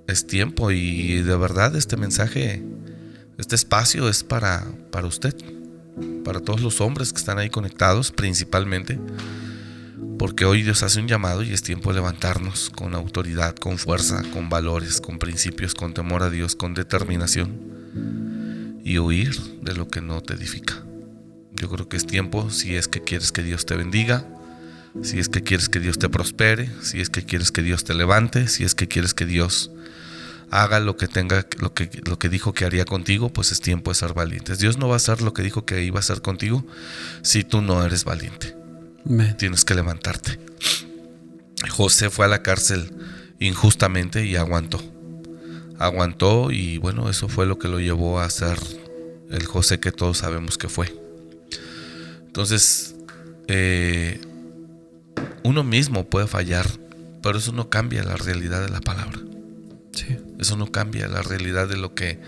es 0.08 0.26
tiempo 0.26 0.72
y 0.72 1.22
de 1.22 1.36
verdad 1.36 1.76
este 1.76 1.96
mensaje, 1.96 2.60
este 3.38 3.54
espacio 3.54 4.08
es 4.08 4.24
para, 4.24 4.66
para 4.90 5.06
usted, 5.06 5.36
para 6.24 6.40
todos 6.40 6.60
los 6.60 6.80
hombres 6.80 7.12
que 7.12 7.20
están 7.20 7.38
ahí 7.38 7.50
conectados 7.50 8.10
principalmente, 8.10 8.98
porque 10.18 10.44
hoy 10.44 10.62
Dios 10.62 10.82
hace 10.82 11.00
un 11.00 11.08
llamado 11.08 11.42
y 11.42 11.52
es 11.52 11.62
tiempo 11.62 11.90
de 11.90 11.96
levantarnos 11.96 12.70
con 12.70 12.94
autoridad, 12.94 13.54
con 13.54 13.78
fuerza, 13.78 14.22
con 14.32 14.48
valores, 14.48 15.00
con 15.00 15.18
principios, 15.18 15.74
con 15.74 15.94
temor 15.94 16.22
a 16.22 16.30
Dios, 16.30 16.56
con 16.56 16.74
determinación 16.74 18.80
y 18.84 18.98
huir 18.98 19.38
de 19.62 19.74
lo 19.74 19.88
que 19.88 20.00
no 20.00 20.22
te 20.22 20.34
edifica. 20.34 20.82
Yo 21.54 21.68
creo 21.68 21.88
que 21.88 21.96
es 21.96 22.06
tiempo, 22.06 22.50
si 22.50 22.76
es 22.76 22.88
que 22.88 23.02
quieres 23.02 23.32
que 23.32 23.42
Dios 23.42 23.66
te 23.66 23.76
bendiga, 23.76 24.26
si 25.02 25.18
es 25.18 25.28
que 25.28 25.42
quieres 25.42 25.68
que 25.68 25.80
Dios 25.80 25.98
te 25.98 26.08
prospere, 26.08 26.70
si 26.82 27.00
es 27.00 27.10
que 27.10 27.24
quieres 27.24 27.50
que 27.50 27.62
Dios 27.62 27.84
te 27.84 27.94
levante, 27.94 28.48
si 28.48 28.64
es 28.64 28.74
que 28.74 28.88
quieres 28.88 29.14
que 29.14 29.26
Dios 29.26 29.70
haga 30.50 30.80
lo 30.80 30.96
que 30.96 31.08
tenga, 31.08 31.46
lo 31.58 31.74
que, 31.74 32.28
dijo 32.28 32.54
que 32.54 32.64
haría 32.64 32.84
contigo, 32.84 33.32
pues 33.32 33.52
es 33.52 33.60
tiempo 33.60 33.90
de 33.90 33.96
ser 33.96 34.14
valientes. 34.14 34.58
Dios 34.58 34.78
no 34.78 34.88
va 34.88 34.94
a 34.94 34.96
hacer 34.96 35.22
lo 35.22 35.32
que 35.32 35.42
dijo 35.42 35.64
que 35.64 35.82
iba 35.82 35.98
a 35.98 36.00
hacer 36.00 36.22
contigo 36.22 36.64
si 37.22 37.44
tú 37.44 37.62
no 37.62 37.84
eres 37.84 38.04
valiente. 38.04 38.54
Tienes 39.38 39.64
que 39.64 39.74
levantarte. 39.74 40.38
José 41.70 42.10
fue 42.10 42.24
a 42.24 42.28
la 42.28 42.42
cárcel 42.42 42.90
injustamente 43.38 44.26
y 44.26 44.36
aguantó. 44.36 44.82
Aguantó 45.78 46.50
y 46.50 46.78
bueno, 46.78 47.08
eso 47.08 47.28
fue 47.28 47.46
lo 47.46 47.58
que 47.58 47.68
lo 47.68 47.78
llevó 47.78 48.18
a 48.18 48.28
ser 48.30 48.58
el 49.30 49.44
José 49.44 49.78
que 49.78 49.92
todos 49.92 50.18
sabemos 50.18 50.58
que 50.58 50.68
fue. 50.68 50.92
Entonces, 52.26 52.96
eh, 53.46 54.20
uno 55.42 55.62
mismo 55.62 56.08
puede 56.08 56.26
fallar, 56.26 56.66
pero 57.22 57.38
eso 57.38 57.52
no 57.52 57.70
cambia 57.70 58.02
la 58.02 58.16
realidad 58.16 58.62
de 58.62 58.70
la 58.70 58.80
palabra. 58.80 59.18
Sí. 59.92 60.16
Eso 60.38 60.56
no 60.56 60.72
cambia 60.72 61.08
la 61.08 61.22
realidad 61.22 61.68
de 61.68 61.76
lo 61.76 61.94
que 61.94 62.20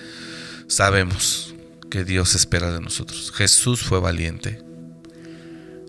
sabemos 0.68 1.54
que 1.90 2.04
Dios 2.04 2.34
espera 2.34 2.72
de 2.72 2.80
nosotros. 2.80 3.32
Jesús 3.32 3.82
fue 3.82 4.00
valiente. 4.00 4.62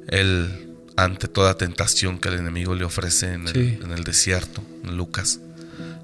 Él 0.08 0.69
ante 1.04 1.28
toda 1.28 1.56
tentación 1.58 2.20
que 2.20 2.30
el 2.30 2.36
enemigo 2.36 2.76
le 2.76 2.84
ofrece 2.84 3.34
en 3.34 3.48
el, 3.48 4.04
desierto. 4.04 4.64
En 4.84 4.98
Lucas 4.98 5.40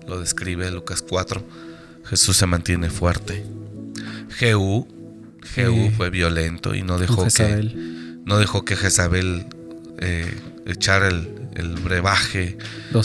lo 0.07 0.19
describe 0.19 0.69
Lucas 0.71 1.01
4. 1.01 1.43
Jesús 2.05 2.37
se 2.37 2.45
mantiene 2.45 2.89
fuerte. 2.89 3.45
Jehú, 4.29 4.87
Jehú 5.53 5.91
fue 5.95 6.09
violento 6.09 6.75
y 6.75 6.83
no 6.83 6.97
dejó 6.97 7.27
que 7.27 8.15
no 8.25 8.39
dejó 8.39 8.65
que 8.65 8.75
Jezabel 8.75 9.45
eh, 9.99 10.35
echara 10.65 11.07
el, 11.07 11.29
el 11.55 11.75
brebaje, 11.75 12.57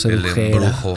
el 0.04 0.26
embrujo, 0.26 0.94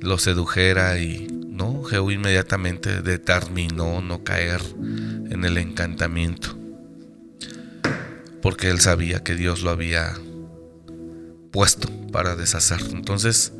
lo 0.00 0.18
sedujera 0.18 0.98
y 0.98 1.26
no, 1.46 1.82
Jehú 1.82 2.10
inmediatamente 2.10 3.02
determinó 3.02 4.00
no 4.00 4.24
caer 4.24 4.62
en 5.30 5.44
el 5.44 5.58
encantamiento 5.58 6.57
porque 8.42 8.70
él 8.70 8.80
sabía 8.80 9.22
que 9.22 9.34
Dios 9.34 9.62
lo 9.62 9.70
había 9.70 10.14
puesto 11.50 11.88
para 12.12 12.36
deshacer. 12.36 12.80
Entonces, 12.90 13.52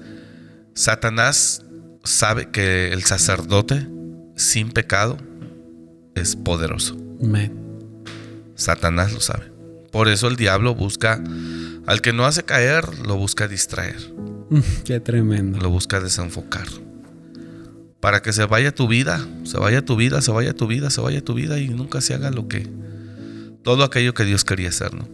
Satanás 0.74 1.64
sabe 2.05 2.51
que 2.51 2.93
el 2.93 3.03
sacerdote 3.05 3.89
sin 4.37 4.70
pecado 4.70 5.18
es 6.14 6.37
poderoso. 6.37 6.97
Satanás 8.55 9.12
lo 9.12 9.20
sabe. 9.20 9.53
Por 9.91 10.09
eso 10.09 10.29
el 10.29 10.37
diablo 10.37 10.74
busca 10.74 11.22
al 11.87 12.01
que 12.03 12.12
no 12.12 12.26
hace 12.26 12.43
caer, 12.43 12.85
lo 13.07 13.16
busca 13.16 13.49
distraer. 13.49 13.97
Qué 14.85 15.01
tremendo. 15.01 15.59
Lo 15.59 15.70
busca 15.70 16.01
desenfocar. 16.01 16.66
Para 18.01 18.22
que 18.22 18.33
se 18.33 18.45
vaya 18.45 18.74
tu 18.74 18.87
vida, 18.87 19.26
se 19.45 19.59
vaya 19.59 19.85
tu 19.85 19.97
vida, 19.97 20.22
se 20.22 20.31
vaya 20.31 20.55
tu 20.55 20.66
vida, 20.66 20.91
se 20.91 21.01
vaya 21.01 21.24
tu 21.24 21.35
vida 21.35 21.59
y 21.59 21.68
nunca 21.68 22.01
se 22.01 22.14
haga 22.14 22.31
lo 22.31 22.47
que 22.47 22.68
todo 23.69 23.85
aquello 23.85 24.14
que 24.14 24.25
Dios 24.25 24.47
quería 24.47 24.71
hacer, 24.71 24.95
¿no? 24.95 25.07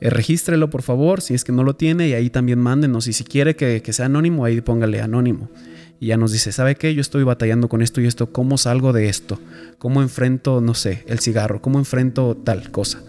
Eh, 0.00 0.10
regístrelo 0.10 0.70
por 0.70 0.82
favor, 0.82 1.20
si 1.20 1.34
es 1.34 1.44
que 1.44 1.52
no 1.52 1.64
lo 1.64 1.74
tiene, 1.74 2.08
y 2.08 2.12
ahí 2.14 2.30
también 2.30 2.58
mándenos. 2.58 3.06
Y 3.08 3.12
si 3.12 3.24
quiere 3.24 3.56
que, 3.56 3.82
que 3.82 3.92
sea 3.92 4.06
anónimo, 4.06 4.44
ahí 4.44 4.60
póngale 4.60 5.00
anónimo. 5.00 5.50
Y 5.98 6.08
ya 6.08 6.16
nos 6.16 6.32
dice, 6.32 6.52
¿sabe 6.52 6.76
qué? 6.76 6.94
Yo 6.94 7.00
estoy 7.00 7.24
batallando 7.24 7.68
con 7.68 7.82
esto 7.82 8.00
y 8.00 8.06
esto. 8.06 8.30
¿Cómo 8.30 8.58
salgo 8.58 8.92
de 8.92 9.08
esto? 9.08 9.40
¿Cómo 9.78 10.02
enfrento, 10.02 10.60
no 10.60 10.74
sé, 10.74 11.04
el 11.06 11.20
cigarro? 11.20 11.62
¿Cómo 11.62 11.78
enfrento 11.78 12.36
tal 12.36 12.70
cosa? 12.70 13.02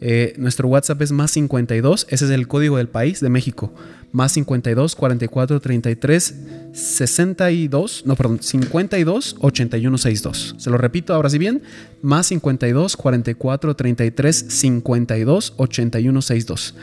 Eh, 0.00 0.34
nuestro 0.36 0.68
WhatsApp 0.68 1.02
es 1.02 1.12
más 1.12 1.30
52, 1.32 2.06
ese 2.08 2.24
es 2.24 2.30
el 2.30 2.46
código 2.48 2.76
del 2.76 2.88
país 2.88 3.20
de 3.20 3.28
México. 3.28 3.72
Más 4.12 4.32
52 4.32 4.96
44 4.96 5.60
33 5.60 6.34
62, 6.72 8.04
no, 8.06 8.14
perdón, 8.16 8.38
52 8.40 9.36
81 9.40 9.98
62. 9.98 10.54
Se 10.58 10.70
lo 10.70 10.78
repito 10.78 11.14
ahora 11.14 11.30
sí 11.30 11.38
bien, 11.38 11.62
más 12.02 12.26
52 12.26 12.96
44 12.96 13.74
33 13.74 14.36
52 14.48 15.54
81 15.56 16.22
62. 16.22 16.74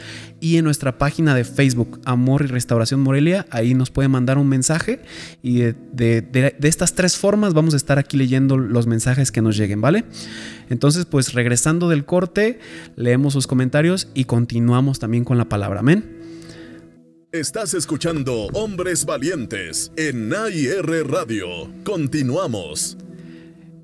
Y 0.41 0.57
en 0.57 0.65
nuestra 0.65 0.97
página 0.97 1.33
de 1.33 1.43
Facebook, 1.43 1.99
Amor 2.05 2.43
y 2.43 2.47
Restauración 2.47 3.01
Morelia, 3.01 3.45
ahí 3.49 3.73
nos 3.73 3.89
puede 3.89 4.07
mandar 4.07 4.37
un 4.37 4.47
mensaje 4.47 4.99
y 5.41 5.59
de, 5.59 5.73
de 5.93 6.55
estas 6.67 6.93
tres 6.93 7.17
formas 7.17 7.53
vamos 7.53 7.73
a 7.73 7.77
estar 7.77 7.97
aquí 7.97 8.17
leyendo 8.17 8.57
los 8.57 8.85
mensajes 8.85 9.31
que 9.31 9.41
nos 9.41 9.57
lleguen, 9.57 9.81
¿vale? 9.81 10.03
Entonces, 10.69 11.05
pues 11.05 11.33
regresando 11.33 11.89
del 11.89 12.05
corte, 12.05 12.59
leemos 12.95 13.33
sus 13.33 13.47
comentarios 13.47 14.09
y 14.13 14.25
continuamos 14.25 14.99
también 14.99 15.23
con 15.23 15.37
la 15.37 15.45
palabra. 15.45 15.79
Amén. 15.79 16.14
Estás 17.35 17.73
escuchando 17.73 18.47
Hombres 18.53 19.03
Valientes 19.03 19.91
en 19.97 20.33
AIR 20.33 21.05
Radio. 21.05 21.67
Continuamos. 21.83 22.97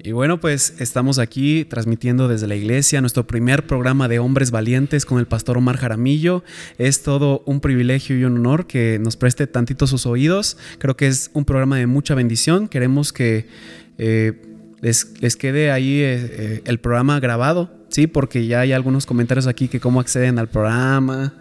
Y 0.01 0.13
bueno, 0.13 0.39
pues 0.39 0.75
estamos 0.79 1.19
aquí 1.19 1.65
transmitiendo 1.65 2.29
desde 2.29 2.47
la 2.47 2.55
iglesia 2.55 3.01
nuestro 3.01 3.27
primer 3.27 3.67
programa 3.67 4.07
de 4.07 4.19
Hombres 4.19 4.51
Valientes 4.51 5.05
con 5.05 5.19
el 5.19 5.25
pastor 5.25 5.57
Omar 5.57 5.75
Jaramillo. 5.75 6.45
Es 6.77 7.03
todo 7.03 7.43
un 7.45 7.59
privilegio 7.59 8.17
y 8.17 8.23
un 8.23 8.37
honor 8.37 8.67
que 8.67 8.99
nos 8.99 9.17
preste 9.17 9.47
tantito 9.47 9.85
sus 9.85 10.05
oídos. 10.05 10.55
Creo 10.77 10.95
que 10.95 11.07
es 11.07 11.29
un 11.33 11.43
programa 11.43 11.75
de 11.75 11.87
mucha 11.87 12.15
bendición. 12.15 12.69
Queremos 12.69 13.11
que 13.11 13.47
eh, 13.97 14.41
les, 14.79 15.35
quede 15.35 15.71
ahí 15.71 15.99
eh, 15.99 16.29
eh, 16.31 16.61
el 16.63 16.79
programa 16.79 17.19
grabado, 17.19 17.69
¿sí? 17.89 18.07
Porque 18.07 18.47
ya 18.47 18.61
hay 18.61 18.71
algunos 18.71 19.05
comentarios 19.05 19.45
aquí 19.45 19.67
que 19.67 19.81
cómo 19.81 19.99
acceden 19.99 20.39
al 20.39 20.47
programa, 20.47 21.33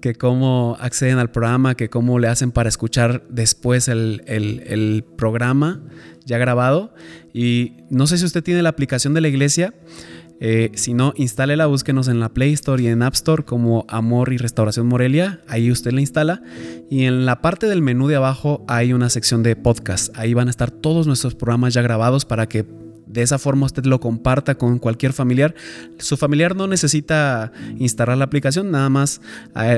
que 0.00 0.14
cómo 0.14 0.76
acceden 0.80 1.18
al 1.18 1.30
programa, 1.30 1.74
que 1.74 1.88
cómo 1.88 2.18
le 2.18 2.28
hacen 2.28 2.52
para 2.52 2.68
escuchar 2.68 3.24
después 3.28 3.88
el, 3.88 4.22
el 4.26 5.04
programa 5.16 5.82
ya 6.24 6.38
grabado. 6.38 6.94
Y 7.32 7.72
no 7.90 8.06
sé 8.06 8.18
si 8.18 8.24
usted 8.24 8.44
tiene 8.44 8.62
la 8.62 8.68
aplicación 8.68 9.14
de 9.14 9.20
la 9.20 9.28
iglesia. 9.28 9.74
Eh, 10.40 10.70
si 10.74 10.94
no, 10.94 11.14
instálela, 11.16 11.66
búsquenos 11.66 12.06
en 12.06 12.20
la 12.20 12.28
Play 12.28 12.52
Store 12.52 12.80
y 12.80 12.86
en 12.86 13.02
App 13.02 13.14
Store 13.14 13.44
como 13.44 13.84
Amor 13.88 14.32
y 14.32 14.36
Restauración 14.36 14.86
Morelia. 14.86 15.40
Ahí 15.48 15.70
usted 15.70 15.92
la 15.92 16.00
instala. 16.00 16.42
Y 16.90 17.04
en 17.04 17.26
la 17.26 17.42
parte 17.42 17.66
del 17.66 17.82
menú 17.82 18.06
de 18.06 18.16
abajo 18.16 18.64
hay 18.68 18.92
una 18.92 19.10
sección 19.10 19.42
de 19.42 19.56
podcast. 19.56 20.16
Ahí 20.16 20.34
van 20.34 20.48
a 20.48 20.50
estar 20.50 20.70
todos 20.70 21.06
nuestros 21.06 21.34
programas 21.34 21.74
ya 21.74 21.82
grabados 21.82 22.24
para 22.24 22.48
que 22.48 22.64
de 23.08 23.22
esa 23.22 23.38
forma 23.38 23.66
usted 23.66 23.84
lo 23.84 24.00
comparta 24.00 24.56
con 24.56 24.78
cualquier 24.78 25.12
familiar. 25.12 25.54
Su 25.98 26.16
familiar 26.16 26.54
no 26.54 26.66
necesita 26.66 27.52
instalar 27.78 28.18
la 28.18 28.24
aplicación, 28.24 28.70
nada 28.70 28.88
más 28.88 29.20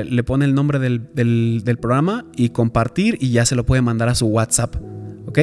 le 0.05 0.23
pone 0.23 0.45
el 0.45 0.53
nombre 0.53 0.79
del, 0.79 1.09
del 1.13 1.77
programa 1.77 2.25
y 2.35 2.49
compartir 2.49 3.17
y 3.19 3.31
ya 3.31 3.45
se 3.45 3.55
lo 3.55 3.65
puede 3.65 3.81
mandar 3.81 4.09
a 4.09 4.15
su 4.15 4.27
WhatsApp. 4.27 4.75
¿Ok? 5.27 5.39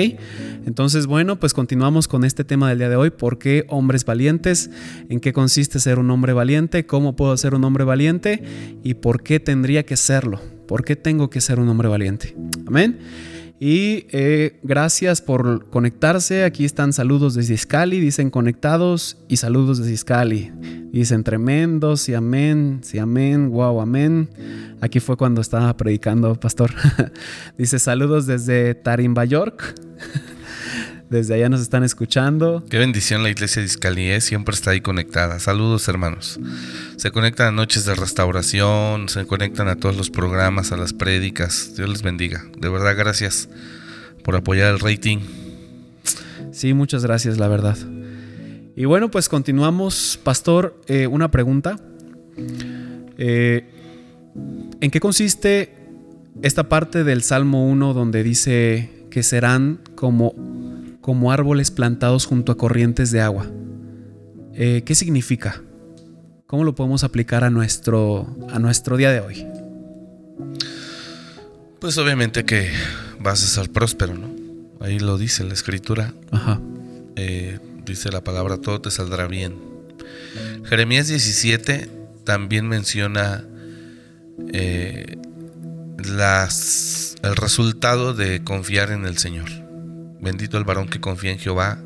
Entonces, 0.67 1.07
bueno, 1.07 1.41
pues 1.41 1.55
continuamos 1.55 2.09
con 2.09 2.25
este 2.25 2.45
tema 2.45 2.69
del 2.69 2.79
día 2.79 2.91
de 2.91 2.97
hoy. 2.97 3.09
¿Por 3.09 3.39
qué 3.39 3.65
hombres 3.69 4.05
valientes? 4.05 4.71
¿En 5.09 5.19
qué 5.19 5.33
consiste 5.33 5.81
ser 5.81 5.99
un 5.99 6.11
hombre 6.11 6.35
valiente? 6.35 6.85
¿Cómo 6.85 7.17
puedo 7.17 7.35
ser 7.39 7.55
un 7.55 7.65
hombre 7.65 7.85
valiente? 7.85 8.43
¿Y 8.83 8.95
por 8.95 9.23
qué 9.23 9.41
tendría 9.41 9.87
que 9.87 9.97
serlo? 9.97 10.43
¿Por 10.67 10.85
qué 10.85 10.95
tengo 10.95 11.31
que 11.31 11.41
ser 11.41 11.59
un 11.59 11.71
hombre 11.71 11.89
valiente? 11.89 12.37
Amén. 12.67 12.99
Y 13.61 14.07
eh, 14.11 14.61
gracias 14.63 15.21
por 15.21 15.69
conectarse. 15.69 16.45
Aquí 16.45 16.65
están 16.65 16.93
saludos 16.93 17.35
desde 17.35 17.55
Iscali. 17.55 18.01
Dicen 18.01 18.31
conectados 18.31 19.19
y 19.29 19.39
saludos 19.39 19.79
desde 19.79 19.93
Iscali. 19.93 20.53
Dicen 20.93 21.25
tremendos 21.25 22.09
y 22.09 22.15
amén. 22.15 22.81
Sí, 22.83 22.99
amén. 22.99 23.51
Wow, 23.51 23.81
amén. 23.81 24.29
Aquí 24.81 25.01
fue 25.01 25.17
cuando 25.17 25.41
estaba 25.41 25.77
predicando, 25.77 26.39
pastor. 26.39 26.71
Dice 27.59 27.81
saludos 27.81 28.27
desde 28.27 28.75
Tarimba, 28.75 29.25
York. 29.25 29.75
Desde 31.11 31.35
allá 31.35 31.49
nos 31.49 31.63
están 31.63 31.85
escuchando. 31.85 32.63
Qué 32.69 32.79
bendición 32.79 33.23
la 33.23 33.31
iglesia 33.31 33.63
de 33.63 34.15
¿eh? 34.15 34.21
siempre 34.21 34.55
está 34.55 34.73
ahí 34.73 34.83
conectada. 34.83 35.41
Saludos 35.41 35.89
hermanos. 35.89 36.39
Se 36.97 37.11
conectan 37.11 37.47
a 37.49 37.53
noches 37.53 37.87
de 37.87 37.95
restauración, 37.95 39.09
se 39.09 39.27
conectan 39.27 39.69
a 39.69 39.77
todos 39.77 39.97
los 39.97 40.11
programas, 40.11 40.71
a 40.71 40.77
las 40.77 40.93
prédicas. 40.93 41.75
Dios 41.77 41.89
les 41.89 42.03
bendiga. 42.03 42.45
De 42.59 42.69
verdad, 42.69 42.95
gracias 42.95 43.49
por 44.23 44.37
apoyar 44.37 44.75
el 44.75 44.81
rating. 44.81 45.21
Sí, 46.53 46.75
muchas 46.75 47.05
gracias, 47.05 47.39
la 47.39 47.49
verdad. 47.49 47.79
Y 48.77 48.85
bueno, 48.85 49.11
pues 49.11 49.31
continuamos. 49.31 50.21
Pastor, 50.23 50.79
eh, 50.89 51.07
una 51.07 51.31
pregunta. 51.31 51.81
Eh, 53.17 53.65
¿En 54.81 54.91
qué 54.91 55.01
consiste 55.01 55.75
esta 56.43 56.69
parte 56.69 57.03
del 57.03 57.23
Salmo 57.23 57.67
1 57.67 57.95
donde 57.95 58.23
dice 58.23 59.07
que 59.11 59.23
serán 59.23 59.81
como 59.95 60.68
como 61.09 61.33
árboles 61.33 61.71
plantados 61.71 62.27
junto 62.27 62.53
a 62.53 62.59
corrientes 62.59 63.11
de 63.11 63.23
agua. 63.23 63.47
Eh, 64.53 64.83
¿Qué 64.85 64.95
significa? 64.95 65.63
¿Cómo 66.47 66.65
lo 66.65 66.75
podemos 66.75 67.03
aplicar 67.03 67.45
a 67.45 67.49
nuestro, 67.49 68.37
a 68.51 68.59
nuestro 68.59 68.99
día 68.99 69.11
de 69.11 69.21
hoy? 69.21 69.47
Pues 71.81 71.97
obviamente 71.97 72.45
que 72.45 72.71
vas 73.21 73.43
a 73.43 73.47
ser 73.47 73.73
próspero, 73.73 74.17
¿no? 74.17 74.29
Ahí 74.85 74.99
lo 74.99 75.17
dice 75.17 75.45
la 75.45 75.55
escritura. 75.55 76.13
Ajá. 76.31 76.61
Eh, 77.17 77.59
dice 77.87 78.13
la 78.13 78.23
palabra, 78.23 78.59
todo 78.59 78.83
te 78.83 78.91
saldrá 78.91 79.27
bien. 79.29 79.55
Jeremías 80.67 81.09
17 81.09 81.91
también 82.25 82.69
menciona 82.69 83.47
eh, 84.53 85.17
las, 86.05 87.17
el 87.23 87.35
resultado 87.35 88.13
de 88.13 88.45
confiar 88.45 88.91
en 88.91 89.07
el 89.07 89.17
Señor. 89.17 89.68
Bendito 90.21 90.59
el 90.59 90.65
varón 90.65 90.89
que 90.89 91.01
confía 91.01 91.31
en 91.31 91.39
Jehová, 91.39 91.79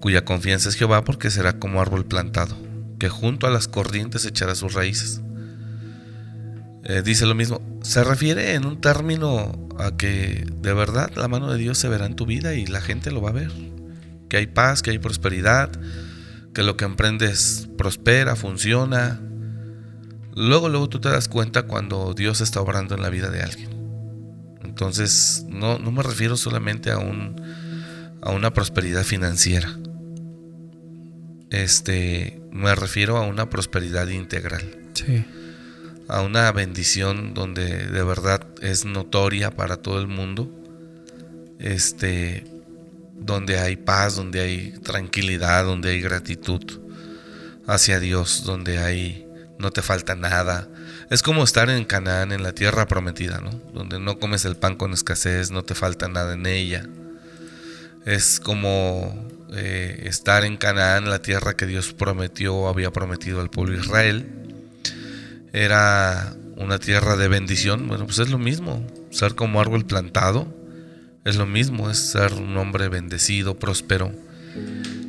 cuya 0.00 0.24
confianza 0.24 0.68
es 0.68 0.74
Jehová, 0.74 1.04
porque 1.04 1.30
será 1.30 1.58
como 1.58 1.80
árbol 1.80 2.04
plantado, 2.04 2.56
que 2.98 3.08
junto 3.08 3.46
a 3.46 3.50
las 3.50 3.68
corrientes 3.68 4.24
echará 4.24 4.54
sus 4.54 4.74
raíces. 4.74 5.20
Eh, 6.84 7.02
dice 7.04 7.26
lo 7.26 7.34
mismo, 7.34 7.60
se 7.82 8.02
refiere 8.02 8.54
en 8.54 8.64
un 8.64 8.80
término 8.80 9.68
a 9.78 9.96
que 9.96 10.46
de 10.60 10.72
verdad 10.72 11.10
la 11.16 11.28
mano 11.28 11.52
de 11.52 11.58
Dios 11.58 11.78
se 11.78 11.88
verá 11.88 12.06
en 12.06 12.16
tu 12.16 12.26
vida 12.26 12.54
y 12.54 12.66
la 12.66 12.80
gente 12.80 13.10
lo 13.10 13.20
va 13.20 13.30
a 13.30 13.34
ver. 13.34 13.52
Que 14.28 14.38
hay 14.38 14.46
paz, 14.46 14.82
que 14.82 14.90
hay 14.90 14.98
prosperidad, 14.98 15.70
que 16.54 16.62
lo 16.62 16.76
que 16.76 16.84
emprendes 16.84 17.68
prospera, 17.76 18.36
funciona. 18.36 19.20
Luego, 20.34 20.68
luego 20.68 20.88
tú 20.88 21.00
te 21.00 21.08
das 21.08 21.28
cuenta 21.28 21.64
cuando 21.64 22.14
Dios 22.14 22.40
está 22.40 22.60
obrando 22.60 22.94
en 22.94 23.02
la 23.02 23.10
vida 23.10 23.30
de 23.30 23.42
alguien. 23.42 23.77
Entonces, 24.78 25.44
no, 25.48 25.80
no 25.80 25.90
me 25.90 26.04
refiero 26.04 26.36
solamente 26.36 26.92
a, 26.92 26.98
un, 26.98 27.34
a 28.22 28.30
una 28.30 28.54
prosperidad 28.54 29.02
financiera. 29.02 29.76
Este, 31.50 32.40
me 32.52 32.72
refiero 32.76 33.16
a 33.16 33.22
una 33.22 33.50
prosperidad 33.50 34.06
integral. 34.06 34.62
Sí. 34.94 35.24
A 36.06 36.22
una 36.22 36.52
bendición 36.52 37.34
donde 37.34 37.88
de 37.88 38.02
verdad 38.04 38.46
es 38.62 38.84
notoria 38.84 39.50
para 39.50 39.78
todo 39.78 39.98
el 40.00 40.06
mundo. 40.06 40.48
Este, 41.58 42.44
donde 43.18 43.58
hay 43.58 43.74
paz, 43.74 44.14
donde 44.14 44.40
hay 44.42 44.74
tranquilidad, 44.84 45.64
donde 45.64 45.90
hay 45.90 46.00
gratitud 46.00 46.62
hacia 47.66 47.98
Dios, 47.98 48.44
donde 48.44 48.78
hay 48.78 49.26
no 49.58 49.72
te 49.72 49.82
falta 49.82 50.14
nada, 50.14 50.68
es 51.10 51.22
como 51.22 51.42
estar 51.42 51.70
en 51.70 51.84
Canaán, 51.84 52.32
en 52.32 52.42
la 52.42 52.52
tierra 52.52 52.86
prometida, 52.86 53.40
¿no? 53.40 53.50
Donde 53.72 53.98
no 53.98 54.18
comes 54.18 54.44
el 54.44 54.56
pan 54.56 54.76
con 54.76 54.92
escasez, 54.92 55.50
no 55.50 55.64
te 55.64 55.74
falta 55.74 56.08
nada 56.08 56.34
en 56.34 56.46
ella. 56.46 56.86
Es 58.04 58.40
como 58.40 59.26
eh, 59.54 60.02
estar 60.04 60.44
en 60.44 60.56
Canaán, 60.58 61.08
la 61.08 61.22
tierra 61.22 61.56
que 61.56 61.66
Dios 61.66 61.94
prometió, 61.94 62.68
había 62.68 62.90
prometido 62.90 63.40
al 63.40 63.48
pueblo 63.48 63.74
de 63.74 63.80
Israel. 63.80 64.26
Era 65.52 66.34
una 66.56 66.78
tierra 66.78 67.16
de 67.16 67.28
bendición. 67.28 67.88
Bueno, 67.88 68.04
pues 68.04 68.18
es 68.18 68.28
lo 68.28 68.38
mismo. 68.38 68.86
Ser 69.10 69.34
como 69.34 69.60
árbol 69.60 69.86
plantado 69.86 70.46
es 71.24 71.36
lo 71.36 71.46
mismo. 71.46 71.90
Es 71.90 71.98
ser 71.98 72.34
un 72.34 72.56
hombre 72.58 72.88
bendecido, 72.88 73.58
próspero. 73.58 74.12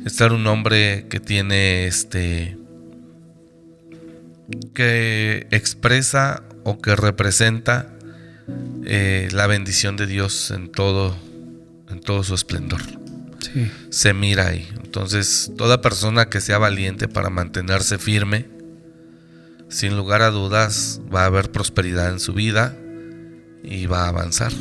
Estar 0.06 0.32
un 0.32 0.46
hombre 0.46 1.06
que 1.10 1.20
tiene 1.20 1.86
este 1.86 2.56
que 4.74 5.46
expresa 5.50 6.42
o 6.64 6.78
que 6.78 6.96
representa 6.96 7.92
eh, 8.84 9.28
la 9.32 9.46
bendición 9.46 9.96
de 9.96 10.06
Dios 10.06 10.50
en 10.50 10.70
todo, 10.70 11.16
en 11.88 12.00
todo 12.00 12.24
su 12.24 12.34
esplendor. 12.34 12.80
Se 13.90 14.14
mira 14.14 14.48
ahí. 14.48 14.68
Entonces, 14.84 15.52
toda 15.56 15.80
persona 15.80 16.28
que 16.28 16.40
sea 16.40 16.58
valiente 16.58 17.08
para 17.08 17.30
mantenerse 17.30 17.98
firme, 17.98 18.46
sin 19.68 19.96
lugar 19.96 20.22
a 20.22 20.30
dudas, 20.30 21.00
va 21.12 21.22
a 21.22 21.26
haber 21.26 21.50
prosperidad 21.50 22.10
en 22.10 22.20
su 22.20 22.32
vida 22.32 22.76
y 23.62 23.86
va 23.86 24.04
a 24.04 24.08
avanzar. 24.08 24.52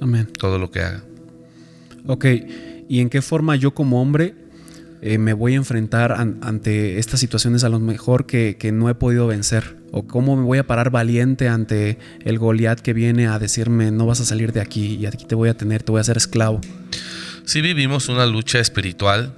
Amén. 0.00 0.26
Todo 0.38 0.58
lo 0.58 0.70
que 0.70 0.80
haga. 0.80 1.04
Ok, 2.06 2.24
¿y 2.88 3.00
en 3.00 3.10
qué 3.10 3.20
forma 3.20 3.56
yo 3.56 3.74
como 3.74 4.00
hombre 4.00 4.34
eh, 5.02 5.18
me 5.18 5.32
voy 5.32 5.54
a 5.54 5.56
enfrentar 5.56 6.12
ante 6.12 6.98
estas 6.98 7.20
situaciones 7.20 7.64
a 7.64 7.68
lo 7.68 7.78
mejor 7.78 8.26
que, 8.26 8.56
no 8.72 8.88
he 8.88 8.94
podido 8.94 9.26
vencer? 9.26 9.76
¿O 9.92 10.06
cómo 10.06 10.36
me 10.36 10.42
voy 10.42 10.58
a 10.58 10.66
parar 10.66 10.90
valiente 10.90 11.48
ante 11.48 11.98
el 12.24 12.38
Goliat 12.38 12.80
que 12.80 12.92
viene 12.92 13.26
a 13.26 13.38
decirme 13.38 13.90
no 13.90 14.06
vas 14.06 14.20
a 14.20 14.24
salir 14.24 14.52
de 14.52 14.60
aquí 14.60 14.96
y 14.96 15.06
aquí 15.06 15.24
te 15.24 15.34
voy 15.34 15.48
a 15.48 15.56
tener, 15.56 15.82
te 15.82 15.92
voy 15.92 15.98
a 15.98 16.02
hacer 16.02 16.16
esclavo? 16.16 16.60
Sí 17.44 17.60
vivimos 17.60 18.08
una 18.08 18.26
lucha 18.26 18.58
espiritual, 18.58 19.34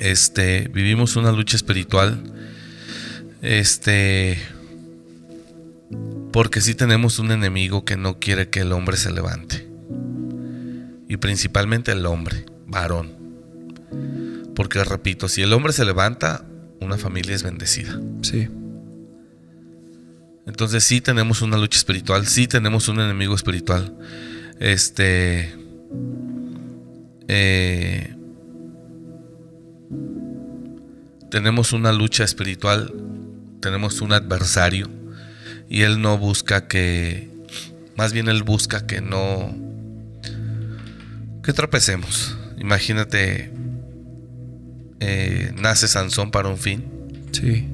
este, 0.00 0.68
vivimos 0.72 1.16
una 1.16 1.32
lucha 1.32 1.56
espiritual, 1.56 2.20
este, 3.40 4.38
porque 6.32 6.60
sí 6.60 6.74
tenemos 6.74 7.18
un 7.18 7.30
enemigo 7.30 7.84
que 7.84 7.96
no 7.96 8.18
quiere 8.18 8.48
que 8.48 8.60
el 8.60 8.72
hombre 8.72 8.96
se 8.96 9.12
levante. 9.12 9.68
Y 11.08 11.18
principalmente 11.18 11.92
el 11.92 12.06
hombre, 12.06 12.46
varón. 12.66 13.12
Porque 14.54 14.84
repito, 14.84 15.28
si 15.28 15.42
el 15.42 15.52
hombre 15.52 15.72
se 15.72 15.84
levanta, 15.84 16.44
una 16.80 16.98
familia 16.98 17.34
es 17.34 17.42
bendecida. 17.42 18.00
Sí. 18.22 18.48
Entonces 20.46 20.84
sí 20.84 21.00
tenemos 21.00 21.42
una 21.42 21.56
lucha 21.56 21.78
espiritual, 21.78 22.26
sí 22.26 22.46
tenemos 22.46 22.88
un 22.88 23.00
enemigo 23.00 23.34
espiritual. 23.34 23.96
Este... 24.58 25.54
Eh, 27.28 28.14
tenemos 31.30 31.72
una 31.72 31.92
lucha 31.92 32.24
espiritual, 32.24 32.92
tenemos 33.60 34.02
un 34.02 34.12
adversario 34.12 34.90
y 35.70 35.80
él 35.82 36.02
no 36.02 36.18
busca 36.18 36.68
que, 36.68 37.30
más 37.96 38.12
bien 38.12 38.28
él 38.28 38.42
busca 38.42 38.86
que 38.86 39.00
no, 39.00 39.56
que 41.42 41.54
tropecemos. 41.54 42.36
Imagínate 42.58 43.50
eh, 45.04 45.52
nace 45.56 45.88
Sansón 45.88 46.30
para 46.30 46.48
un 46.48 46.58
fin. 46.58 46.84
Sí. 47.32 47.68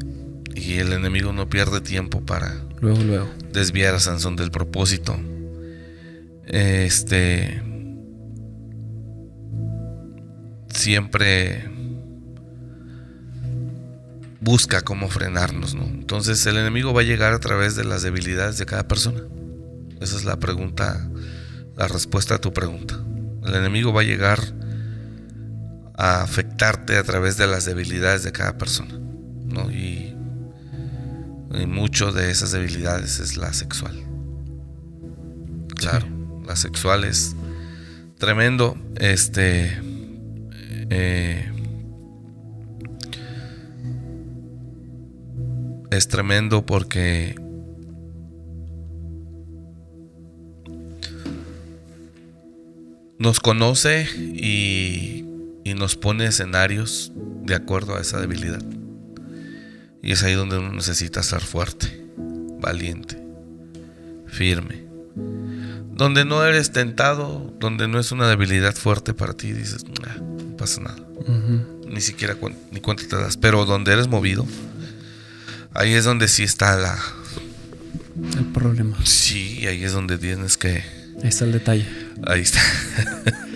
Y 0.54 0.78
el 0.78 0.94
enemigo 0.94 1.34
no 1.34 1.50
pierde 1.50 1.82
tiempo 1.82 2.24
para 2.24 2.54
luego, 2.80 3.02
luego. 3.02 3.28
desviar 3.52 3.94
a 3.94 4.00
Sansón 4.00 4.34
del 4.34 4.50
propósito. 4.50 5.18
Este 6.46 7.62
siempre 10.70 11.70
busca 14.40 14.80
cómo 14.80 15.10
frenarnos, 15.10 15.74
¿no? 15.74 15.84
Entonces 15.84 16.46
el 16.46 16.56
enemigo 16.56 16.94
va 16.94 17.02
a 17.02 17.04
llegar 17.04 17.34
a 17.34 17.40
través 17.40 17.76
de 17.76 17.84
las 17.84 18.02
debilidades 18.02 18.56
de 18.56 18.64
cada 18.64 18.88
persona. 18.88 19.20
Esa 20.00 20.16
es 20.16 20.24
la 20.24 20.38
pregunta, 20.38 21.10
la 21.76 21.88
respuesta 21.88 22.36
a 22.36 22.38
tu 22.38 22.54
pregunta. 22.54 22.98
El 23.44 23.54
enemigo 23.54 23.92
va 23.92 24.00
a 24.00 24.04
llegar 24.04 24.40
a 25.98 26.22
afectarte 26.22 26.96
a 26.96 27.02
través 27.02 27.36
de 27.36 27.48
las 27.48 27.64
debilidades 27.64 28.22
de 28.22 28.30
cada 28.30 28.56
persona. 28.56 28.94
¿no? 28.94 29.68
Y, 29.70 30.14
y, 31.54 31.66
mucho 31.66 32.12
de 32.12 32.30
esas 32.30 32.52
debilidades 32.52 33.18
es 33.18 33.36
la 33.36 33.52
sexual. 33.52 34.00
Claro, 35.74 36.06
la 36.46 36.54
sexual 36.54 37.02
es 37.02 37.34
tremendo. 38.16 38.78
Este. 38.96 39.76
Eh, 40.90 41.52
es 45.90 46.08
tremendo 46.08 46.64
porque. 46.64 47.34
Nos 53.18 53.40
conoce 53.40 54.06
y 54.16 55.27
y 55.68 55.74
nos 55.74 55.96
pone 55.96 56.24
escenarios 56.24 57.12
de 57.44 57.54
acuerdo 57.54 57.96
a 57.96 58.00
esa 58.00 58.18
debilidad. 58.18 58.62
Y 60.02 60.12
es 60.12 60.22
ahí 60.22 60.32
donde 60.32 60.56
uno 60.56 60.72
necesita 60.72 61.20
estar 61.20 61.42
fuerte, 61.42 62.06
valiente, 62.58 63.22
firme. 64.26 64.86
Donde 65.92 66.24
no 66.24 66.42
eres 66.44 66.72
tentado, 66.72 67.54
donde 67.60 67.86
no 67.86 67.98
es 67.98 68.12
una 68.12 68.28
debilidad 68.28 68.74
fuerte 68.74 69.12
para 69.12 69.34
ti, 69.34 69.52
dices, 69.52 69.84
no 69.84 70.56
pasa 70.56 70.80
nada. 70.80 70.96
Ni 71.86 72.00
siquiera 72.00 72.36
ni 72.70 72.80
cuenta 72.80 73.02
te 73.06 73.16
das. 73.16 73.36
Pero 73.36 73.66
donde 73.66 73.92
eres 73.92 74.08
movido, 74.08 74.46
ahí 75.74 75.92
es 75.92 76.04
donde 76.04 76.28
sí 76.28 76.44
está 76.44 76.76
la... 76.76 76.98
El 78.38 78.46
problema. 78.46 78.96
Sí, 79.04 79.66
ahí 79.66 79.84
es 79.84 79.92
donde 79.92 80.16
tienes 80.16 80.56
que... 80.56 80.82
Ahí 81.22 81.28
está 81.28 81.44
el 81.44 81.52
detalle. 81.52 81.86
Ahí 82.26 82.40
está. 82.40 82.60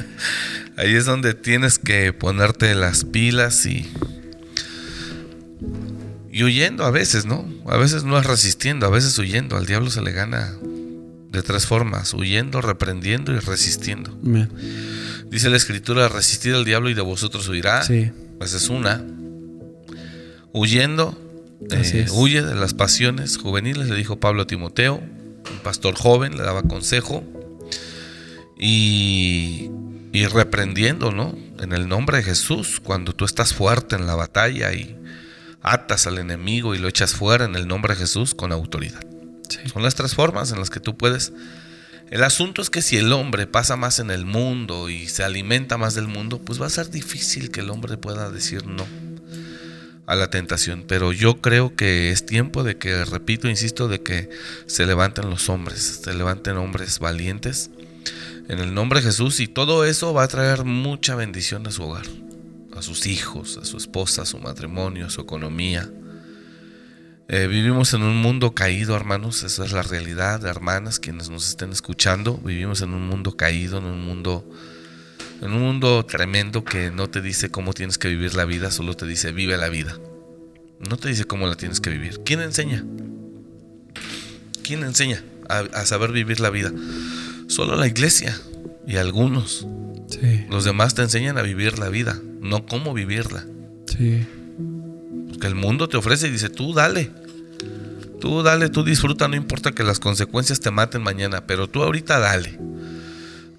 ahí 0.77 0.95
es 0.95 1.05
donde 1.05 1.35
tienes 1.35 1.79
que 1.79 2.13
ponerte 2.13 2.75
las 2.75 3.05
pilas 3.05 3.67
y 3.67 3.91
y 6.33 6.45
huyendo 6.45 6.85
a 6.85 6.91
veces, 6.91 7.27
¿no? 7.27 7.47
A 7.67 7.77
veces 7.77 8.05
no 8.05 8.19
es 8.19 8.25
resistiendo, 8.25 8.87
a 8.87 8.91
veces 8.91 9.19
huyendo. 9.19 9.59
Al 9.59 9.67
diablo 9.67 9.91
se 9.91 10.01
le 10.01 10.13
gana 10.13 10.51
de 11.31 11.43
tres 11.43 11.67
formas, 11.67 12.15
huyendo, 12.15 12.63
reprendiendo 12.63 13.35
y 13.35 13.39
resistiendo. 13.39 14.19
Dice 15.31 15.51
la 15.51 15.59
escritura, 15.59 16.09
resistir 16.09 16.55
al 16.55 16.65
diablo 16.65 16.89
y 16.89 16.95
de 16.95 17.03
vosotros 17.03 17.47
huirá. 17.49 17.83
Sí. 17.83 18.11
Esa 18.41 18.57
es 18.57 18.71
una. 18.71 19.05
Huyendo, 20.55 21.19
eh, 21.71 22.07
huye 22.13 22.43
de 22.43 22.55
las 22.55 22.73
pasiones 22.73 23.37
juveniles, 23.37 23.89
le 23.91 23.95
dijo 23.95 24.19
Pablo 24.19 24.43
a 24.43 24.47
Timoteo, 24.47 24.97
un 24.97 25.59
pastor 25.63 25.95
joven, 25.97 26.39
le 26.39 26.43
daba 26.45 26.63
consejo. 26.63 27.23
Y, 28.59 29.71
y 30.13 30.27
reprendiendo, 30.27 31.11
¿no? 31.11 31.37
En 31.59 31.73
el 31.73 31.89
nombre 31.89 32.19
de 32.19 32.23
Jesús, 32.23 32.81
cuando 32.81 33.15
tú 33.15 33.25
estás 33.25 33.55
fuerte 33.55 33.97
en 33.97 34.07
la 34.07 34.15
batalla 34.15 34.73
y 34.73 34.97
atas 35.63 36.07
al 36.07 36.19
enemigo 36.19 36.75
y 36.75 36.79
lo 36.79 36.89
echas 36.89 37.15
fuera 37.15 37.47
en 37.47 37.57
el 37.57 37.67
nombre 37.67 37.95
de 37.95 38.01
Jesús 38.01 38.35
con 38.35 38.53
autoridad. 38.53 39.01
Son 39.73 39.83
las 39.83 39.95
tres 39.95 40.15
formas 40.15 40.53
en 40.53 40.59
las 40.59 40.71
que 40.71 40.81
tú 40.81 40.97
puedes. 40.97 41.33
El 42.11 42.25
asunto 42.25 42.61
es 42.61 42.69
que 42.69 42.83
si 42.83 42.99
el 42.99 43.11
hombre 43.13 43.47
pasa 43.47 43.77
más 43.77 43.99
en 43.99 44.11
el 44.11 44.27
mundo 44.27 44.91
y 44.91 45.09
se 45.09 45.25
alimenta 45.25 45.79
más 45.79 45.95
del 45.95 46.09
mundo, 46.09 46.41
pues 46.41 46.61
va 46.61 46.67
a 46.67 46.71
ser 46.71 46.91
difícil 46.91 47.51
que 47.51 47.61
el 47.61 47.71
hombre 47.71 47.97
pueda 47.97 48.31
decir 48.31 48.67
no 48.67 48.87
a 50.07 50.15
la 50.15 50.29
tentación. 50.29 50.85
Pero 50.87 51.13
yo 51.13 51.41
creo 51.41 51.75
que 51.75 52.11
es 52.11 52.27
tiempo 52.27 52.65
de 52.65 52.77
que, 52.77 53.03
repito, 53.07 53.49
insisto, 53.49 53.89
de 53.89 54.03
que 54.03 54.29
se 54.67 54.85
levanten 54.85 55.31
los 55.31 55.49
hombres, 55.49 56.01
se 56.05 56.13
levanten 56.13 56.59
hombres 56.59 56.99
valientes 56.99 57.71
en 58.49 58.59
el 58.59 58.75
nombre 58.75 59.01
de 59.01 59.07
Jesús 59.07 59.41
y 59.41 59.49
todo 59.49 59.85
eso 59.85 60.13
va 60.13 60.25
a 60.25 60.29
traer 60.29 60.65
mucha 60.65 61.15
bendición 61.15 61.67
a 61.67 61.71
su 61.71 61.83
hogar 61.83 62.07
a 62.77 62.83
sus 62.83 63.07
hijos, 63.07 63.59
a 63.59 63.65
su 63.65 63.77
esposa, 63.77 64.23
a 64.23 64.27
su 64.27 64.39
matrimonio, 64.39 65.07
a 65.07 65.11
su 65.11 65.21
economía. 65.21 65.91
Eh, 67.29 67.47
vivimos 67.47 67.95
en 67.95 68.03
un 68.03 68.17
mundo 68.17 68.55
caído, 68.55 68.97
hermanos, 68.97 69.43
esa 69.43 69.65
es 69.65 69.73
la 69.73 69.83
realidad, 69.83 70.45
hermanas, 70.45 70.99
quienes 70.99 71.31
nos 71.31 71.49
estén 71.49 71.71
escuchando. 71.71 72.39
Vivimos 72.39 72.83
en 72.83 72.95
un 72.95 73.07
mundo 73.07 73.37
caído, 73.37 73.79
en 73.79 73.85
un 73.85 74.05
mundo, 74.05 74.49
en 75.41 75.53
un 75.53 75.63
mundo 75.63 76.05
tremendo 76.05 76.65
que 76.65 76.91
no 76.91 77.09
te 77.09 77.21
dice 77.21 77.51
cómo 77.51 77.73
tienes 77.73 77.99
que 77.99 78.09
vivir 78.09 78.35
la 78.35 78.45
vida, 78.45 78.71
solo 78.71 78.95
te 78.95 79.07
dice 79.07 79.33
vive 79.33 79.57
la 79.57 79.69
vida. 79.69 79.99
No 80.81 80.97
te 80.97 81.09
dice 81.09 81.25
cómo 81.25 81.47
la 81.47 81.55
tienes 81.55 81.81
que 81.81 81.91
vivir. 81.91 82.21
¿Quién 82.25 82.41
enseña? 82.41 82.85
¿Quién 84.63 84.83
enseña 84.83 85.23
a 85.49 85.85
saber 85.85 86.13
vivir 86.13 86.41
la 86.41 86.51
vida? 86.51 86.73
Solo 87.53 87.77
la 87.77 87.87
iglesia 87.87 88.41
y 88.87 88.97
algunos. 88.97 89.67
Los 90.49 90.65
demás 90.65 90.95
te 90.95 91.03
enseñan 91.03 91.37
a 91.37 91.43
vivir 91.43 91.79
la 91.79 91.91
vida, 91.91 92.19
no 92.41 92.65
cómo 92.65 92.95
vivirla. 92.95 93.45
Sí. 93.87 94.27
Porque 95.29 95.49
el 95.49 95.55
mundo 95.55 95.87
te 95.87 95.99
ofrece 95.99 96.29
y 96.29 96.31
dice, 96.31 96.49
tú 96.49 96.73
dale. 96.73 97.11
Tú 98.23 98.43
dale, 98.43 98.71
tú 98.71 98.85
disfruta, 98.85 99.29
no 99.29 99.37
importa 99.37 99.73
que 99.73 99.83
las 99.85 100.01
consecuencias 100.01 100.61
te 100.61 100.71
maten 100.71 101.03
mañana, 101.03 101.47
pero 101.47 101.69
tú 101.69 101.83
ahorita 101.83 102.19
dale. 102.21 102.59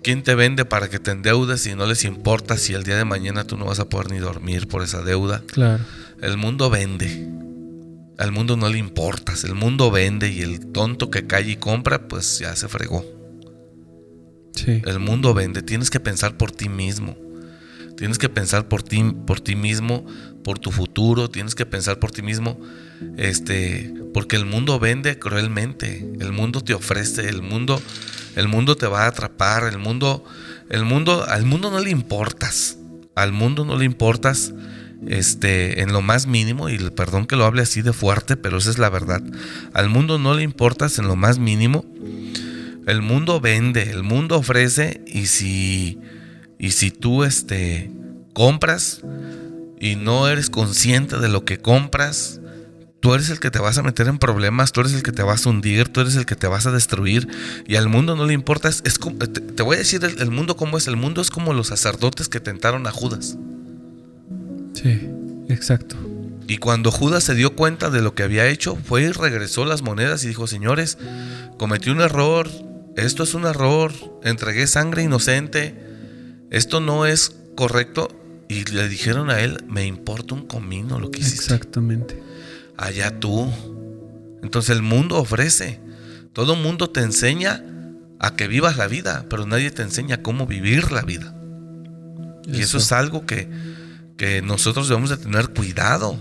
¿Quién 0.01 0.23
te 0.23 0.33
vende 0.33 0.65
para 0.65 0.89
que 0.89 0.97
te 0.97 1.11
endeudes 1.11 1.67
y 1.67 1.75
no 1.75 1.85
les 1.85 2.03
importa 2.03 2.57
si 2.57 2.73
el 2.73 2.81
día 2.81 2.97
de 2.97 3.05
mañana 3.05 3.43
tú 3.43 3.57
no 3.57 3.65
vas 3.65 3.79
a 3.79 3.89
poder 3.89 4.09
ni 4.09 4.17
dormir 4.17 4.67
por 4.67 4.81
esa 4.81 5.03
deuda? 5.03 5.43
Claro. 5.45 5.83
El 6.19 6.37
mundo 6.37 6.71
vende. 6.71 7.29
Al 8.17 8.31
mundo 8.31 8.57
no 8.57 8.69
le 8.69 8.79
importas. 8.79 9.43
El 9.43 9.53
mundo 9.53 9.91
vende 9.91 10.31
y 10.31 10.41
el 10.41 10.71
tonto 10.71 11.11
que 11.11 11.27
cae 11.27 11.51
y 11.51 11.57
compra, 11.57 12.07
pues 12.07 12.39
ya 12.39 12.55
se 12.55 12.67
fregó. 12.67 13.21
El 14.65 14.99
mundo 14.99 15.33
vende, 15.33 15.61
tienes 15.61 15.89
que 15.89 15.99
pensar 15.99 16.37
por 16.37 16.51
ti 16.51 16.69
mismo. 16.69 17.17
Tienes 17.97 18.17
que 18.17 18.29
pensar 18.29 18.67
por 18.67 18.83
ti, 18.83 19.03
por 19.25 19.39
ti 19.39 19.55
mismo, 19.55 20.05
por 20.43 20.59
tu 20.59 20.71
futuro, 20.71 21.29
tienes 21.29 21.55
que 21.55 21.65
pensar 21.65 21.99
por 21.99 22.11
ti 22.11 22.21
mismo, 22.21 22.59
este, 23.17 23.93
porque 24.13 24.35
el 24.35 24.45
mundo 24.45 24.79
vende 24.79 25.17
cruelmente, 25.19 26.05
el 26.19 26.31
mundo 26.31 26.61
te 26.61 26.73
ofrece, 26.73 27.29
el 27.29 27.41
mundo, 27.41 27.81
el 28.35 28.47
mundo 28.47 28.75
te 28.75 28.87
va 28.87 29.03
a 29.03 29.07
atrapar, 29.07 29.63
el 29.65 29.77
mundo, 29.77 30.23
el 30.69 30.83
mundo, 30.83 31.23
al 31.27 31.45
mundo 31.45 31.71
no 31.71 31.79
le 31.79 31.91
importas, 31.91 32.77
al 33.15 33.31
mundo 33.31 33.63
no 33.63 33.77
le 33.77 33.85
importas, 33.85 34.53
este, 35.07 35.81
en 35.81 35.93
lo 35.93 36.01
más 36.01 36.27
mínimo, 36.27 36.69
y 36.69 36.77
perdón 36.91 37.25
que 37.25 37.35
lo 37.35 37.45
hable 37.45 37.61
así 37.61 37.81
de 37.81 37.93
fuerte, 37.93 38.37
pero 38.37 38.57
esa 38.57 38.69
es 38.69 38.79
la 38.79 38.89
verdad, 38.89 39.21
al 39.73 39.89
mundo 39.89 40.17
no 40.17 40.33
le 40.33 40.43
importas 40.43 40.97
en 40.99 41.07
lo 41.07 41.15
más 41.15 41.39
mínimo 41.39 41.85
el 42.87 43.01
mundo 43.01 43.39
vende, 43.39 43.89
el 43.91 44.03
mundo 44.03 44.37
ofrece 44.37 45.01
y 45.07 45.27
si 45.27 45.99
y 46.59 46.71
si 46.71 46.91
tú 46.91 47.23
este 47.23 47.91
compras 48.33 49.01
y 49.79 49.95
no 49.95 50.27
eres 50.27 50.49
consciente 50.49 51.17
de 51.17 51.27
lo 51.27 51.45
que 51.45 51.57
compras, 51.57 52.39
tú 52.99 53.13
eres 53.13 53.29
el 53.29 53.39
que 53.41 53.51
te 53.51 53.59
vas 53.59 53.77
a 53.77 53.83
meter 53.83 54.07
en 54.07 54.17
problemas, 54.17 54.71
tú 54.71 54.79
eres 54.79 54.93
el 54.93 55.03
que 55.03 55.11
te 55.11 55.23
vas 55.23 55.45
a 55.45 55.49
hundir, 55.49 55.89
tú 55.89 55.99
eres 55.99 56.15
el 56.15 56.25
que 56.25 56.37
te 56.37 56.47
vas 56.47 56.65
a 56.65 56.71
destruir 56.71 57.27
y 57.67 57.75
al 57.75 57.89
mundo 57.89 58.15
no 58.15 58.25
le 58.25 58.33
importa. 58.33 58.69
Es, 58.69 58.81
te, 58.81 59.61
voy 59.63 59.75
a 59.75 59.79
decir 59.79 60.03
el, 60.05 60.21
el, 60.21 60.31
mundo 60.31 60.55
cómo 60.55 60.77
es. 60.77 60.87
El 60.87 60.95
mundo 60.95 61.21
es 61.21 61.29
como 61.29 61.53
los 61.53 61.67
sacerdotes 61.67 62.29
que 62.29 62.39
tentaron 62.39 62.87
a 62.87 62.91
Judas. 62.91 63.37
Sí, 64.73 65.09
exacto. 65.49 65.97
Y 66.47 66.57
cuando 66.57 66.91
Judas 66.91 67.23
se 67.23 67.35
dio 67.35 67.55
cuenta 67.55 67.89
de 67.89 68.01
lo 68.01 68.15
que 68.15 68.23
había 68.23 68.47
hecho, 68.47 68.75
fue 68.75 69.03
y 69.03 69.11
regresó 69.11 69.65
las 69.65 69.81
monedas 69.81 70.23
y 70.23 70.27
dijo, 70.27 70.47
señores, 70.47 70.97
cometí 71.57 71.89
un 71.89 72.01
error, 72.01 72.49
esto 72.95 73.23
es 73.23 73.33
un 73.33 73.45
error, 73.45 73.91
entregué 74.23 74.67
sangre 74.67 75.03
inocente, 75.03 75.75
esto 76.51 76.79
no 76.79 77.05
es 77.05 77.35
correcto. 77.55 78.19
Y 78.49 78.65
le 78.65 78.87
dijeron 78.87 79.29
a 79.29 79.39
él, 79.39 79.63
me 79.67 79.85
importa 79.85 80.35
un 80.35 80.45
comino 80.45 80.99
lo 80.99 81.09
que 81.09 81.21
hiciste. 81.21 81.55
Exactamente. 81.55 82.21
Allá 82.77 83.19
tú. 83.19 83.51
Entonces 84.43 84.75
el 84.75 84.83
mundo 84.83 85.17
ofrece, 85.17 85.79
todo 86.33 86.55
mundo 86.55 86.89
te 86.89 86.99
enseña 86.99 87.63
a 88.19 88.35
que 88.35 88.47
vivas 88.47 88.77
la 88.77 88.87
vida, 88.87 89.25
pero 89.29 89.45
nadie 89.47 89.71
te 89.71 89.81
enseña 89.81 90.21
cómo 90.21 90.45
vivir 90.45 90.91
la 90.91 91.01
vida. 91.01 91.33
Y 92.45 92.61
eso 92.61 92.77
es 92.77 92.91
algo 92.91 93.25
que, 93.25 93.49
que 94.17 94.41
nosotros 94.41 94.87
debemos 94.89 95.09
de 95.09 95.17
tener 95.17 95.49
cuidado. 95.49 96.17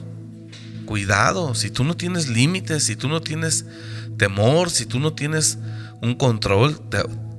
Cuidado, 0.86 1.54
si 1.54 1.70
tú 1.70 1.84
no 1.84 1.96
tienes 1.96 2.28
límites, 2.28 2.84
si 2.84 2.96
tú 2.96 3.08
no 3.08 3.20
tienes 3.20 3.66
temor, 4.16 4.70
si 4.70 4.86
tú 4.86 5.00
no 5.00 5.12
tienes 5.14 5.58
un 6.02 6.14
control, 6.16 6.78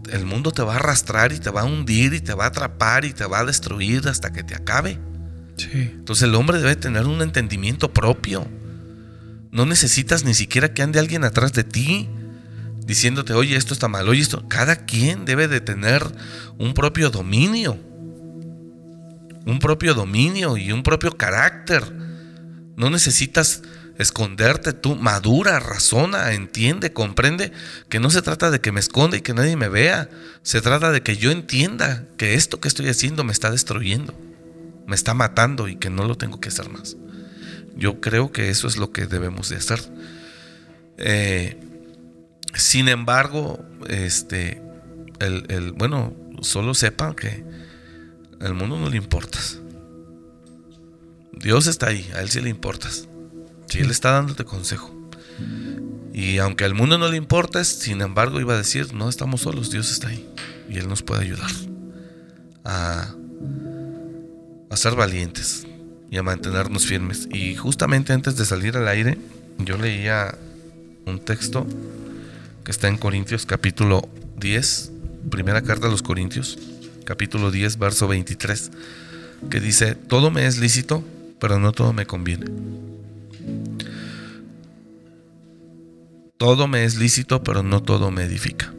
el 0.09 0.25
mundo 0.25 0.51
te 0.51 0.63
va 0.63 0.73
a 0.73 0.75
arrastrar 0.77 1.33
y 1.33 1.39
te 1.39 1.49
va 1.49 1.61
a 1.61 1.65
hundir 1.65 2.13
y 2.13 2.21
te 2.21 2.33
va 2.33 2.45
a 2.45 2.47
atrapar 2.47 3.05
y 3.05 3.13
te 3.13 3.25
va 3.25 3.39
a 3.39 3.45
destruir 3.45 4.07
hasta 4.07 4.31
que 4.31 4.43
te 4.43 4.55
acabe. 4.55 4.99
Entonces 5.73 6.23
el 6.23 6.35
hombre 6.35 6.57
debe 6.57 6.75
tener 6.75 7.05
un 7.05 7.21
entendimiento 7.21 7.93
propio. 7.93 8.47
No 9.51 9.65
necesitas 9.65 10.23
ni 10.23 10.33
siquiera 10.33 10.73
que 10.73 10.81
ande 10.81 10.99
alguien 10.99 11.23
atrás 11.25 11.53
de 11.53 11.63
ti 11.63 12.09
diciéndote, 12.85 13.33
oye, 13.33 13.55
esto 13.55 13.73
está 13.73 13.87
mal, 13.87 14.07
oye, 14.07 14.21
esto. 14.21 14.47
Cada 14.47 14.77
quien 14.85 15.25
debe 15.25 15.47
de 15.47 15.61
tener 15.61 16.03
un 16.57 16.73
propio 16.73 17.09
dominio. 17.09 17.77
Un 19.45 19.59
propio 19.59 19.93
dominio 19.93 20.57
y 20.57 20.71
un 20.71 20.83
propio 20.83 21.17
carácter. 21.17 21.83
No 22.75 22.89
necesitas 22.89 23.61
esconderte 23.97 24.73
tú, 24.73 24.95
madura, 24.95 25.59
razona, 25.59 26.33
entiende, 26.33 26.93
comprende 26.93 27.51
que 27.89 27.99
no 27.99 28.09
se 28.09 28.21
trata 28.21 28.49
de 28.49 28.59
que 28.59 28.71
me 28.71 28.79
esconda 28.79 29.17
y 29.17 29.21
que 29.21 29.33
nadie 29.33 29.55
me 29.55 29.69
vea, 29.69 30.09
se 30.41 30.61
trata 30.61 30.91
de 30.91 31.03
que 31.03 31.17
yo 31.17 31.31
entienda 31.31 32.05
que 32.17 32.33
esto 32.35 32.59
que 32.59 32.67
estoy 32.67 32.89
haciendo 32.89 33.23
me 33.23 33.31
está 33.31 33.51
destruyendo, 33.51 34.13
me 34.87 34.95
está 34.95 35.13
matando 35.13 35.67
y 35.67 35.75
que 35.75 35.89
no 35.89 36.05
lo 36.05 36.15
tengo 36.15 36.39
que 36.39 36.49
hacer 36.49 36.69
más. 36.69 36.97
Yo 37.75 38.01
creo 38.01 38.31
que 38.31 38.49
eso 38.49 38.67
es 38.67 38.77
lo 38.77 38.91
que 38.91 39.05
debemos 39.05 39.49
de 39.49 39.57
hacer. 39.57 39.79
Eh, 40.97 41.59
sin 42.53 42.87
embargo, 42.87 43.65
este, 43.87 44.61
el, 45.19 45.71
bueno, 45.73 46.15
solo 46.41 46.73
sepan 46.73 47.15
que 47.15 47.43
el 48.41 48.53
mundo 48.53 48.77
no 48.77 48.89
le 48.89 48.97
importas. 48.97 49.59
Dios 51.31 51.67
está 51.67 51.87
ahí, 51.87 52.09
a 52.15 52.21
Él 52.21 52.29
sí 52.29 52.41
le 52.41 52.49
importas. 52.49 53.07
Si 53.67 53.79
Él 53.79 53.89
está 53.89 54.11
dándote 54.11 54.45
consejo. 54.45 54.93
Y 56.13 56.37
aunque 56.37 56.63
al 56.63 56.75
mundo 56.75 56.97
no 56.97 57.07
le 57.09 57.17
importa, 57.17 57.63
sin 57.63 58.01
embargo 58.01 58.39
iba 58.39 58.53
a 58.53 58.57
decir, 58.57 58.93
no 58.93 59.09
estamos 59.09 59.41
solos, 59.41 59.71
Dios 59.71 59.91
está 59.91 60.09
ahí 60.09 60.27
y 60.69 60.77
Él 60.77 60.87
nos 60.87 61.01
puede 61.01 61.21
ayudar. 61.21 61.51
a 62.63 63.15
ser 64.75 64.95
valientes 64.95 65.67
y 66.09 66.17
a 66.17 66.23
mantenernos 66.23 66.85
firmes. 66.85 67.27
Y 67.31 67.55
justamente 67.55 68.13
antes 68.13 68.37
de 68.37 68.45
salir 68.45 68.77
al 68.77 68.87
aire, 68.87 69.17
yo 69.59 69.77
leía 69.77 70.37
un 71.05 71.19
texto 71.19 71.65
que 72.63 72.71
está 72.71 72.87
en 72.87 72.97
Corintios 72.97 73.45
capítulo 73.45 74.07
10, 74.37 74.91
primera 75.29 75.61
carta 75.61 75.87
a 75.87 75.89
los 75.89 76.01
Corintios, 76.01 76.57
capítulo 77.03 77.51
10, 77.51 77.77
verso 77.77 78.07
23, 78.07 78.71
que 79.49 79.59
dice, 79.59 79.95
todo 79.95 80.31
me 80.31 80.45
es 80.45 80.59
lícito, 80.59 81.03
pero 81.39 81.59
no 81.59 81.71
todo 81.71 81.93
me 81.93 82.05
conviene. 82.05 82.45
Todo 86.43 86.67
me 86.67 86.83
es 86.83 86.97
lícito, 86.97 87.41
pero 87.41 87.63
no 87.63 87.81
todo 87.81 88.11
me 88.11 88.25
edifica. 88.25 88.73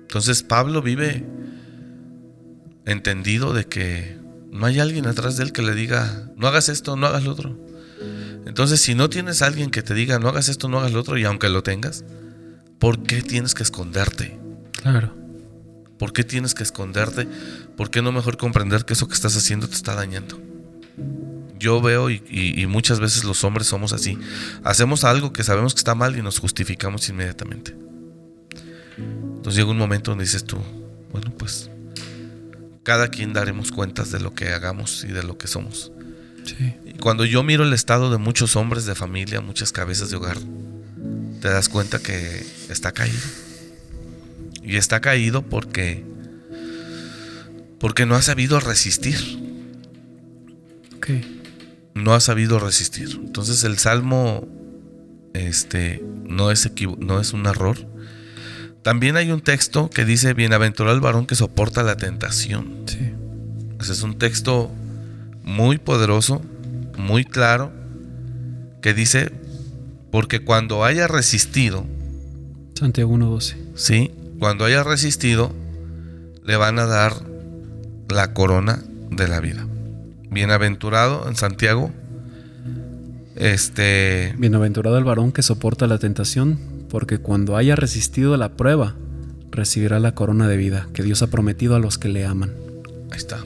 Entonces 0.00 0.42
Pablo 0.42 0.80
vive 0.80 1.26
entendido 2.86 3.52
de 3.52 3.66
que 3.66 4.16
no 4.50 4.64
hay 4.64 4.80
alguien 4.80 5.06
atrás 5.06 5.36
de 5.36 5.44
él 5.44 5.52
que 5.52 5.60
le 5.60 5.74
diga, 5.74 6.30
no 6.36 6.48
hagas 6.48 6.70
esto, 6.70 6.96
no 6.96 7.06
hagas 7.06 7.24
lo 7.24 7.32
otro. 7.32 7.54
Entonces, 8.46 8.80
si 8.80 8.94
no 8.94 9.10
tienes 9.10 9.42
alguien 9.42 9.70
que 9.70 9.82
te 9.82 9.92
diga, 9.92 10.18
no 10.18 10.30
hagas 10.30 10.48
esto, 10.48 10.70
no 10.70 10.78
hagas 10.78 10.92
lo 10.92 11.00
otro, 11.00 11.18
y 11.18 11.24
aunque 11.24 11.50
lo 11.50 11.62
tengas, 11.62 12.02
¿por 12.78 13.02
qué 13.02 13.20
tienes 13.20 13.54
que 13.54 13.62
esconderte? 13.62 14.40
Claro. 14.80 15.14
¿Por 15.98 16.14
qué 16.14 16.24
tienes 16.24 16.54
que 16.54 16.62
esconderte? 16.62 17.28
¿Por 17.76 17.90
qué 17.90 18.00
no 18.00 18.10
mejor 18.10 18.38
comprender 18.38 18.86
que 18.86 18.94
eso 18.94 19.06
que 19.06 19.12
estás 19.12 19.36
haciendo 19.36 19.68
te 19.68 19.74
está 19.74 19.94
dañando? 19.94 20.40
Yo 21.60 21.82
veo 21.82 22.08
y, 22.08 22.66
muchas 22.68 23.00
veces 23.00 23.22
los 23.22 23.44
hombres 23.44 23.66
somos 23.66 23.92
así. 23.92 24.18
Hacemos 24.64 25.04
algo 25.04 25.32
que 25.32 25.44
sabemos 25.44 25.74
que 25.74 25.80
está 25.80 25.94
mal 25.94 26.16
y 26.16 26.22
nos 26.22 26.38
justificamos 26.38 27.06
inmediatamente. 27.10 27.76
Entonces 28.96 29.56
llega 29.56 29.70
un 29.70 29.76
momento 29.76 30.10
donde 30.10 30.24
dices 30.24 30.44
tú, 30.44 30.56
bueno, 31.12 31.32
pues 31.36 31.70
cada 32.82 33.08
quien 33.08 33.34
daremos 33.34 33.72
cuentas 33.72 34.10
de 34.10 34.20
lo 34.20 34.34
que 34.34 34.48
hagamos 34.48 35.04
y 35.04 35.08
de 35.08 35.22
lo 35.22 35.36
que 35.36 35.48
somos. 35.48 35.92
Y 36.86 36.94
cuando 36.94 37.26
yo 37.26 37.42
miro 37.42 37.62
el 37.62 37.74
estado 37.74 38.10
de 38.10 38.16
muchos 38.16 38.56
hombres 38.56 38.86
de 38.86 38.94
familia, 38.94 39.42
muchas 39.42 39.70
cabezas 39.70 40.08
de 40.08 40.16
hogar, 40.16 40.38
te 41.42 41.48
das 41.48 41.68
cuenta 41.68 41.98
que 41.98 42.42
está 42.70 42.92
caído. 42.92 43.20
Y 44.62 44.76
está 44.76 45.00
caído 45.00 45.42
porque 45.42 46.04
porque 47.78 48.06
no 48.06 48.14
ha 48.14 48.22
sabido 48.22 48.60
resistir. 48.60 49.18
No 51.94 52.14
ha 52.14 52.20
sabido 52.20 52.58
resistir. 52.58 53.20
Entonces 53.22 53.64
el 53.64 53.78
salmo 53.78 54.46
este 55.34 56.04
no 56.24 56.50
es 56.50 56.70
no 56.98 57.20
es 57.20 57.32
un 57.32 57.46
error. 57.46 57.76
También 58.82 59.16
hay 59.16 59.30
un 59.30 59.40
texto 59.40 59.90
que 59.90 60.04
dice 60.04 60.32
bienaventurado 60.34 60.94
el 60.94 61.02
varón 61.02 61.26
que 61.26 61.34
soporta 61.34 61.82
la 61.82 61.96
tentación. 61.96 62.84
Sí. 62.86 63.12
Ese 63.80 63.92
es 63.92 64.02
un 64.02 64.18
texto 64.18 64.70
muy 65.42 65.78
poderoso, 65.78 66.42
muy 66.96 67.24
claro 67.24 67.72
que 68.82 68.94
dice 68.94 69.32
porque 70.10 70.40
cuando 70.40 70.84
haya 70.84 71.06
resistido 71.06 71.86
Santiago 72.80 73.12
1:12. 73.12 73.56
Sí, 73.74 74.10
cuando 74.38 74.64
haya 74.64 74.82
resistido, 74.82 75.52
le 76.44 76.56
van 76.56 76.78
a 76.78 76.86
dar 76.86 77.12
la 78.08 78.32
corona 78.32 78.82
de 79.10 79.28
la 79.28 79.40
vida. 79.40 79.66
Bienaventurado 80.30 81.28
en 81.28 81.36
Santiago. 81.36 81.90
Este. 83.36 84.34
Bienaventurado 84.38 84.98
el 84.98 85.04
varón 85.04 85.32
que 85.32 85.42
soporta 85.42 85.86
la 85.86 85.98
tentación, 85.98 86.58
porque 86.88 87.18
cuando 87.18 87.56
haya 87.56 87.76
resistido 87.76 88.36
la 88.36 88.56
prueba, 88.56 88.96
recibirá 89.50 89.98
la 89.98 90.14
corona 90.14 90.48
de 90.48 90.56
vida 90.56 90.88
que 90.94 91.02
Dios 91.02 91.22
ha 91.22 91.28
prometido 91.28 91.74
a 91.74 91.78
los 91.78 91.98
que 91.98 92.08
le 92.08 92.24
aman. 92.24 92.52
Ahí 93.10 93.18
está. 93.18 93.38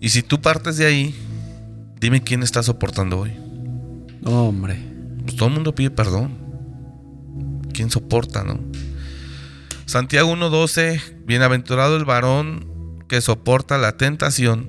Y 0.00 0.10
si 0.10 0.22
tú 0.22 0.40
partes 0.40 0.76
de 0.76 0.86
ahí, 0.86 1.14
dime 2.00 2.22
quién 2.22 2.42
está 2.42 2.62
soportando 2.62 3.20
hoy. 3.20 3.32
Hombre. 4.24 4.78
Pues 5.22 5.36
todo 5.36 5.48
el 5.48 5.54
mundo 5.54 5.74
pide 5.74 5.90
perdón. 5.90 6.36
¿Quién 7.72 7.90
soporta, 7.90 8.44
no? 8.44 8.60
Santiago 9.86 10.34
1.12, 10.34 11.24
bienaventurado 11.24 11.96
el 11.96 12.04
varón 12.04 13.04
que 13.08 13.20
soporta 13.20 13.78
la 13.78 13.96
tentación, 13.96 14.68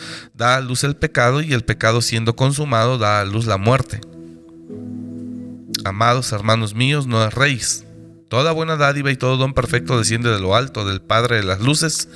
da 0.41 0.55
a 0.55 0.61
luz 0.61 0.83
el 0.83 0.95
pecado 0.95 1.41
y 1.41 1.53
el 1.53 1.63
pecado 1.63 2.01
siendo 2.01 2.35
consumado 2.35 2.97
da 2.97 3.19
a 3.19 3.25
luz 3.25 3.45
la 3.45 3.57
muerte. 3.57 4.01
Amados 5.85 6.31
hermanos 6.31 6.73
míos, 6.73 7.05
no 7.05 7.23
erréis. 7.23 7.85
Toda 8.27 8.51
buena 8.51 8.75
dádiva 8.75 9.11
y 9.11 9.17
todo 9.17 9.37
don 9.37 9.53
perfecto 9.53 9.99
desciende 9.99 10.31
de 10.31 10.39
lo 10.39 10.55
alto, 10.55 10.83
del 10.83 10.99
Padre 10.99 11.35
de 11.35 11.43
las 11.43 11.59
luces, 11.59 12.09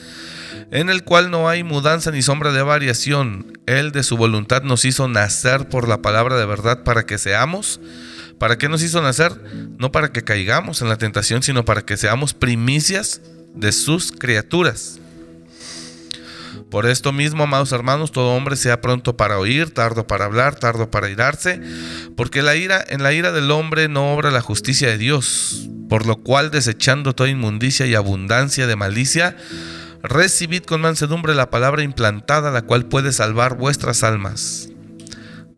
en 0.71 0.89
el 0.89 1.03
cual 1.03 1.29
no 1.29 1.47
hay 1.47 1.63
mudanza 1.63 2.09
ni 2.09 2.23
sombra 2.23 2.51
de 2.51 2.63
variación. 2.63 3.59
Él 3.67 3.91
de 3.91 4.01
su 4.01 4.17
voluntad 4.17 4.63
nos 4.63 4.85
hizo 4.85 5.07
nacer 5.07 5.69
por 5.69 5.87
la 5.87 6.01
palabra 6.01 6.35
de 6.35 6.47
verdad 6.47 6.83
para 6.83 7.05
que 7.05 7.19
seamos 7.19 7.79
¿Para 8.39 8.57
qué 8.57 8.67
nos 8.67 8.83
hizo 8.83 9.01
nacer? 9.01 9.31
No 9.77 9.93
para 9.93 10.11
que 10.11 10.23
caigamos 10.23 10.81
en 10.81 10.89
la 10.89 10.97
tentación, 10.97 11.41
sino 11.41 11.63
para 11.63 11.83
que 11.83 11.95
seamos 11.95 12.33
primicias 12.33 13.21
de 13.53 13.71
sus 13.71 14.11
criaturas. 14.11 14.99
Por 16.75 16.87
esto 16.87 17.13
mismo, 17.13 17.43
amados 17.43 17.71
hermanos, 17.71 18.11
todo 18.11 18.35
hombre 18.35 18.57
sea 18.57 18.81
pronto 18.81 19.15
para 19.15 19.39
oír, 19.39 19.73
tardo 19.73 20.07
para 20.07 20.25
hablar, 20.25 20.55
tardo 20.55 20.91
para 20.91 21.09
irarse, 21.09 21.61
porque 22.17 22.41
la 22.41 22.57
ira, 22.57 22.83
en 22.89 23.01
la 23.01 23.13
ira 23.13 23.31
del 23.31 23.49
hombre 23.51 23.87
no 23.87 24.13
obra 24.13 24.29
la 24.29 24.41
justicia 24.41 24.89
de 24.89 24.97
Dios, 24.97 25.69
por 25.87 26.05
lo 26.05 26.17
cual 26.17 26.51
desechando 26.51 27.15
toda 27.15 27.29
inmundicia 27.29 27.85
y 27.85 27.95
abundancia 27.95 28.67
de 28.67 28.75
malicia, 28.75 29.37
recibid 30.03 30.63
con 30.63 30.81
mansedumbre 30.81 31.33
la 31.33 31.49
palabra 31.49 31.81
implantada, 31.81 32.51
la 32.51 32.63
cual 32.63 32.87
puede 32.87 33.13
salvar 33.13 33.55
vuestras 33.55 34.03
almas 34.03 34.67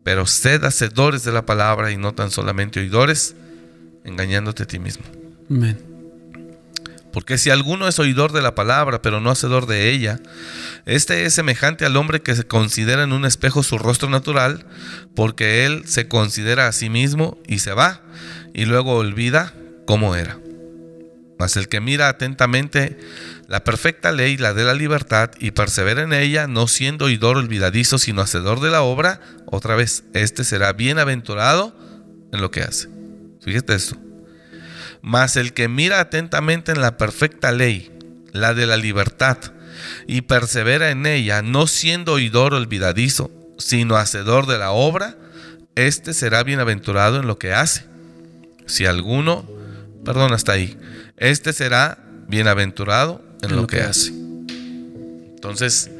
pero 0.04 0.24
sed 0.24 0.62
hacedores 0.62 1.24
de 1.24 1.32
la 1.32 1.44
palabra 1.44 1.90
y 1.90 1.96
no 1.96 2.14
tan 2.14 2.30
solamente 2.30 2.78
oidores, 2.78 3.34
engañándote 4.04 4.62
a 4.62 4.66
ti 4.66 4.78
mismo. 4.78 5.04
Amén. 5.50 5.88
Porque 7.12 7.38
si 7.38 7.50
alguno 7.50 7.88
es 7.88 7.98
oidor 7.98 8.32
de 8.32 8.42
la 8.42 8.54
palabra, 8.54 9.02
pero 9.02 9.20
no 9.20 9.30
hacedor 9.30 9.66
de 9.66 9.90
ella, 9.90 10.20
este 10.88 11.26
es 11.26 11.34
semejante 11.34 11.84
al 11.84 11.98
hombre 11.98 12.22
que 12.22 12.34
se 12.34 12.46
considera 12.46 13.02
en 13.02 13.12
un 13.12 13.26
espejo 13.26 13.62
su 13.62 13.76
rostro 13.76 14.08
natural, 14.08 14.64
porque 15.14 15.66
él 15.66 15.82
se 15.84 16.08
considera 16.08 16.66
a 16.66 16.72
sí 16.72 16.88
mismo 16.88 17.36
y 17.46 17.58
se 17.58 17.74
va, 17.74 18.00
y 18.54 18.64
luego 18.64 18.96
olvida 18.96 19.52
cómo 19.86 20.16
era. 20.16 20.38
Mas 21.38 21.58
el 21.58 21.68
que 21.68 21.82
mira 21.82 22.08
atentamente 22.08 22.98
la 23.48 23.64
perfecta 23.64 24.12
ley, 24.12 24.38
la 24.38 24.54
de 24.54 24.64
la 24.64 24.72
libertad, 24.72 25.30
y 25.38 25.50
persevera 25.50 26.04
en 26.04 26.14
ella, 26.14 26.46
no 26.46 26.66
siendo 26.66 27.04
oidor 27.04 27.36
olvidadizo, 27.36 27.98
sino 27.98 28.22
hacedor 28.22 28.60
de 28.60 28.70
la 28.70 28.80
obra, 28.80 29.20
otra 29.44 29.76
vez, 29.76 30.04
este 30.14 30.42
será 30.42 30.72
bienaventurado 30.72 31.76
en 32.32 32.40
lo 32.40 32.50
que 32.50 32.62
hace. 32.62 32.88
Fíjate 33.42 33.74
esto. 33.74 33.98
Mas 35.02 35.36
el 35.36 35.52
que 35.52 35.68
mira 35.68 36.00
atentamente 36.00 36.72
en 36.72 36.80
la 36.80 36.96
perfecta 36.96 37.52
ley, 37.52 37.92
la 38.32 38.54
de 38.54 38.64
la 38.64 38.78
libertad, 38.78 39.36
y 40.06 40.22
persevera 40.22 40.90
en 40.90 41.06
ella, 41.06 41.42
no 41.42 41.66
siendo 41.66 42.14
oidor 42.14 42.54
olvidadizo, 42.54 43.30
sino 43.58 43.96
hacedor 43.96 44.46
de 44.46 44.58
la 44.58 44.70
obra, 44.70 45.16
este 45.74 46.14
será 46.14 46.42
bienaventurado 46.42 47.20
en 47.20 47.26
lo 47.26 47.38
que 47.38 47.52
hace. 47.52 47.84
Si 48.66 48.86
alguno, 48.86 49.48
perdón, 50.04 50.32
hasta 50.32 50.52
ahí 50.52 50.76
este 51.18 51.52
será 51.52 51.98
bienaventurado 52.28 53.22
en, 53.42 53.56
lo, 53.56 53.66
que, 53.66 53.80
hace. 53.80 54.08
Entonces, 54.08 55.90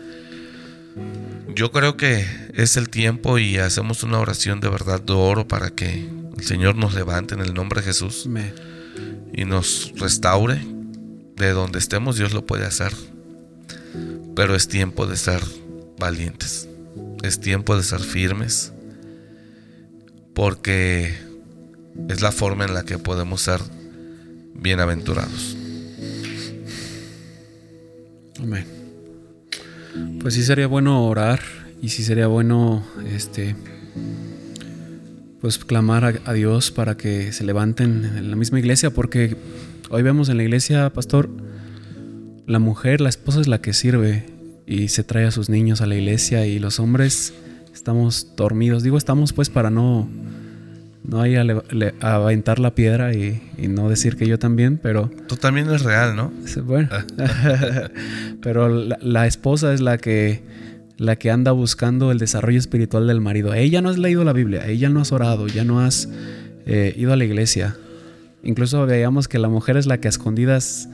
yo 1.54 1.72
creo 1.72 1.96
que 1.96 2.24
es 2.54 2.76
el 2.76 2.88
tiempo 2.88 3.38
y 3.38 3.58
hacemos 3.58 4.02
una 4.02 4.18
oración 4.18 4.60
de 4.60 4.68
verdad 4.68 5.00
de 5.00 5.12
oro 5.12 5.48
para 5.48 5.70
que 5.70 6.08
el 6.36 6.44
Señor 6.44 6.76
nos 6.76 6.94
levante 6.94 7.34
en 7.34 7.40
el 7.40 7.54
nombre 7.54 7.80
de 7.80 7.86
Jesús 7.86 8.28
y 9.32 9.44
nos 9.44 9.92
restaure 9.96 10.60
de 11.36 11.50
donde 11.50 11.78
estemos. 11.78 12.16
Dios 12.16 12.32
lo 12.32 12.46
puede 12.46 12.64
hacer, 12.64 12.92
pero 14.34 14.54
es 14.54 14.68
tiempo 14.68 15.06
de 15.06 15.16
ser 15.16 15.40
valientes, 15.98 16.68
es 17.22 17.40
tiempo 17.40 17.76
de 17.76 17.82
ser 17.82 18.00
firmes, 18.00 18.72
porque 20.34 21.12
es 22.08 22.20
la 22.20 22.32
forma 22.32 22.64
en 22.64 22.74
la 22.74 22.84
que 22.84 22.98
podemos 22.98 23.42
ser 23.42 23.60
bienaventurados. 24.54 25.56
Amén. 28.40 28.64
Pues 30.20 30.34
sí 30.34 30.44
sería 30.44 30.66
bueno 30.68 31.04
orar 31.06 31.40
y 31.82 31.88
sí 31.88 32.04
sería 32.04 32.28
bueno 32.28 32.86
este 33.12 33.56
pues 35.40 35.58
clamar 35.58 36.04
a, 36.04 36.14
a 36.24 36.32
Dios 36.32 36.70
para 36.70 36.96
que 36.96 37.32
se 37.32 37.44
levanten 37.44 38.04
en 38.04 38.30
la 38.30 38.36
misma 38.36 38.58
iglesia 38.58 38.90
porque 38.90 39.36
hoy 39.90 40.02
vemos 40.02 40.28
en 40.28 40.36
la 40.36 40.42
iglesia, 40.42 40.92
pastor, 40.92 41.28
la 42.48 42.58
mujer, 42.58 43.00
la 43.00 43.08
esposa 43.08 43.40
es 43.40 43.46
la 43.48 43.60
que 43.60 43.72
sirve 43.72 44.24
y 44.66 44.88
se 44.88 45.04
trae 45.04 45.24
a 45.26 45.30
sus 45.30 45.48
niños 45.48 45.80
a 45.80 45.86
la 45.86 45.94
iglesia 45.94 46.46
y 46.46 46.58
los 46.58 46.80
hombres 46.80 47.32
estamos 47.74 48.32
dormidos. 48.36 48.82
Digo 48.82 48.98
estamos 48.98 49.32
pues 49.32 49.48
para 49.50 49.70
no 49.70 50.08
no 51.04 51.22
hay 51.22 51.36
a, 51.36 51.44
le- 51.44 51.94
a 52.00 52.14
aventar 52.16 52.58
la 52.58 52.74
piedra 52.74 53.14
y, 53.14 53.40
y 53.56 53.68
no 53.68 53.88
decir 53.88 54.16
que 54.16 54.26
yo 54.26 54.38
también, 54.38 54.76
pero 54.82 55.10
Tú 55.26 55.36
también 55.36 55.70
es 55.70 55.82
real, 55.82 56.14
¿no? 56.16 56.32
Bueno, 56.64 56.88
pero 58.42 58.68
la, 58.68 58.98
la 59.00 59.26
esposa 59.26 59.72
es 59.72 59.80
la 59.80 59.98
que 59.98 60.42
la 60.96 61.14
que 61.16 61.30
anda 61.30 61.52
buscando 61.52 62.10
el 62.10 62.18
desarrollo 62.18 62.58
espiritual 62.58 63.06
del 63.06 63.20
marido. 63.20 63.54
Ella 63.54 63.80
no 63.80 63.88
has 63.88 63.98
leído 63.98 64.24
la 64.24 64.32
Biblia, 64.32 64.66
ella 64.66 64.88
no 64.88 65.00
has 65.00 65.12
orado, 65.12 65.46
ya 65.46 65.62
no 65.62 65.80
has 65.80 66.08
eh, 66.66 66.92
ido 66.96 67.12
a 67.12 67.16
la 67.16 67.24
iglesia. 67.24 67.76
Incluso 68.42 68.84
veíamos 68.84 69.28
que 69.28 69.38
la 69.38 69.48
mujer 69.48 69.76
es 69.76 69.86
la 69.86 69.98
que 69.98 70.08
a 70.08 70.10
escondidas 70.10 70.88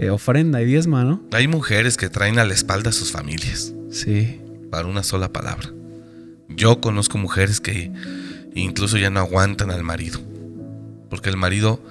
eh, 0.00 0.08
ofrenda 0.08 0.62
y 0.62 0.64
diezma, 0.64 1.04
¿no? 1.04 1.22
Hay 1.30 1.46
mujeres 1.46 1.98
que 1.98 2.08
traen 2.08 2.38
a 2.38 2.46
la 2.46 2.54
espalda 2.54 2.88
a 2.88 2.92
sus 2.92 3.12
familias 3.12 3.74
Sí, 3.90 4.40
para 4.70 4.86
una 4.86 5.02
sola 5.02 5.30
palabra. 5.30 5.70
Yo 6.48 6.80
conozco 6.80 7.18
mujeres 7.18 7.60
que 7.60 7.92
incluso 8.54 8.96
ya 8.96 9.10
no 9.10 9.20
aguantan 9.20 9.70
al 9.70 9.82
marido. 9.82 10.18
Porque 11.10 11.28
el 11.28 11.36
marido 11.36 11.82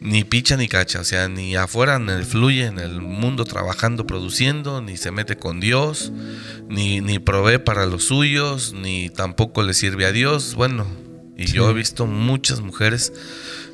ni 0.00 0.24
picha 0.24 0.56
ni 0.56 0.68
cacha, 0.68 1.00
o 1.00 1.04
sea, 1.04 1.28
ni 1.28 1.54
afuera 1.54 1.98
ni 1.98 2.24
fluye 2.24 2.64
en 2.64 2.78
el 2.78 3.02
mundo 3.02 3.44
trabajando, 3.44 4.06
produciendo, 4.06 4.80
ni 4.80 4.96
se 4.96 5.10
mete 5.10 5.36
con 5.36 5.60
Dios, 5.60 6.12
ni, 6.68 7.02
ni 7.02 7.18
provee 7.18 7.58
para 7.58 7.84
los 7.84 8.04
suyos, 8.04 8.72
ni 8.72 9.10
tampoco 9.10 9.62
le 9.62 9.74
sirve 9.74 10.06
a 10.06 10.12
Dios. 10.12 10.54
Bueno, 10.54 10.86
y 11.36 11.46
yo 11.46 11.68
he 11.70 11.74
visto 11.74 12.06
muchas 12.06 12.60
mujeres 12.60 13.12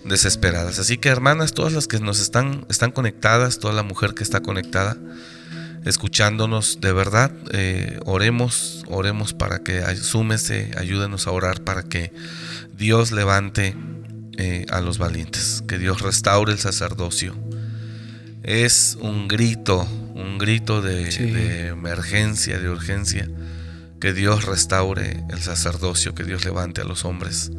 desesperadas. 0.05 0.79
Así 0.79 0.99
que 0.99 1.09
hermanas, 1.09 1.53
todas 1.53 1.73
las 1.73 1.87
que 1.87 1.99
nos 2.01 2.21
están, 2.21 2.65
están 2.69 2.91
conectadas, 2.91 3.59
toda 3.59 3.75
la 3.75 3.83
mujer 3.83 4.15
que 4.15 4.23
está 4.23 4.41
conectada, 4.41 4.97
escuchándonos 5.85 6.81
de 6.81 6.93
verdad, 6.93 7.33
eh, 7.53 8.01
oremos, 8.05 8.85
oremos 8.89 9.33
para 9.33 9.61
que 9.63 9.83
súmese, 9.97 10.71
ayúdenos 10.77 11.27
a 11.27 11.33
orar 11.33 11.63
para 11.63 11.83
que 11.83 12.13
Dios 12.77 13.13
levante 13.13 13.75
eh, 14.39 14.67
a 14.71 14.81
los 14.81 14.99
valientes, 14.99 15.63
que 15.67 15.79
Dios 15.79 16.01
restaure 16.01 16.53
el 16.53 16.59
sacerdocio. 16.59 17.35
Es 18.43 18.97
un 19.01 19.29
grito, 19.29 19.87
un 20.15 20.39
grito 20.39 20.81
de, 20.81 21.13
Sí. 21.13 21.25
de 21.31 21.69
emergencia, 21.69 22.59
de 22.59 22.71
urgencia, 22.71 23.29
que 24.01 24.13
Dios 24.13 24.45
restaure 24.47 25.23
el 25.29 25.41
sacerdocio, 25.41 26.15
que 26.15 26.25
Dios 26.25 26.45
levante 26.45 26.81
a 26.81 26.85
los 26.85 27.05
hombres. 27.05 27.53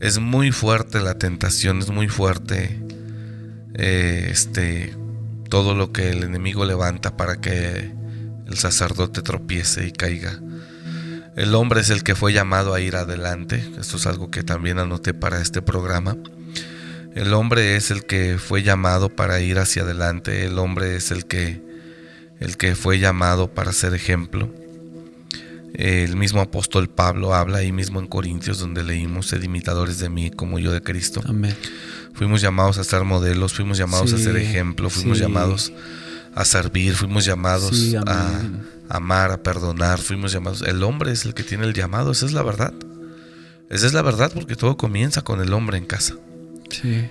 Es 0.00 0.18
muy 0.18 0.50
fuerte 0.50 1.00
la 1.00 1.18
tentación, 1.18 1.80
es 1.80 1.90
muy 1.90 2.08
fuerte 2.08 2.80
eh, 3.74 4.28
este 4.30 4.96
todo 5.50 5.74
lo 5.74 5.92
que 5.92 6.10
el 6.10 6.22
enemigo 6.22 6.64
levanta 6.64 7.16
para 7.16 7.40
que 7.40 7.92
el 8.46 8.56
sacerdote 8.56 9.20
tropiece 9.20 9.86
y 9.86 9.92
caiga. 9.92 10.40
El 11.36 11.54
hombre 11.54 11.80
es 11.80 11.90
el 11.90 12.02
que 12.02 12.14
fue 12.14 12.32
llamado 12.32 12.72
a 12.72 12.80
ir 12.80 12.96
adelante. 12.96 13.62
Esto 13.78 13.96
es 13.96 14.06
algo 14.06 14.30
que 14.30 14.42
también 14.42 14.78
anoté 14.78 15.12
para 15.12 15.40
este 15.40 15.60
programa. 15.60 16.16
El 17.14 17.34
hombre 17.34 17.76
es 17.76 17.90
el 17.90 18.04
que 18.04 18.38
fue 18.38 18.62
llamado 18.62 19.08
para 19.08 19.40
ir 19.40 19.58
hacia 19.58 19.82
adelante. 19.82 20.44
El 20.44 20.58
hombre 20.58 20.96
es 20.96 21.10
el 21.10 21.26
que 21.26 21.62
el 22.38 22.56
que 22.56 22.74
fue 22.74 22.98
llamado 22.98 23.52
para 23.52 23.72
ser 23.72 23.94
ejemplo. 23.94 24.52
El 25.74 26.16
mismo 26.16 26.40
apóstol 26.40 26.88
Pablo 26.88 27.34
habla 27.34 27.58
ahí 27.58 27.72
mismo 27.72 28.00
en 28.00 28.06
Corintios 28.06 28.58
donde 28.58 28.82
leímos, 28.82 29.28
sed 29.28 29.42
imitadores 29.42 29.98
de 29.98 30.08
mí 30.08 30.30
como 30.30 30.58
yo 30.58 30.72
de 30.72 30.82
Cristo. 30.82 31.22
amén. 31.24 31.56
Fuimos 32.12 32.40
llamados 32.40 32.78
a 32.78 32.84
ser 32.84 33.04
modelos, 33.04 33.54
fuimos 33.54 33.78
llamados 33.78 34.12
a 34.12 34.18
ser 34.18 34.36
ejemplo, 34.36 34.90
fuimos 34.90 35.18
sí. 35.18 35.24
llamados 35.24 35.72
a 36.34 36.44
servir, 36.44 36.94
fuimos 36.94 37.24
llamados 37.24 37.76
Sí, 37.76 37.96
a 37.96 38.40
amar, 38.88 39.30
a 39.30 39.42
perdonar, 39.42 40.00
fuimos 40.00 40.32
llamados. 40.32 40.62
El 40.62 40.82
hombre 40.82 41.12
es 41.12 41.24
el 41.24 41.34
que 41.34 41.44
tiene 41.44 41.64
el 41.64 41.72
llamado, 41.72 42.10
esa 42.10 42.26
es 42.26 42.32
la 42.32 42.42
verdad. 42.42 42.74
Esa 43.70 43.86
es 43.86 43.94
la 43.94 44.02
verdad 44.02 44.32
porque 44.34 44.56
todo 44.56 44.76
comienza 44.76 45.22
con 45.22 45.40
el 45.40 45.52
hombre 45.52 45.78
en 45.78 45.86
casa. 45.86 46.16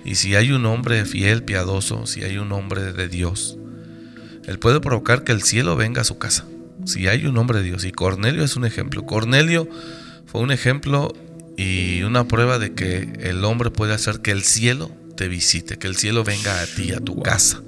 Y 0.04 0.14
si 0.14 0.36
hay 0.36 0.52
un 0.52 0.64
hombre 0.66 1.04
fiel, 1.04 1.42
piadoso, 1.42 2.06
si 2.06 2.22
hay 2.22 2.38
un 2.38 2.52
hombre 2.52 2.92
de 2.92 3.08
Dios, 3.08 3.58
él 4.46 4.58
puede 4.58 4.80
provocar 4.80 5.24
que 5.24 5.32
el 5.32 5.42
cielo 5.42 5.76
venga 5.76 6.00
a 6.02 6.04
su 6.04 6.18
casa. 6.18 6.44
Si 6.84 7.08
hay 7.08 7.26
un 7.26 7.36
hombre 7.38 7.58
de 7.58 7.64
Dios, 7.64 7.84
y 7.84 7.92
Cornelio 7.92 8.44
es 8.44 8.56
un 8.56 8.64
ejemplo. 8.64 9.04
Cornelio 9.06 9.68
fue 10.26 10.40
un 10.40 10.50
ejemplo 10.50 11.12
y 11.56 12.02
una 12.02 12.26
prueba 12.26 12.58
de 12.58 12.72
que 12.72 13.12
el 13.20 13.44
hombre 13.44 13.70
puede 13.70 13.92
hacer 13.92 14.20
que 14.20 14.30
el 14.30 14.42
cielo 14.42 14.90
te 15.16 15.28
visite, 15.28 15.78
que 15.78 15.86
el 15.86 15.96
cielo 15.96 16.24
venga 16.24 16.60
a 16.60 16.66
ti, 16.66 16.92
a 16.92 17.00
tu 17.00 17.20
casa. 17.20 17.60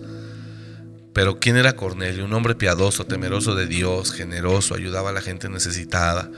Pero 1.12 1.38
¿quién 1.38 1.56
era 1.56 1.76
Cornelio? 1.76 2.24
Un 2.24 2.32
hombre 2.32 2.54
piadoso, 2.54 3.04
temeroso 3.04 3.54
de 3.54 3.66
Dios, 3.66 4.12
generoso, 4.12 4.74
ayudaba 4.74 5.10
a 5.10 5.12
la 5.12 5.20
gente 5.20 5.48
necesitada, 5.50 6.30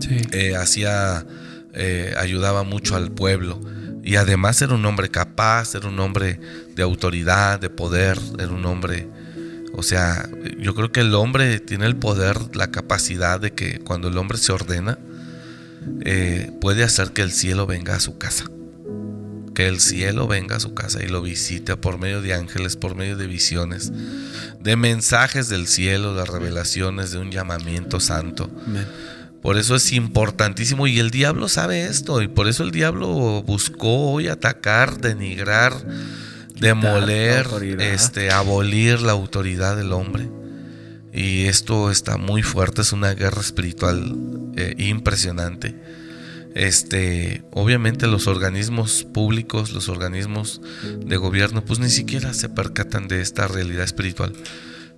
sí. 0.00 0.20
eh, 0.32 0.56
hacía, 0.56 1.24
eh, 1.72 2.14
ayudaba 2.18 2.64
mucho 2.64 2.96
al 2.96 3.10
pueblo. 3.10 3.58
Y 4.04 4.16
además 4.16 4.60
era 4.60 4.74
un 4.74 4.84
hombre 4.84 5.08
capaz, 5.10 5.74
era 5.74 5.88
un 5.88 5.98
hombre 6.00 6.38
de 6.74 6.82
autoridad, 6.82 7.60
de 7.60 7.70
poder, 7.70 8.18
era 8.38 8.48
un 8.48 8.64
hombre, 8.66 9.08
o 9.78 9.82
sea, 9.84 10.28
yo 10.58 10.74
creo 10.74 10.90
que 10.90 10.98
el 10.98 11.14
hombre 11.14 11.60
tiene 11.60 11.86
el 11.86 11.94
poder, 11.94 12.56
la 12.56 12.72
capacidad 12.72 13.38
de 13.38 13.52
que 13.52 13.78
cuando 13.78 14.08
el 14.08 14.18
hombre 14.18 14.36
se 14.36 14.50
ordena, 14.50 14.98
eh, 16.04 16.50
puede 16.60 16.82
hacer 16.82 17.12
que 17.12 17.22
el 17.22 17.30
cielo 17.30 17.64
venga 17.64 17.94
a 17.94 18.00
su 18.00 18.18
casa. 18.18 18.46
Que 19.54 19.68
el 19.68 19.78
cielo 19.78 20.26
venga 20.26 20.56
a 20.56 20.60
su 20.60 20.74
casa 20.74 21.00
y 21.04 21.06
lo 21.06 21.22
visite 21.22 21.76
por 21.76 21.96
medio 21.96 22.20
de 22.20 22.34
ángeles, 22.34 22.74
por 22.74 22.96
medio 22.96 23.16
de 23.16 23.28
visiones, 23.28 23.92
de 24.60 24.74
mensajes 24.74 25.48
del 25.48 25.68
cielo, 25.68 26.12
de 26.14 26.24
revelaciones, 26.24 27.12
de 27.12 27.18
un 27.18 27.30
llamamiento 27.30 28.00
santo. 28.00 28.50
Por 29.42 29.58
eso 29.58 29.76
es 29.76 29.92
importantísimo 29.92 30.88
y 30.88 30.98
el 30.98 31.12
diablo 31.12 31.48
sabe 31.48 31.86
esto 31.86 32.20
y 32.20 32.26
por 32.26 32.48
eso 32.48 32.64
el 32.64 32.72
diablo 32.72 33.44
buscó 33.44 34.10
hoy 34.10 34.26
atacar, 34.26 34.98
denigrar, 34.98 35.72
demoler, 36.60 37.46
la 37.50 37.84
este, 37.86 38.30
abolir 38.30 39.00
la 39.00 39.12
autoridad 39.12 39.76
del 39.76 39.92
hombre. 39.92 40.28
Y 41.12 41.46
esto 41.46 41.90
está 41.90 42.16
muy 42.16 42.42
fuerte, 42.42 42.82
es 42.82 42.92
una 42.92 43.14
guerra 43.14 43.40
espiritual 43.40 44.16
eh, 44.56 44.74
impresionante. 44.78 45.74
Este, 46.54 47.44
obviamente 47.52 48.06
los 48.06 48.26
organismos 48.26 49.04
públicos, 49.04 49.72
los 49.72 49.88
organismos 49.88 50.60
de 50.98 51.16
gobierno, 51.16 51.64
pues 51.64 51.78
ni 51.78 51.90
siquiera 51.90 52.34
se 52.34 52.48
percatan 52.48 53.08
de 53.08 53.20
esta 53.20 53.48
realidad 53.48 53.84
espiritual. 53.84 54.32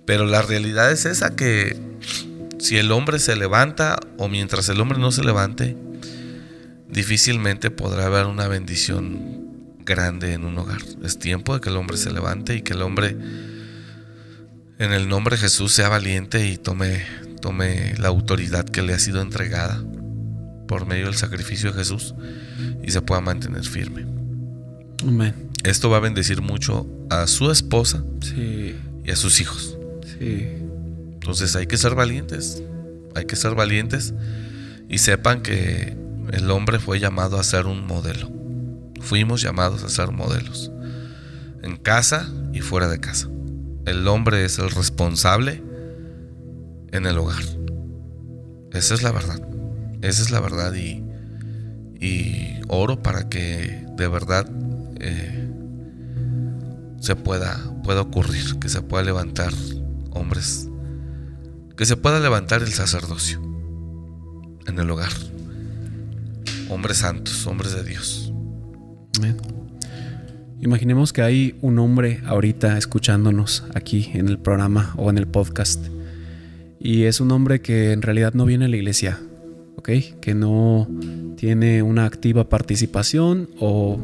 Pero 0.05 0.25
la 0.25 0.41
realidad 0.41 0.91
es 0.91 1.05
esa 1.05 1.35
que 1.35 1.79
si 2.57 2.77
el 2.77 2.91
hombre 2.91 3.19
se 3.19 3.35
levanta 3.35 3.99
o 4.17 4.27
mientras 4.27 4.69
el 4.69 4.81
hombre 4.81 4.99
no 4.99 5.11
se 5.11 5.23
levante, 5.23 5.77
difícilmente 6.89 7.71
podrá 7.71 8.07
haber 8.07 8.25
una 8.25 8.47
bendición 8.47 9.50
grande 9.91 10.33
en 10.33 10.45
un 10.45 10.57
hogar. 10.57 10.81
Es 11.03 11.19
tiempo 11.19 11.53
de 11.53 11.61
que 11.61 11.69
el 11.69 11.75
hombre 11.75 11.97
se 11.97 12.11
levante 12.11 12.55
y 12.55 12.61
que 12.61 12.73
el 12.73 12.81
hombre 12.81 13.17
en 14.79 14.93
el 14.93 15.07
nombre 15.09 15.35
de 15.35 15.41
Jesús 15.41 15.73
sea 15.73 15.89
valiente 15.89 16.47
y 16.47 16.57
tome, 16.57 17.03
tome 17.41 17.93
la 17.99 18.07
autoridad 18.07 18.65
que 18.65 18.81
le 18.81 18.93
ha 18.93 18.99
sido 18.99 19.21
entregada 19.21 19.83
por 20.67 20.87
medio 20.87 21.05
del 21.05 21.15
sacrificio 21.15 21.71
de 21.71 21.77
Jesús 21.77 22.15
y 22.81 22.89
se 22.91 23.01
pueda 23.01 23.21
mantener 23.21 23.63
firme. 23.63 24.05
Amén. 25.03 25.35
Esto 25.63 25.89
va 25.89 25.97
a 25.97 25.99
bendecir 25.99 26.41
mucho 26.41 26.87
a 27.11 27.27
su 27.27 27.51
esposa 27.51 28.03
Sí, 28.21 28.75
y 29.05 29.11
a 29.11 29.15
sus 29.15 29.39
hijos. 29.41 29.77
sí. 30.17 30.47
Entonces 31.13 31.55
hay 31.55 31.67
que 31.67 31.77
ser 31.77 31.93
valientes, 31.93 32.63
hay 33.15 33.25
que 33.25 33.35
ser 33.35 33.53
valientes 33.53 34.15
y 34.89 34.97
sepan 34.97 35.43
que 35.43 35.95
el 36.31 36.49
hombre 36.49 36.79
fue 36.79 36.99
llamado 36.99 37.39
a 37.39 37.43
ser 37.43 37.67
un 37.67 37.85
modelo. 37.85 38.31
Fuimos 39.01 39.41
llamados 39.41 39.83
a 39.83 39.89
ser 39.89 40.11
modelos, 40.11 40.71
en 41.61 41.77
casa 41.77 42.31
y 42.53 42.61
fuera 42.61 42.87
de 42.87 42.99
casa. 42.99 43.27
El 43.85 44.07
hombre 44.07 44.45
es 44.45 44.59
el 44.59 44.69
responsable 44.69 45.63
en 46.91 47.05
el 47.05 47.17
hogar. 47.17 47.43
Esa 48.71 48.93
es 48.93 49.03
la 49.03 49.11
verdad. 49.11 49.41
Esa 50.01 50.21
es 50.21 50.31
la 50.31 50.39
verdad 50.39 50.73
y, 50.73 51.03
oro 52.67 53.01
para 53.01 53.27
que 53.27 53.85
de 53.97 54.07
verdad 54.07 54.49
eh, 54.99 55.51
se 57.01 57.15
pueda, 57.17 57.59
pueda 57.83 58.01
ocurrir, 58.01 58.59
que 58.59 58.69
se 58.69 58.81
pueda 58.81 59.03
levantar 59.03 59.51
hombres 60.11 60.71
que 61.81 61.85
se 61.87 61.97
pueda 61.97 62.19
levantar 62.19 62.61
el 62.61 62.71
sacerdocio 62.71 63.41
en 64.67 64.77
el 64.77 64.87
hogar. 64.91 65.11
Hombres 66.69 66.97
santos, 66.97 67.47
hombres 67.47 67.73
de 67.73 67.83
Dios. 67.83 68.30
Imaginemos 70.61 71.11
que 71.11 71.23
hay 71.23 71.55
un 71.61 71.79
hombre 71.79 72.21
ahorita 72.25 72.77
escuchándonos 72.77 73.65
aquí 73.73 74.11
en 74.13 74.27
el 74.27 74.37
programa 74.37 74.93
o 74.95 75.09
en 75.09 75.17
el 75.17 75.27
podcast 75.27 75.87
Y 76.79 77.03
es 77.03 77.19
un 77.19 77.31
hombre 77.31 77.61
que 77.61 77.93
en 77.93 78.03
realidad 78.03 78.33
no 78.35 78.45
viene 78.45 78.65
a 78.65 78.67
la 78.67 78.77
iglesia, 78.77 79.19
¿ok? 79.77 79.89
Que 80.21 80.35
no 80.35 80.87
tiene 81.35 81.81
una 81.81 82.05
activa 82.05 82.47
participación 82.47 83.49
o, 83.59 83.99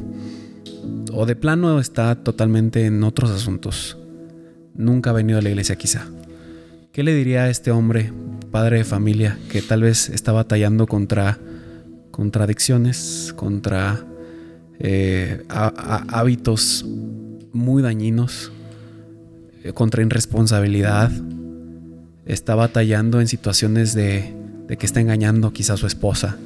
o 1.13 1.25
de 1.27 1.35
plano 1.35 1.79
está 1.79 2.15
totalmente 2.23 2.85
en 2.85 3.03
otros 3.03 3.29
asuntos. 3.29 3.97
Nunca 4.73 5.11
ha 5.11 5.13
venido 5.13 5.37
a 5.37 5.43
la 5.43 5.49
iglesia 5.49 5.75
quizá. 5.75 6.07
¿Qué 6.91 7.03
le 7.03 7.13
diría 7.13 7.43
a 7.43 7.49
este 7.49 7.69
hombre, 7.69 8.11
padre 8.49 8.77
de 8.77 8.83
familia, 8.83 9.37
que 9.51 9.61
tal 9.61 9.83
vez 9.83 10.09
está 10.09 10.31
batallando 10.31 10.87
contra 10.87 11.37
contradicciones, 12.09 13.31
contra 13.35 14.03
eh, 14.79 15.43
hábitos 15.49 16.85
muy 17.53 17.81
dañinos, 17.81 18.51
eh, 19.63 19.73
contra 19.73 20.01
irresponsabilidad? 20.01 21.11
Está 22.25 22.55
batallando 22.55 23.21
en 23.21 23.27
situaciones 23.27 23.93
de, 23.93 24.33
que 24.67 24.85
está 24.85 24.99
engañando 24.99 25.51
quizá 25.53 25.73
a 25.73 25.77
su 25.77 25.87
esposa. 25.87 26.37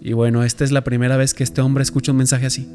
Y 0.00 0.12
bueno, 0.12 0.44
esta 0.44 0.64
es 0.64 0.72
la 0.72 0.84
primera 0.84 1.16
vez 1.16 1.32
que 1.34 1.42
este 1.42 1.60
hombre 1.60 1.82
escucha 1.82 2.12
un 2.12 2.18
mensaje 2.18 2.46
así. 2.46 2.68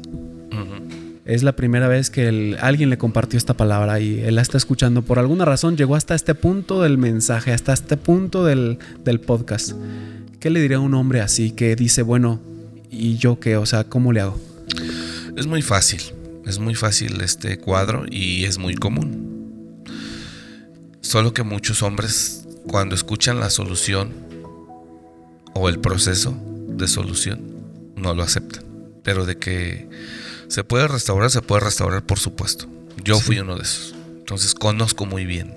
Es 1.24 1.44
la 1.44 1.52
primera 1.54 1.86
vez 1.86 2.10
que 2.10 2.56
alguien 2.60 2.90
le 2.90 2.98
compartió 2.98 3.36
esta 3.36 3.54
palabra 3.54 4.00
y 4.00 4.18
él 4.20 4.34
la 4.34 4.42
está 4.42 4.56
escuchando. 4.56 5.02
Por 5.02 5.20
alguna 5.20 5.44
razón 5.44 5.76
llegó 5.76 5.94
hasta 5.94 6.16
este 6.16 6.34
punto 6.34 6.82
del 6.82 6.98
mensaje, 6.98 7.52
hasta 7.52 7.72
este 7.72 7.96
punto 7.96 8.44
del, 8.44 8.78
podcast. 9.24 9.72
¿Qué 10.40 10.50
le 10.50 10.60
diría 10.60 10.78
a 10.78 10.80
un 10.80 10.94
hombre 10.94 11.20
así 11.20 11.52
que 11.52 11.76
dice, 11.76 12.02
bueno, 12.02 12.40
¿y 12.90 13.16
yo 13.16 13.38
qué? 13.38 13.56
O 13.56 13.66
sea, 13.66 13.84
¿cómo 13.84 14.12
le 14.12 14.22
hago? 14.22 14.40
Es 15.36 15.46
muy 15.46 15.62
fácil, 15.62 16.00
es 16.46 16.58
muy 16.58 16.74
fácil 16.74 17.20
este 17.20 17.58
cuadro 17.58 18.04
y 18.10 18.44
es 18.44 18.58
muy 18.58 18.74
común. 18.74 19.84
Solo 21.00 21.32
que 21.32 21.42
muchos 21.42 21.82
hombres 21.82 22.46
cuando 22.66 22.94
escuchan 22.94 23.40
la 23.40 23.50
solución 23.50 24.12
o 25.54 25.68
el 25.68 25.80
proceso 25.80 26.36
de 26.68 26.86
solución 26.88 27.40
no 27.96 28.14
lo 28.14 28.22
aceptan. 28.22 28.64
Pero 29.02 29.24
de 29.26 29.38
que 29.38 29.88
¿Se 30.50 30.64
puede 30.64 30.88
restaurar? 30.88 31.30
Se 31.30 31.42
puede 31.42 31.60
restaurar, 31.60 32.04
por 32.04 32.18
supuesto. 32.18 32.66
Yo 33.04 33.20
fui 33.20 33.38
uno 33.38 33.54
de 33.54 33.62
esos. 33.62 33.94
Entonces 34.18 34.52
conozco 34.52 35.06
muy 35.06 35.24
bien 35.24 35.56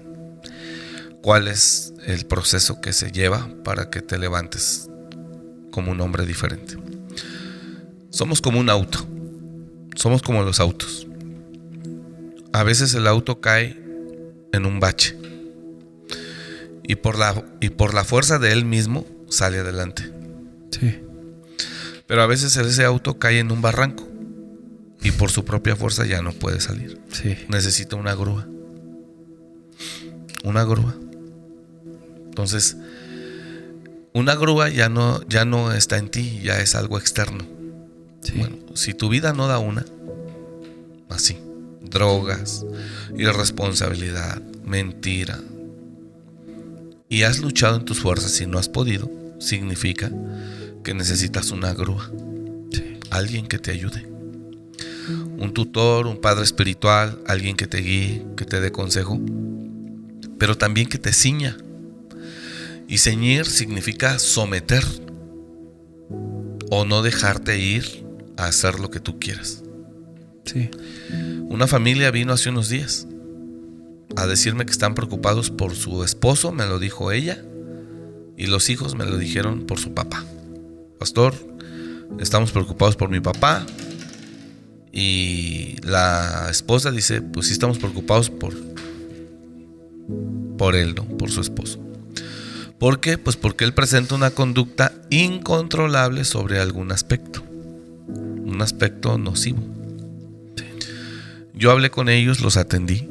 cuál 1.23 1.47
es 1.47 1.93
el 2.05 2.27
proceso 2.27 2.79
que 2.79 2.93
se 2.93 3.11
lleva 3.11 3.49
para 3.63 3.89
que 3.89 4.03
te 4.03 4.19
levantes 4.19 4.89
como 5.71 5.91
un 5.91 5.99
hombre 5.99 6.27
diferente. 6.27 6.77
Somos 8.13 8.41
como 8.41 8.59
un 8.59 8.69
auto. 8.69 8.99
Somos 9.95 10.21
como 10.21 10.43
los 10.43 10.59
autos. 10.59 11.07
A 12.51 12.61
veces 12.61 12.93
el 12.93 13.07
auto 13.07 13.41
cae 13.41 13.75
en 14.51 14.67
un 14.67 14.79
bache. 14.79 15.17
Y 16.83 16.93
por 16.95 17.17
la, 17.17 17.43
y 17.59 17.69
por 17.69 17.95
la 17.95 18.03
fuerza 18.03 18.37
de 18.37 18.51
él 18.51 18.65
mismo 18.65 19.07
sale 19.29 19.57
adelante. 19.57 20.11
Sí. 20.69 20.99
Pero 22.05 22.21
a 22.21 22.27
veces 22.27 22.55
ese 22.55 22.85
auto 22.85 23.17
cae 23.17 23.39
en 23.39 23.51
un 23.51 23.63
barranco 23.63 24.07
y 25.01 25.09
por 25.09 25.31
su 25.31 25.43
propia 25.43 25.75
fuerza 25.75 26.05
ya 26.05 26.21
no 26.21 26.33
puede 26.33 26.61
salir. 26.61 27.01
Sí. 27.11 27.35
Necesita 27.49 27.95
una 27.95 28.13
grúa. 28.13 28.47
Una 30.43 30.63
grúa. 30.65 30.95
Entonces, 32.25 32.77
una 34.13 34.35
grúa 34.35 34.69
ya 34.69 34.87
no, 34.87 35.27
ya 35.27 35.45
no 35.45 35.73
está 35.73 35.97
en 35.97 36.11
ti, 36.11 36.41
ya 36.43 36.59
es 36.59 36.75
algo 36.75 36.99
externo. 36.99 37.62
Bueno, 38.35 38.57
si 38.73 38.93
tu 38.93 39.09
vida 39.09 39.33
no 39.33 39.47
da 39.47 39.59
una, 39.59 39.85
así, 41.09 41.37
drogas, 41.81 42.65
irresponsabilidad, 43.17 44.41
mentira, 44.63 45.39
y 47.09 47.23
has 47.23 47.39
luchado 47.39 47.75
en 47.77 47.85
tus 47.85 47.99
fuerzas 47.99 48.39
y 48.41 48.47
no 48.47 48.57
has 48.57 48.69
podido, 48.69 49.11
significa 49.39 50.11
que 50.83 50.93
necesitas 50.93 51.51
una 51.51 51.73
grúa. 51.73 52.09
Alguien 53.11 53.47
que 53.47 53.59
te 53.59 53.71
ayude 53.71 54.13
un 55.37 55.53
tutor, 55.53 56.07
un 56.07 56.21
padre 56.21 56.43
espiritual, 56.43 57.19
alguien 57.27 57.55
que 57.55 57.67
te 57.67 57.79
guíe, 57.79 58.25
que 58.37 58.45
te 58.45 58.61
dé 58.61 58.71
consejo, 58.71 59.19
pero 60.37 60.57
también 60.57 60.87
que 60.87 60.97
te 60.97 61.13
ciña. 61.13 61.57
Y 62.87 62.97
ceñir 62.97 63.45
significa 63.45 64.19
someter 64.19 64.83
o 66.69 66.85
no 66.85 67.01
dejarte 67.01 67.59
ir 67.59 68.05
a 68.37 68.45
hacer 68.45 68.79
lo 68.79 68.89
que 68.89 68.99
tú 68.99 69.19
quieras. 69.19 69.63
Sí. 70.45 70.69
Una 71.49 71.67
familia 71.67 72.11
vino 72.11 72.33
hace 72.33 72.49
unos 72.49 72.69
días 72.69 73.07
a 74.15 74.27
decirme 74.27 74.65
que 74.65 74.71
están 74.71 74.95
preocupados 74.95 75.49
por 75.49 75.75
su 75.75 76.03
esposo, 76.03 76.51
me 76.51 76.65
lo 76.65 76.79
dijo 76.79 77.11
ella, 77.11 77.43
y 78.37 78.47
los 78.47 78.69
hijos 78.69 78.95
me 78.95 79.05
lo 79.05 79.17
dijeron 79.17 79.65
por 79.65 79.79
su 79.79 79.93
papá. 79.93 80.23
Pastor, 80.99 81.33
estamos 82.19 82.51
preocupados 82.51 82.95
por 82.95 83.09
mi 83.09 83.19
papá, 83.19 83.65
y 84.91 85.77
la 85.81 86.47
esposa 86.51 86.91
dice, 86.91 87.21
pues 87.21 87.47
sí 87.47 87.53
estamos 87.53 87.79
preocupados 87.79 88.29
por, 88.29 88.53
por 90.57 90.75
él, 90.75 90.93
¿no? 90.93 91.07
Por 91.17 91.31
su 91.31 91.41
esposo. 91.41 91.79
¿Por 92.77 92.99
qué? 92.99 93.17
Pues 93.17 93.35
porque 93.35 93.63
él 93.63 93.73
presenta 93.73 94.13
una 94.13 94.31
conducta 94.31 94.93
incontrolable 95.09 96.25
sobre 96.25 96.59
algún 96.59 96.91
aspecto. 96.91 97.43
Un 98.53 98.61
aspecto 98.61 99.17
nocivo. 99.17 99.63
Yo 101.55 101.71
hablé 101.71 101.89
con 101.89 102.07
ellos, 102.07 102.39
los 102.41 102.55
atendí. 102.55 103.09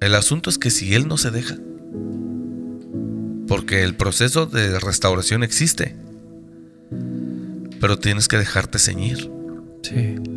El 0.00 0.14
asunto 0.14 0.50
es 0.50 0.58
que 0.58 0.70
si 0.70 0.94
él 0.94 1.08
no 1.08 1.16
se 1.16 1.30
deja, 1.30 1.56
porque 3.48 3.82
el 3.82 3.94
proceso 3.94 4.44
de 4.44 4.78
restauración 4.78 5.42
existe, 5.42 5.96
pero 7.80 7.98
tienes 7.98 8.28
que 8.28 8.36
dejarte 8.36 8.78
ceñir. 8.78 9.30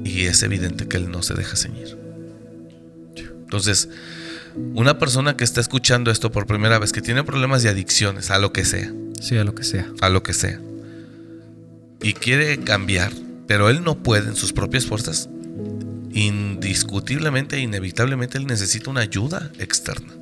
Y 0.06 0.26
es 0.26 0.44
evidente 0.44 0.88
que 0.88 0.98
él 0.98 1.12
no 1.12 1.22
se 1.24 1.34
deja 1.34 1.58
ceñir. 1.58 1.98
Entonces, 3.42 3.90
una 4.76 4.98
persona 4.98 5.36
que 5.36 5.44
está 5.44 5.60
escuchando 5.60 6.10
esto 6.10 6.32
por 6.32 6.48
primera 6.48 6.80
vez, 6.80 6.94
que 6.94 7.02
tiene 7.02 7.24
problemas 7.24 7.64
de 7.64 7.70
adicciones, 7.70 8.32
a 8.32 8.40
lo 8.40 8.54
que 8.54 8.64
sea. 8.64 8.94
Sí, 9.20 9.38
a 9.38 9.44
lo 9.44 9.56
que 9.56 9.64
sea. 9.64 9.92
A 10.00 10.10
lo 10.10 10.24
que 10.24 10.34
sea. 10.34 10.62
Y 12.02 12.14
quiere 12.14 12.60
cambiar, 12.60 13.12
pero 13.50 13.68
él 13.68 13.84
no 13.84 13.98
puede 14.04 14.30
en 14.30 14.36
sus 14.36 14.54
propias 14.54 14.86
fuerzas. 14.86 15.28
Indiscutiblemente 16.12 17.56
e 17.56 17.62
inevitablemente 17.62 18.38
él 18.38 18.46
necesita 18.46 18.92
una 18.92 19.02
ayuda 19.02 19.50
externa. 19.58 20.14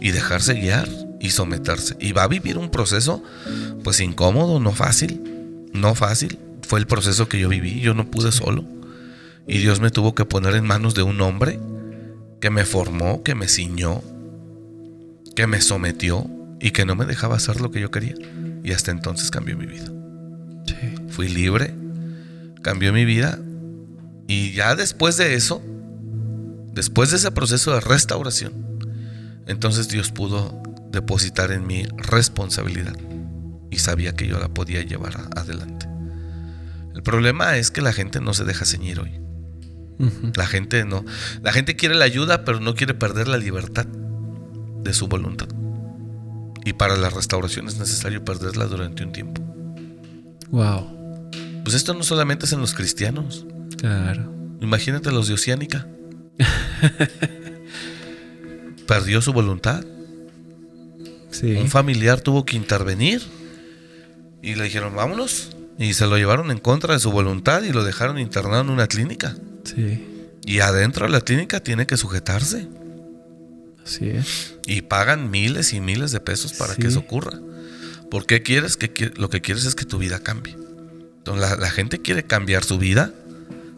Y 0.00 0.12
dejarse 0.12 0.54
guiar 0.54 0.88
y 1.20 1.32
someterse. 1.32 1.98
Y 2.00 2.12
va 2.12 2.22
a 2.22 2.28
vivir 2.28 2.56
un 2.56 2.70
proceso, 2.70 3.22
pues 3.84 4.00
incómodo, 4.00 4.58
no 4.58 4.72
fácil. 4.72 5.68
No 5.74 5.94
fácil 5.94 6.38
fue 6.66 6.78
el 6.78 6.86
proceso 6.86 7.28
que 7.28 7.38
yo 7.38 7.50
viví. 7.50 7.78
Yo 7.80 7.92
no 7.92 8.10
pude 8.10 8.32
solo. 8.32 8.64
Y 9.46 9.58
Dios 9.58 9.80
me 9.80 9.90
tuvo 9.90 10.14
que 10.14 10.24
poner 10.24 10.54
en 10.54 10.64
manos 10.64 10.94
de 10.94 11.02
un 11.02 11.20
hombre 11.20 11.60
que 12.40 12.48
me 12.48 12.64
formó, 12.64 13.22
que 13.22 13.34
me 13.34 13.48
ciñó, 13.48 14.00
que 15.36 15.46
me 15.46 15.60
sometió 15.60 16.26
y 16.58 16.70
que 16.70 16.86
no 16.86 16.96
me 16.96 17.04
dejaba 17.04 17.36
hacer 17.36 17.60
lo 17.60 17.70
que 17.70 17.82
yo 17.82 17.90
quería. 17.90 18.14
Y 18.64 18.72
hasta 18.72 18.92
entonces 18.92 19.30
cambió 19.30 19.58
mi 19.58 19.66
vida. 19.66 19.92
Fui 21.10 21.28
libre, 21.28 21.74
cambió 22.62 22.92
mi 22.92 23.04
vida. 23.04 23.38
Y 24.26 24.52
ya 24.52 24.76
después 24.76 25.16
de 25.16 25.34
eso, 25.34 25.62
después 26.72 27.10
de 27.10 27.16
ese 27.16 27.30
proceso 27.32 27.74
de 27.74 27.80
restauración, 27.80 28.52
entonces 29.46 29.88
Dios 29.88 30.10
pudo 30.12 30.62
depositar 30.92 31.50
en 31.52 31.66
mí 31.66 31.84
responsabilidad 31.96 32.96
y 33.70 33.78
sabía 33.78 34.14
que 34.14 34.26
yo 34.26 34.38
la 34.38 34.48
podía 34.48 34.82
llevar 34.82 35.28
adelante. 35.36 35.88
El 36.94 37.02
problema 37.02 37.56
es 37.56 37.70
que 37.70 37.82
la 37.82 37.92
gente 37.92 38.20
no 38.20 38.34
se 38.34 38.44
deja 38.44 38.64
ceñir 38.64 39.00
hoy. 39.00 39.20
La 40.34 40.46
gente 40.46 40.84
no. 40.84 41.04
La 41.42 41.52
gente 41.52 41.76
quiere 41.76 41.94
la 41.94 42.06
ayuda, 42.06 42.44
pero 42.44 42.58
no 42.60 42.74
quiere 42.74 42.94
perder 42.94 43.28
la 43.28 43.36
libertad 43.36 43.86
de 43.86 44.92
su 44.94 45.08
voluntad. 45.08 45.48
Y 46.64 46.72
para 46.72 46.96
la 46.96 47.10
restauración 47.10 47.68
es 47.68 47.78
necesario 47.78 48.24
perderla 48.24 48.66
durante 48.66 49.04
un 49.04 49.12
tiempo. 49.12 49.42
Wow. 50.50 50.99
Pues 51.64 51.74
esto 51.74 51.94
no 51.94 52.02
solamente 52.02 52.46
es 52.46 52.52
en 52.52 52.60
los 52.60 52.74
cristianos. 52.74 53.46
Claro. 53.78 54.32
Imagínate 54.60 55.10
los 55.10 55.28
de 55.28 55.34
Oceánica. 55.34 55.86
Perdió 58.86 59.22
su 59.22 59.32
voluntad. 59.32 59.84
Sí. 61.30 61.54
Un 61.54 61.68
familiar 61.68 62.20
tuvo 62.20 62.44
que 62.44 62.56
intervenir. 62.56 63.22
Y 64.42 64.54
le 64.54 64.64
dijeron, 64.64 64.94
vámonos. 64.94 65.50
Y 65.78 65.94
se 65.94 66.06
lo 66.06 66.16
llevaron 66.16 66.50
en 66.50 66.58
contra 66.58 66.94
de 66.94 67.00
su 67.00 67.10
voluntad 67.10 67.62
y 67.62 67.72
lo 67.72 67.84
dejaron 67.84 68.18
internado 68.18 68.62
en 68.62 68.70
una 68.70 68.86
clínica. 68.86 69.36
Sí. 69.64 70.06
Y 70.44 70.60
adentro 70.60 71.06
de 71.06 71.12
la 71.12 71.20
clínica 71.20 71.60
tiene 71.60 71.86
que 71.86 71.96
sujetarse. 71.96 72.68
Así 73.84 74.08
es. 74.08 74.54
Y 74.66 74.82
pagan 74.82 75.30
miles 75.30 75.72
y 75.72 75.80
miles 75.80 76.12
de 76.12 76.20
pesos 76.20 76.52
para 76.54 76.74
que 76.74 76.88
eso 76.88 77.00
ocurra. 77.00 77.38
¿Por 78.10 78.26
qué 78.26 78.42
quieres 78.42 78.76
que 78.76 79.12
lo 79.16 79.30
que 79.30 79.40
quieres 79.40 79.64
es 79.64 79.74
que 79.74 79.84
tu 79.84 79.98
vida 79.98 80.18
cambie? 80.18 80.56
La, 81.36 81.70
gente 81.70 82.00
quiere 82.00 82.24
cambiar 82.24 82.64
su 82.64 82.78
vida, 82.78 83.12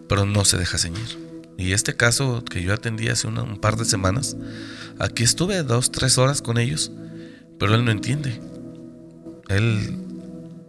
pero 0.08 0.26
no 0.26 0.44
se 0.44 0.56
deja 0.56 0.78
ceñir. 0.78 1.18
Y 1.58 1.72
este 1.72 1.94
caso 1.96 2.44
que 2.44 2.62
yo 2.62 2.72
atendí 2.72 3.08
hace 3.08 3.28
un 3.28 3.60
par 3.60 3.76
de 3.76 3.84
semanas, 3.84 4.36
aquí 4.98 5.22
estuve 5.22 5.62
dos, 5.62 5.92
tres 5.92 6.18
horas 6.18 6.42
con 6.42 6.58
ellos, 6.58 6.90
pero 7.58 7.74
él 7.74 7.84
no 7.84 7.90
entiende. 7.90 8.40
Él, 9.48 9.96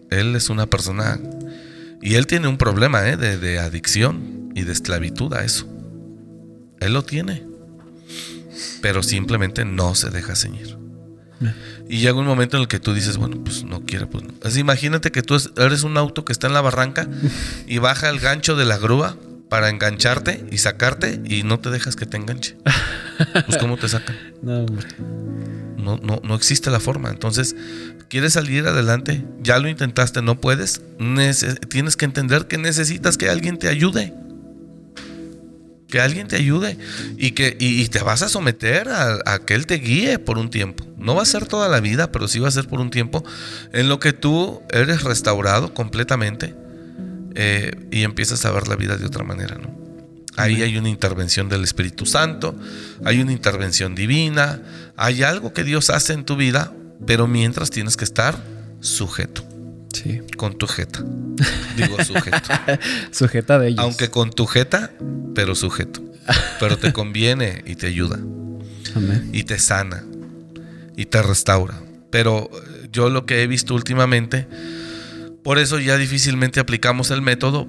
él 0.10 0.36
es 0.36 0.50
una 0.50 0.66
persona 0.68 1.20
y 2.02 2.16
él 2.16 2.28
tiene 2.28 2.48
un 2.48 2.58
problema 2.58 3.08
¿eh? 3.08 3.18
de, 3.18 3.38
de 3.38 3.60
adicción 3.60 4.52
y 4.56 4.64
de 4.64 4.74
esclavitud 4.74 5.34
a 5.34 5.44
eso. 5.44 5.68
Él 6.80 6.94
lo 6.94 7.04
tiene, 7.04 7.44
pero 8.82 9.04
simplemente 9.04 9.64
no 9.64 9.96
se 9.96 10.10
deja 10.10 10.36
ceñir. 10.36 10.78
Y 11.90 11.98
llega 12.00 12.14
un 12.18 12.26
momento 12.26 12.58
en 12.58 12.62
el 12.64 12.68
que 12.68 12.80
tú 12.80 12.94
dices, 12.94 13.18
bueno, 13.18 13.44
pues 13.44 13.64
no 13.66 13.82
quiero, 13.86 14.10
pues 14.10 14.24
no. 14.24 14.34
Así, 14.44 14.60
imagínate 14.62 15.12
que 15.12 15.22
tú 15.22 15.36
eres 15.58 15.84
un 15.84 15.98
auto 15.98 16.26
que 16.26 16.32
está 16.32 16.48
en 16.48 16.54
la 16.54 16.62
barranca 16.62 17.08
y 17.68 17.78
baja 17.80 18.10
el 18.10 18.20
gancho 18.20 18.56
de 18.56 18.66
la 18.66 18.78
grúa 18.78 19.18
para 19.50 19.70
engancharte 19.70 20.46
y 20.52 20.58
sacarte 20.58 21.22
y 21.26 21.44
no 21.44 21.60
te 21.60 21.70
dejas 21.70 21.96
que 21.96 22.06
te 22.06 22.18
enganche. 22.18 22.58
Pues 23.46 23.58
¿cómo 23.60 23.78
te 23.78 23.88
sacan? 23.90 24.16
No, 24.42 24.60
hombre. 24.66 24.88
No, 25.78 25.98
no, 26.04 26.20
no 26.24 26.36
existe 26.36 26.70
la 26.70 26.80
forma. 26.82 27.10
Entonces, 27.10 27.56
¿quieres 28.10 28.34
salir 28.34 28.68
adelante? 28.68 29.24
Ya 29.42 29.58
lo 29.60 29.70
intentaste, 29.70 30.22
no 30.22 30.40
puedes. 30.42 30.82
Nece- 31.00 31.60
tienes 31.70 31.96
que 31.96 32.06
entender 32.06 32.48
que 32.48 32.58
necesitas 32.58 33.18
que 33.18 33.30
alguien 33.30 33.58
te 33.58 33.68
ayude. 33.70 34.14
Que 35.94 36.02
alguien 36.02 36.28
te 36.28 36.38
ayude. 36.38 36.76
Y 37.18 37.32
que 37.32 37.56
y, 37.60 37.84
y 37.84 37.88
te 37.88 38.00
vas 38.00 38.24
a 38.24 38.30
someter 38.30 38.90
a, 38.90 39.20
a 39.28 39.38
que 39.46 39.54
él 39.54 39.68
te 39.68 39.76
guíe 39.76 40.18
por 40.18 40.40
un 40.40 40.50
tiempo. 40.50 40.84
No 40.98 41.14
va 41.14 41.22
a 41.22 41.26
ser 41.26 41.46
toda 41.46 41.70
la 41.70 41.82
vida, 41.82 42.12
pero 42.12 42.28
sí 42.28 42.40
va 42.40 42.48
a 42.48 42.52
ser 42.52 42.68
por 42.68 42.80
un 42.80 42.90
tiempo 42.90 43.24
en 43.74 43.90
lo 43.90 44.00
que 44.00 44.12
tú 44.12 44.64
eres 44.72 45.04
restaurado 45.04 45.76
completamente 45.76 46.56
eh, 47.36 47.72
y 47.92 48.02
empiezas 48.02 48.44
a 48.46 48.52
ver 48.52 48.68
la 48.68 48.76
vida 48.76 48.98
de 48.98 49.06
otra 49.06 49.24
manera, 49.24 49.60
¿no? 49.62 49.78
Ahí 50.36 50.64
hay 50.64 50.78
una 50.78 50.90
intervención 50.90 51.48
del 51.48 51.64
Espíritu 51.64 52.08
Santo, 52.08 52.56
hay 53.06 53.22
una 53.22 53.32
intervención 53.32 53.94
divina, 53.94 54.64
hay 54.98 55.22
algo 55.22 55.54
que 55.54 55.64
Dios 55.64 55.92
hace 55.92 56.14
en 56.14 56.26
tu 56.26 56.36
vida, 56.36 56.74
pero 57.06 57.28
mientras 57.28 57.70
tienes 57.70 57.98
que 57.98 58.04
estar 58.04 58.44
sujeto, 58.80 59.46
Sí. 59.94 60.22
con 60.38 60.58
tu 60.58 60.68
jeta. 60.68 61.04
Digo 61.78 62.04
sujeto. 62.04 62.50
Sujeta 63.12 63.60
de 63.60 63.70
ellos. 63.70 63.80
Aunque 63.80 64.10
con 64.10 64.32
tu 64.32 64.46
jeta, 64.46 64.92
pero 65.36 65.56
sujeto. 65.56 66.02
Pero 66.60 66.78
te 66.78 66.94
conviene 66.94 67.64
y 67.66 67.76
te 67.76 67.88
ayuda 67.88 68.18
Amén. 68.96 69.30
y 69.34 69.44
te 69.44 69.60
sana 69.60 70.04
y 70.96 71.06
te 71.06 71.22
restaura. 71.22 71.82
Pero 72.10 72.50
eh, 72.54 72.90
yo 72.92 73.10
lo 73.10 73.26
que 73.26 73.42
he 73.44 73.48
visto 73.48 73.74
últimamente, 73.74 74.48
por 75.44 75.60
eso 75.60 75.80
ya 75.80 75.98
difícilmente 75.98 76.60
aplicamos 76.60 77.12
el 77.12 77.22
método 77.22 77.68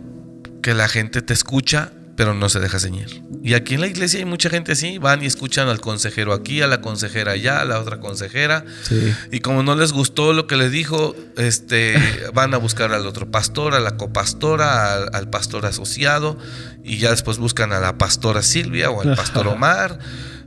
que 0.62 0.74
la 0.74 0.88
gente 0.88 1.20
te 1.22 1.34
escucha, 1.34 1.92
pero 2.16 2.34
no 2.34 2.48
se 2.48 2.60
deja 2.60 2.78
ceñir. 2.78 3.22
Y 3.42 3.54
aquí 3.54 3.74
en 3.74 3.80
la 3.80 3.86
iglesia 3.86 4.18
hay 4.18 4.24
mucha 4.24 4.48
gente 4.50 4.72
así, 4.72 4.98
van 4.98 5.22
y 5.22 5.26
escuchan 5.26 5.68
al 5.68 5.80
consejero 5.80 6.32
aquí, 6.32 6.62
a 6.62 6.66
la 6.66 6.80
consejera 6.80 7.32
allá, 7.32 7.60
a 7.60 7.64
la 7.64 7.80
otra 7.80 8.00
consejera. 8.00 8.64
Sí. 8.82 9.14
Y 9.32 9.40
como 9.40 9.62
no 9.62 9.74
les 9.74 9.92
gustó 9.92 10.32
lo 10.32 10.46
que 10.46 10.56
le 10.56 10.70
dijo, 10.70 11.14
este, 11.36 11.94
van 12.34 12.54
a 12.54 12.58
buscar 12.58 12.92
al 12.92 13.06
otro 13.06 13.30
pastor, 13.30 13.74
a 13.74 13.80
la 13.80 13.96
copastora, 13.96 14.94
al, 14.94 15.10
al 15.12 15.30
pastor 15.30 15.66
asociado, 15.66 16.38
y 16.82 16.98
ya 16.98 17.10
después 17.10 17.38
buscan 17.38 17.72
a 17.72 17.80
la 17.80 17.98
pastora 17.98 18.42
Silvia 18.42 18.90
o 18.90 19.00
al 19.00 19.16
pastor 19.16 19.48
Omar, 19.48 19.98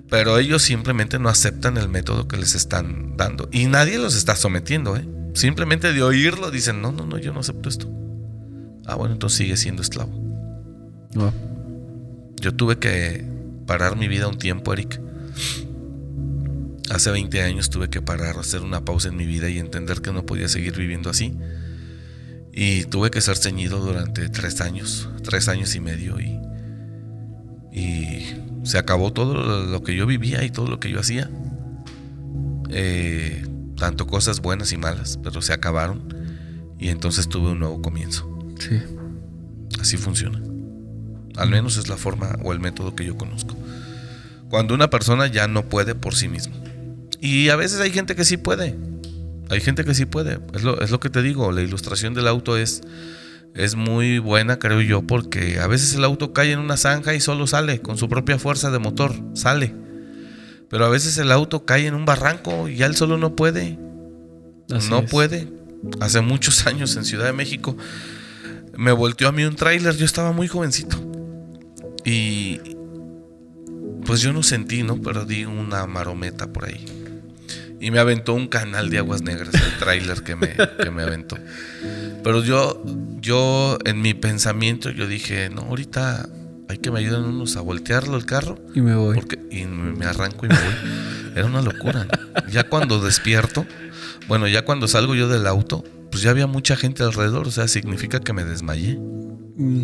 pero 0.09 0.37
ellos 0.37 0.61
simplemente 0.61 1.19
no 1.19 1.29
aceptan 1.29 1.77
el 1.77 1.89
método 1.89 2.27
que 2.27 2.37
les 2.37 2.55
están 2.55 3.17
dando. 3.17 3.49
Y 3.51 3.65
nadie 3.65 3.97
los 3.97 4.15
está 4.15 4.35
sometiendo, 4.35 4.95
¿eh? 4.95 5.07
Simplemente 5.33 5.93
de 5.93 6.01
oírlo 6.01 6.49
dicen, 6.49 6.81
no, 6.81 6.91
no, 6.91 7.05
no, 7.05 7.17
yo 7.17 7.33
no 7.33 7.41
acepto 7.41 7.69
esto. 7.69 7.87
Ah, 8.85 8.95
bueno, 8.95 9.13
entonces 9.13 9.37
sigue 9.37 9.57
siendo 9.57 9.81
esclavo. 9.81 10.11
Oh, 11.15 11.31
Yo 12.41 12.53
tuve 12.53 12.77
que 12.77 13.25
parar 13.65 13.97
mi 13.97 14.07
vida 14.07 14.27
un 14.27 14.37
tiempo, 14.37 14.73
Eric. 14.73 15.01
Hace 16.89 17.11
20 17.11 17.41
años 17.41 17.69
tuve 17.69 17.89
que 17.89 18.01
parar, 18.01 18.37
hacer 18.37 18.61
una 18.61 18.85
pausa 18.85 19.09
en 19.09 19.17
mi 19.17 19.25
vida 19.25 19.49
y 19.49 19.59
entender 19.59 20.01
que 20.01 20.13
no 20.13 20.25
podía 20.25 20.47
seguir 20.47 20.77
viviendo 20.77 21.09
así. 21.09 21.33
Y 22.53 22.85
tuve 22.85 23.11
que 23.11 23.21
ser 23.21 23.37
ceñido 23.37 23.79
durante 23.79 24.29
tres 24.29 24.61
años, 24.61 25.09
tres 25.23 25.47
años 25.47 25.75
y 25.75 25.79
medio. 25.79 26.19
Y, 26.19 26.39
y 27.71 28.25
se 28.63 28.77
acabó 28.77 29.11
todo 29.11 29.65
lo 29.65 29.83
que 29.83 29.95
yo 29.95 30.05
vivía 30.05 30.43
y 30.43 30.49
todo 30.49 30.67
lo 30.67 30.79
que 30.79 30.89
yo 30.89 30.99
hacía. 30.99 31.29
Eh, 32.69 33.45
tanto 33.75 34.07
cosas 34.07 34.41
buenas 34.41 34.71
y 34.71 34.77
malas, 34.77 35.19
pero 35.23 35.41
se 35.41 35.53
acabaron. 35.53 36.13
Y 36.79 36.89
entonces 36.89 37.27
tuve 37.27 37.51
un 37.51 37.59
nuevo 37.59 37.81
comienzo. 37.81 38.27
sí. 38.59 38.79
Así 39.79 39.97
funciona. 39.97 40.41
Al 41.37 41.49
menos 41.49 41.77
es 41.77 41.87
la 41.87 41.97
forma 41.97 42.37
o 42.43 42.51
el 42.51 42.59
método 42.59 42.95
que 42.95 43.05
yo 43.05 43.17
conozco. 43.17 43.55
Cuando 44.49 44.73
una 44.73 44.89
persona 44.89 45.27
ya 45.27 45.47
no 45.47 45.69
puede 45.69 45.95
por 45.95 46.15
sí 46.15 46.27
mismo. 46.27 46.55
Y 47.21 47.49
a 47.49 47.55
veces 47.55 47.79
hay 47.79 47.91
gente 47.91 48.15
que 48.15 48.25
sí 48.25 48.37
puede. 48.37 48.75
Hay 49.49 49.61
gente 49.61 49.85
que 49.85 49.93
sí 49.93 50.05
puede. 50.05 50.39
Es 50.53 50.63
lo, 50.63 50.81
es 50.81 50.91
lo 50.91 50.99
que 50.99 51.09
te 51.09 51.21
digo. 51.21 51.51
La 51.51 51.61
ilustración 51.61 52.13
del 52.13 52.27
auto 52.27 52.57
es, 52.57 52.81
es 53.55 53.75
muy 53.75 54.19
buena, 54.19 54.59
creo 54.59 54.81
yo, 54.81 55.01
porque 55.03 55.59
a 55.59 55.67
veces 55.67 55.93
el 55.95 56.03
auto 56.03 56.33
cae 56.33 56.51
en 56.51 56.59
una 56.59 56.77
zanja 56.77 57.13
y 57.13 57.19
solo 57.21 57.47
sale 57.47 57.81
con 57.81 57.97
su 57.97 58.09
propia 58.09 58.39
fuerza 58.39 58.71
de 58.71 58.79
motor. 58.79 59.13
Sale. 59.33 59.73
Pero 60.69 60.85
a 60.85 60.89
veces 60.89 61.17
el 61.17 61.31
auto 61.31 61.65
cae 61.65 61.87
en 61.87 61.93
un 61.93 62.05
barranco 62.05 62.67
y 62.67 62.75
ya 62.77 62.87
él 62.87 62.95
solo 62.95 63.17
no 63.17 63.35
puede 63.35 63.79
Así 64.71 64.89
no 64.89 64.99
es. 64.99 65.09
puede. 65.09 65.47
Hace 65.99 66.21
muchos 66.21 66.67
años 66.67 66.95
en 66.95 67.05
Ciudad 67.05 67.25
de 67.25 67.33
México 67.33 67.77
me 68.77 68.91
volteó 68.91 69.27
a 69.27 69.31
mí 69.31 69.43
un 69.43 69.55
tráiler, 69.55 69.95
yo 69.95 70.05
estaba 70.05 70.31
muy 70.31 70.47
jovencito. 70.47 70.97
Y 72.07 72.61
pues 74.05 74.21
yo 74.21 74.31
no 74.31 74.41
sentí, 74.41 74.81
¿no? 74.81 75.01
Pero 75.01 75.25
di 75.25 75.43
una 75.43 75.85
marometa 75.87 76.53
por 76.53 76.63
ahí. 76.63 76.85
Y 77.81 77.91
me 77.91 77.99
aventó 77.99 78.33
un 78.33 78.47
canal 78.47 78.89
de 78.89 78.99
aguas 78.99 79.21
negras 79.21 79.53
el 79.53 79.77
tráiler 79.77 80.23
que 80.23 80.37
me, 80.37 80.55
que 80.55 80.89
me 80.89 81.03
aventó. 81.03 81.37
Pero 82.23 82.41
yo, 82.41 82.81
yo 83.19 83.77
en 83.83 84.01
mi 84.01 84.13
pensamiento, 84.13 84.89
yo 84.89 85.05
dije, 85.05 85.49
no, 85.49 85.63
ahorita 85.63 86.29
hay 86.69 86.77
que 86.77 86.91
me 86.91 86.99
ayuden 86.99 87.25
unos 87.25 87.57
a 87.57 87.61
voltearlo 87.61 88.15
el 88.15 88.25
carro. 88.25 88.57
Y 88.73 88.79
me 88.79 88.95
voy. 88.95 89.15
Porque, 89.15 89.39
y 89.51 89.65
me 89.65 89.91
me 89.91 90.05
arranco 90.05 90.45
y 90.45 90.49
me 90.49 90.55
voy. 90.55 90.73
Era 91.35 91.45
una 91.45 91.61
locura. 91.61 92.05
¿no? 92.05 92.49
Ya 92.49 92.69
cuando 92.69 93.01
despierto, 93.01 93.65
bueno, 94.29 94.47
ya 94.47 94.63
cuando 94.63 94.87
salgo 94.87 95.13
yo 95.13 95.27
del 95.27 95.45
auto, 95.45 95.83
pues 96.09 96.23
ya 96.23 96.31
había 96.31 96.47
mucha 96.47 96.77
gente 96.77 97.03
alrededor. 97.03 97.47
O 97.47 97.51
sea, 97.51 97.67
significa 97.67 98.21
que 98.21 98.31
me 98.31 98.45
desmayé. 98.45 98.97
Mm, 98.97 99.83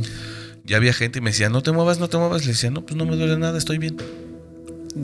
Ya 0.66 0.78
había 0.78 0.94
gente 0.94 1.20
y 1.20 1.22
me 1.22 1.32
decía, 1.32 1.50
no 1.50 1.62
te 1.62 1.72
muevas, 1.72 2.00
no 2.00 2.08
te 2.10 2.18
muevas. 2.18 2.46
Le 2.46 2.54
decía, 2.54 2.72
no, 2.72 2.86
pues 2.86 2.96
no 2.96 3.06
me 3.06 3.16
duele 3.16 3.38
nada, 3.38 3.58
estoy 3.58 3.78
bien. 3.78 3.98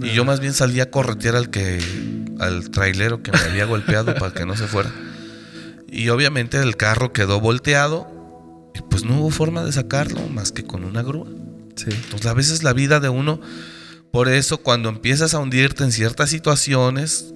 Y 0.02 0.14
yo 0.14 0.24
más 0.24 0.40
bien 0.40 0.54
salía 0.54 0.84
a 0.84 0.92
corretear 0.92 1.36
al 1.36 1.50
que, 1.50 1.80
al 2.40 2.70
trailero 2.70 3.24
que 3.24 3.32
me 3.32 3.40
había 3.40 3.66
golpeado 3.66 4.14
para 4.16 4.34
que 4.34 4.46
no 4.46 4.56
se 4.56 4.68
fuera. 4.68 4.92
Y 5.92 6.10
obviamente 6.10 6.62
el 6.62 6.78
carro 6.78 7.12
quedó 7.12 7.40
volteado. 7.40 8.08
Y 8.76 8.82
pues 8.84 9.04
no 9.04 9.20
hubo 9.20 9.32
forma 9.32 9.64
de 9.64 9.72
sacarlo 9.72 10.28
más 10.30 10.52
que 10.52 10.64
con 10.64 10.84
una 10.84 11.02
grúa. 11.02 11.28
Sí. 11.76 11.90
Entonces 11.90 12.28
a 12.28 12.34
veces 12.34 12.64
la 12.64 12.74
vida 12.74 13.00
de 13.00 13.10
uno, 13.10 13.42
por 14.12 14.30
eso 14.30 14.60
cuando 14.60 14.90
empiezas 14.90 15.34
a 15.34 15.40
hundirte 15.40 15.84
en 15.84 15.92
ciertas 15.92 16.30
situaciones, 16.30 17.34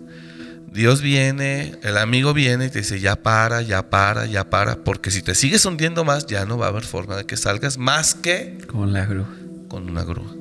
Dios 0.74 1.02
viene, 1.02 1.76
el 1.84 1.98
amigo 1.98 2.34
viene 2.34 2.66
y 2.66 2.70
te 2.70 2.80
dice, 2.80 3.00
ya 3.00 3.16
para, 3.16 3.62
ya 3.62 3.90
para, 3.92 4.26
ya 4.26 4.50
para, 4.50 4.78
porque 4.84 5.12
si 5.12 5.22
te 5.22 5.36
sigues 5.36 5.64
hundiendo 5.66 6.04
más, 6.04 6.26
ya 6.26 6.46
no 6.46 6.58
va 6.58 6.66
a 6.66 6.70
haber 6.70 6.84
forma 6.84 7.16
de 7.16 7.26
que 7.26 7.38
salgas 7.38 7.78
más 7.78 8.16
que 8.16 8.58
Con 8.68 8.92
la 8.92 9.06
grúa. 9.06 9.28
con 9.68 9.88
una 9.90 10.04
grúa. 10.04 10.34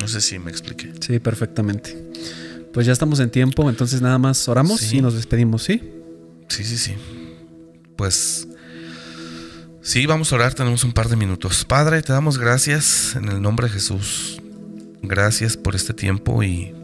No 0.00 0.08
sé 0.08 0.20
si 0.20 0.38
me 0.38 0.50
expliqué. 0.50 0.92
Sí, 1.00 1.18
perfectamente. 1.20 2.10
Pues 2.72 2.86
ya 2.86 2.92
estamos 2.92 3.20
en 3.20 3.30
tiempo, 3.30 3.68
entonces 3.70 4.00
nada 4.02 4.18
más 4.18 4.48
oramos 4.48 4.80
Sí. 4.80 4.96
y 4.98 5.02
nos 5.02 5.14
despedimos, 5.14 5.62
¿sí? 5.62 5.80
Sí, 6.48 6.64
sí, 6.64 6.76
sí. 6.78 6.94
Pues 7.96 8.48
sí, 9.82 10.06
vamos 10.06 10.32
a 10.32 10.36
orar, 10.36 10.54
tenemos 10.54 10.82
un 10.82 10.92
par 10.92 11.08
de 11.08 11.16
minutos. 11.16 11.64
Padre, 11.64 12.02
te 12.02 12.12
damos 12.12 12.38
gracias 12.38 13.14
en 13.14 13.28
el 13.28 13.40
nombre 13.40 13.68
de 13.68 13.74
Jesús. 13.74 14.40
Gracias 15.02 15.56
por 15.56 15.76
este 15.76 15.92
tiempo 15.94 16.42
y 16.42 16.74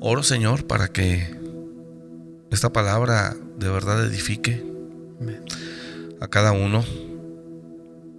oro, 0.00 0.22
Señor, 0.22 0.66
para 0.66 0.88
que 0.88 1.34
esta 2.50 2.72
palabra 2.72 3.36
de 3.58 3.68
verdad 3.68 4.04
edifique 4.04 4.64
a 6.20 6.28
cada 6.28 6.52
uno. 6.52 6.84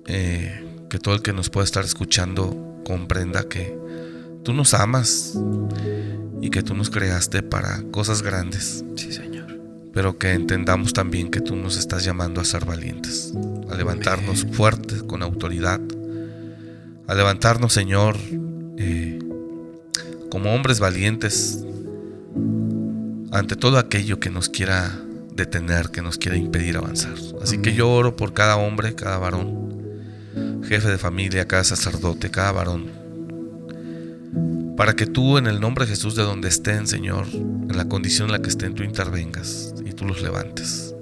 Eh, 0.06 0.64
que 0.90 1.00
todo 1.00 1.16
el 1.16 1.22
que 1.22 1.34
nos 1.34 1.50
pueda 1.50 1.66
estar 1.66 1.84
escuchando 1.84 2.82
comprenda 2.86 3.44
que 3.50 3.78
tú 4.44 4.54
nos 4.54 4.74
amas 4.74 5.38
y 6.42 6.50
que 6.50 6.64
tú 6.64 6.76
nos 6.76 6.90
creaste 6.90 7.44
para 7.44 7.84
cosas 7.92 8.22
grandes 8.22 8.86
Sí, 8.96 9.12
Señor. 9.12 9.60
pero 9.94 10.18
que 10.18 10.32
entendamos 10.32 10.94
también 10.94 11.30
que 11.30 11.42
tú 11.42 11.56
nos 11.58 11.78
estás 11.78 12.06
llamando 12.06 12.40
a 12.40 12.46
ser 12.46 12.64
valientes, 12.64 13.34
a 13.70 13.76
levantarnos 13.76 14.46
fuertes 14.54 15.04
con 15.04 15.24
autoridad, 15.24 15.82
a 17.08 17.14
levantarnos, 17.14 17.74
Señor, 17.74 18.16
eh, 18.78 19.20
como 20.30 20.54
hombres 20.54 20.80
valientes 20.80 21.64
ante 23.32 23.56
todo 23.56 23.78
aquello 23.78 24.20
que 24.20 24.30
nos 24.30 24.50
quiera 24.50 25.00
detener, 25.34 25.90
que 25.90 26.02
nos 26.02 26.18
quiera 26.18 26.38
impedir 26.38 26.78
avanzar. 26.78 27.16
Así 27.42 27.60
que 27.60 27.74
yo 27.74 27.90
oro 27.90 28.16
por 28.16 28.34
cada 28.34 28.58
hombre, 28.58 28.96
cada 28.96 29.18
varón, 29.18 30.64
jefe 30.68 30.90
de 30.90 30.98
familia, 30.98 31.48
cada 31.48 31.64
sacerdote, 31.64 32.32
cada 32.32 32.52
varón, 32.52 32.92
para 34.76 34.96
que 34.96 35.06
tú 35.06 35.38
en 35.38 35.48
el 35.48 35.60
nombre 35.60 35.86
de 35.86 35.92
Jesús 35.92 36.16
de 36.16 36.24
donde 36.24 36.50
estén, 36.50 36.88
Señor, 36.88 37.26
en 37.34 37.78
la 37.78 37.88
condición 37.88 38.28
en 38.28 38.34
la 38.34 38.42
que 38.42 38.50
estén, 38.50 38.76
tú 38.76 38.84
intervengas 38.84 39.74
y 39.86 39.92
tú 39.94 40.06
los 40.06 40.22
levantes. 40.22 40.94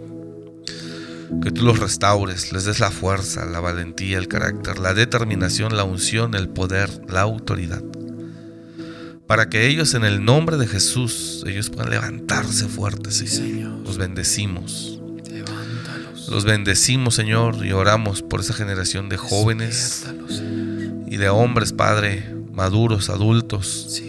Que 1.42 1.52
tú 1.52 1.64
los 1.64 1.80
restaures, 1.80 2.54
les 2.54 2.66
des 2.66 2.80
la 2.80 2.92
fuerza, 2.92 3.46
la 3.46 3.60
valentía, 3.60 4.18
el 4.18 4.28
carácter, 4.28 4.80
la 4.80 4.94
determinación, 4.94 5.76
la 5.76 5.84
unción, 5.84 6.36
el 6.36 6.50
poder, 6.50 6.90
la 7.10 7.22
autoridad. 7.22 7.84
Para 9.28 9.50
que 9.50 9.68
ellos 9.68 9.94
en 9.96 10.06
el 10.06 10.24
nombre 10.24 10.58
de 10.58 10.68
Jesús, 10.68 11.44
ellos 11.48 11.70
puedan 11.70 11.90
levantarse 11.90 12.68
fuertes, 12.68 13.22
y 13.22 13.28
Señor. 13.28 13.72
Los 13.84 13.98
bendecimos. 13.98 15.00
Los 16.30 16.44
bendecimos, 16.44 17.16
Señor, 17.16 17.66
y 17.66 17.72
oramos 17.72 18.22
por 18.22 18.40
esa 18.40 18.54
generación 18.54 19.10
de 19.10 19.18
jóvenes 19.18 20.06
y 21.08 21.18
de 21.18 21.30
hombres, 21.30 21.72
Padre, 21.74 22.36
maduros, 22.52 23.10
adultos, 23.10 24.02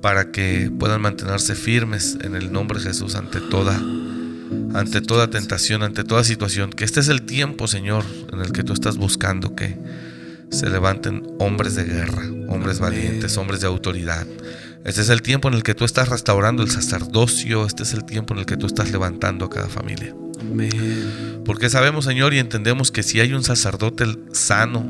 para 0.00 0.30
que 0.30 0.70
puedan 0.78 1.00
mantenerse 1.00 1.54
firmes 1.54 2.18
en 2.20 2.34
el 2.34 2.52
nombre 2.52 2.78
de 2.78 2.86
Jesús 2.86 3.14
ante 3.14 3.40
toda 3.40 3.80
ante 4.74 5.00
toda 5.00 5.30
tentación, 5.30 5.82
ante 5.82 6.04
toda 6.04 6.24
situación, 6.24 6.70
que 6.70 6.84
este 6.84 7.00
es 7.00 7.08
el 7.08 7.22
tiempo, 7.22 7.68
Señor, 7.68 8.04
en 8.32 8.40
el 8.40 8.52
que 8.52 8.64
tú 8.64 8.72
estás 8.72 8.96
buscando 8.96 9.54
que 9.54 9.76
se 10.50 10.68
levanten 10.68 11.22
hombres 11.38 11.74
de 11.74 11.84
guerra, 11.84 12.22
hombres 12.48 12.78
valientes, 12.78 13.36
hombres 13.36 13.60
de 13.60 13.66
autoridad. 13.66 14.26
Este 14.84 15.00
es 15.00 15.08
el 15.08 15.22
tiempo 15.22 15.48
en 15.48 15.54
el 15.54 15.62
que 15.62 15.74
tú 15.74 15.84
estás 15.84 16.08
restaurando 16.08 16.62
el 16.62 16.70
sacerdocio, 16.70 17.66
este 17.66 17.84
es 17.84 17.94
el 17.94 18.04
tiempo 18.04 18.34
en 18.34 18.40
el 18.40 18.46
que 18.46 18.56
tú 18.56 18.66
estás 18.66 18.90
levantando 18.90 19.46
a 19.46 19.50
cada 19.50 19.68
familia. 19.68 20.14
Porque 21.44 21.70
sabemos, 21.70 22.04
Señor, 22.04 22.34
y 22.34 22.38
entendemos 22.38 22.90
que 22.90 23.02
si 23.02 23.20
hay 23.20 23.32
un 23.32 23.44
sacerdote 23.44 24.04
sano, 24.32 24.84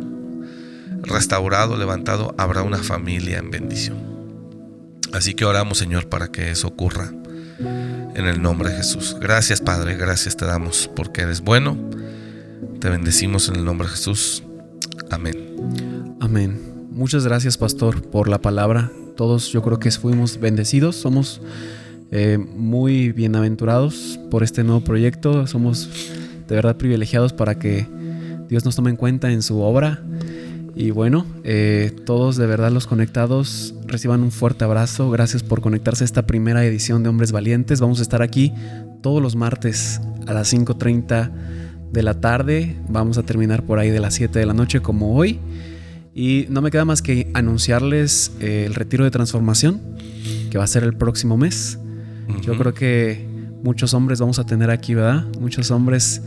restaurado, 1.02 1.76
levantado, 1.76 2.34
habrá 2.38 2.62
una 2.62 2.78
familia 2.78 3.38
en 3.38 3.50
bendición. 3.50 3.98
Así 5.12 5.34
que 5.34 5.44
oramos, 5.44 5.78
Señor, 5.78 6.08
para 6.08 6.28
que 6.28 6.50
eso 6.50 6.68
ocurra 6.68 7.12
en 7.58 8.26
el 8.26 8.42
nombre 8.42 8.70
de 8.70 8.76
Jesús. 8.76 9.16
Gracias, 9.20 9.60
Padre, 9.60 9.96
gracias 9.96 10.36
te 10.36 10.44
damos 10.44 10.90
porque 10.94 11.22
eres 11.22 11.40
bueno. 11.40 11.78
Te 12.80 12.88
bendecimos 12.88 13.48
en 13.48 13.56
el 13.56 13.64
nombre 13.64 13.86
de 13.86 13.94
Jesús. 13.94 14.43
Amén. 15.10 16.16
Amén. 16.20 16.60
Muchas 16.90 17.24
gracias, 17.26 17.58
Pastor, 17.58 18.02
por 18.02 18.28
la 18.28 18.40
palabra. 18.40 18.90
Todos 19.16 19.52
yo 19.52 19.62
creo 19.62 19.78
que 19.78 19.90
fuimos 19.90 20.38
bendecidos, 20.40 20.96
somos 20.96 21.40
eh, 22.10 22.38
muy 22.38 23.12
bienaventurados 23.12 24.18
por 24.30 24.42
este 24.42 24.64
nuevo 24.64 24.82
proyecto, 24.82 25.46
somos 25.46 25.88
de 26.48 26.54
verdad 26.54 26.76
privilegiados 26.76 27.32
para 27.32 27.58
que 27.58 27.86
Dios 28.48 28.64
nos 28.64 28.76
tome 28.76 28.90
en 28.90 28.96
cuenta 28.96 29.30
en 29.30 29.42
su 29.42 29.60
obra 29.60 30.02
y 30.76 30.90
bueno, 30.90 31.24
eh, 31.44 31.92
todos 32.04 32.36
de 32.36 32.46
verdad 32.46 32.72
los 32.72 32.86
conectados 32.86 33.74
reciban 33.86 34.22
un 34.22 34.32
fuerte 34.32 34.64
abrazo. 34.64 35.10
Gracias 35.10 35.42
por 35.44 35.60
conectarse 35.60 36.02
a 36.02 36.06
esta 36.06 36.26
primera 36.26 36.64
edición 36.64 37.02
de 37.02 37.08
Hombres 37.08 37.30
Valientes. 37.30 37.80
Vamos 37.80 38.00
a 38.00 38.02
estar 38.02 38.22
aquí 38.22 38.52
todos 39.00 39.22
los 39.22 39.36
martes 39.36 40.00
a 40.26 40.32
las 40.32 40.52
5.30 40.52 41.30
de 41.94 42.02
la 42.02 42.20
tarde. 42.20 42.76
Vamos 42.88 43.16
a 43.16 43.22
terminar 43.22 43.64
por 43.64 43.78
ahí 43.78 43.90
de 43.90 44.00
las 44.00 44.14
7 44.14 44.38
de 44.38 44.44
la 44.44 44.52
noche 44.52 44.80
como 44.80 45.16
hoy. 45.16 45.40
Y 46.14 46.46
no 46.50 46.60
me 46.60 46.70
queda 46.70 46.84
más 46.84 47.00
que 47.00 47.30
anunciarles 47.32 48.32
eh, 48.40 48.64
el 48.66 48.74
retiro 48.74 49.04
de 49.04 49.10
transformación 49.10 49.80
que 50.50 50.58
va 50.58 50.64
a 50.64 50.66
ser 50.66 50.84
el 50.84 50.94
próximo 50.96 51.36
mes. 51.36 51.78
Yo 52.42 52.56
creo 52.56 52.74
que 52.74 53.26
muchos 53.62 53.94
hombres 53.94 54.20
vamos 54.20 54.38
a 54.38 54.44
tener 54.46 54.70
aquí, 54.70 54.94
¿verdad? 54.94 55.24
Muchos 55.40 55.70
hombres 55.70 56.22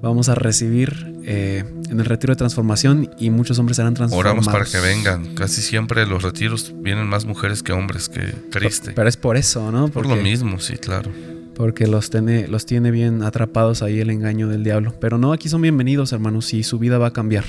vamos 0.00 0.28
a 0.28 0.34
recibir 0.34 1.14
eh, 1.24 1.64
en 1.90 2.00
el 2.00 2.06
retiro 2.06 2.32
de 2.32 2.36
transformación 2.36 3.10
y 3.18 3.30
muchos 3.30 3.58
hombres 3.58 3.76
serán 3.76 3.94
transformados. 3.94 4.46
Oramos 4.46 4.46
para 4.46 4.64
que 4.64 4.78
vengan. 4.78 5.34
Casi 5.34 5.62
siempre 5.62 6.06
los 6.06 6.22
retiros 6.22 6.72
vienen 6.76 7.06
más 7.06 7.24
mujeres 7.24 7.62
que 7.62 7.72
hombres, 7.72 8.08
que 8.08 8.20
triste. 8.50 8.92
Pero, 8.92 9.08
es 9.08 9.16
por 9.16 9.36
eso, 9.36 9.72
¿no? 9.72 9.88
por 9.88 10.06
lo 10.06 10.16
mismo, 10.16 10.60
sí, 10.60 10.76
claro. 10.76 11.10
Porque 11.54 11.86
los 11.86 12.10
tiene, 12.10 12.48
los 12.48 12.66
tiene 12.66 12.90
bien 12.90 13.22
atrapados 13.22 13.82
ahí 13.82 14.00
el 14.00 14.10
engaño 14.10 14.48
del 14.48 14.64
diablo. 14.64 14.94
Pero 15.00 15.18
no, 15.18 15.32
aquí 15.32 15.48
son 15.48 15.62
bienvenidos, 15.62 16.12
hermanos, 16.12 16.52
y 16.54 16.62
su 16.62 16.78
vida 16.78 16.98
va 16.98 17.08
a 17.08 17.12
cambiar. 17.12 17.44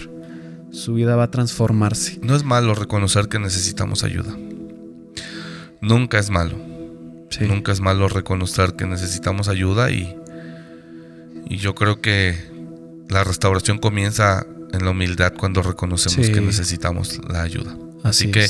Su 0.71 0.93
vida 0.93 1.15
va 1.15 1.23
a 1.23 1.31
transformarse. 1.31 2.19
No 2.21 2.35
es 2.35 2.43
malo 2.43 2.75
reconocer 2.75 3.27
que 3.27 3.39
necesitamos 3.39 4.03
ayuda. 4.03 4.35
Nunca 5.81 6.19
es 6.19 6.29
malo. 6.29 6.57
Nunca 7.41 7.71
es 7.71 7.81
malo 7.81 8.07
reconocer 8.07 8.75
que 8.75 8.85
necesitamos 8.85 9.49
ayuda 9.49 9.91
y 9.91 10.15
y 11.47 11.57
yo 11.57 11.75
creo 11.75 12.01
que 12.01 12.35
la 13.07 13.23
restauración 13.23 13.77
comienza 13.77 14.45
en 14.73 14.83
la 14.83 14.91
humildad 14.91 15.33
cuando 15.37 15.61
reconocemos 15.61 16.29
que 16.29 16.41
necesitamos 16.41 17.19
la 17.29 17.43
ayuda. 17.43 17.77
Así, 18.03 18.31
que 18.31 18.47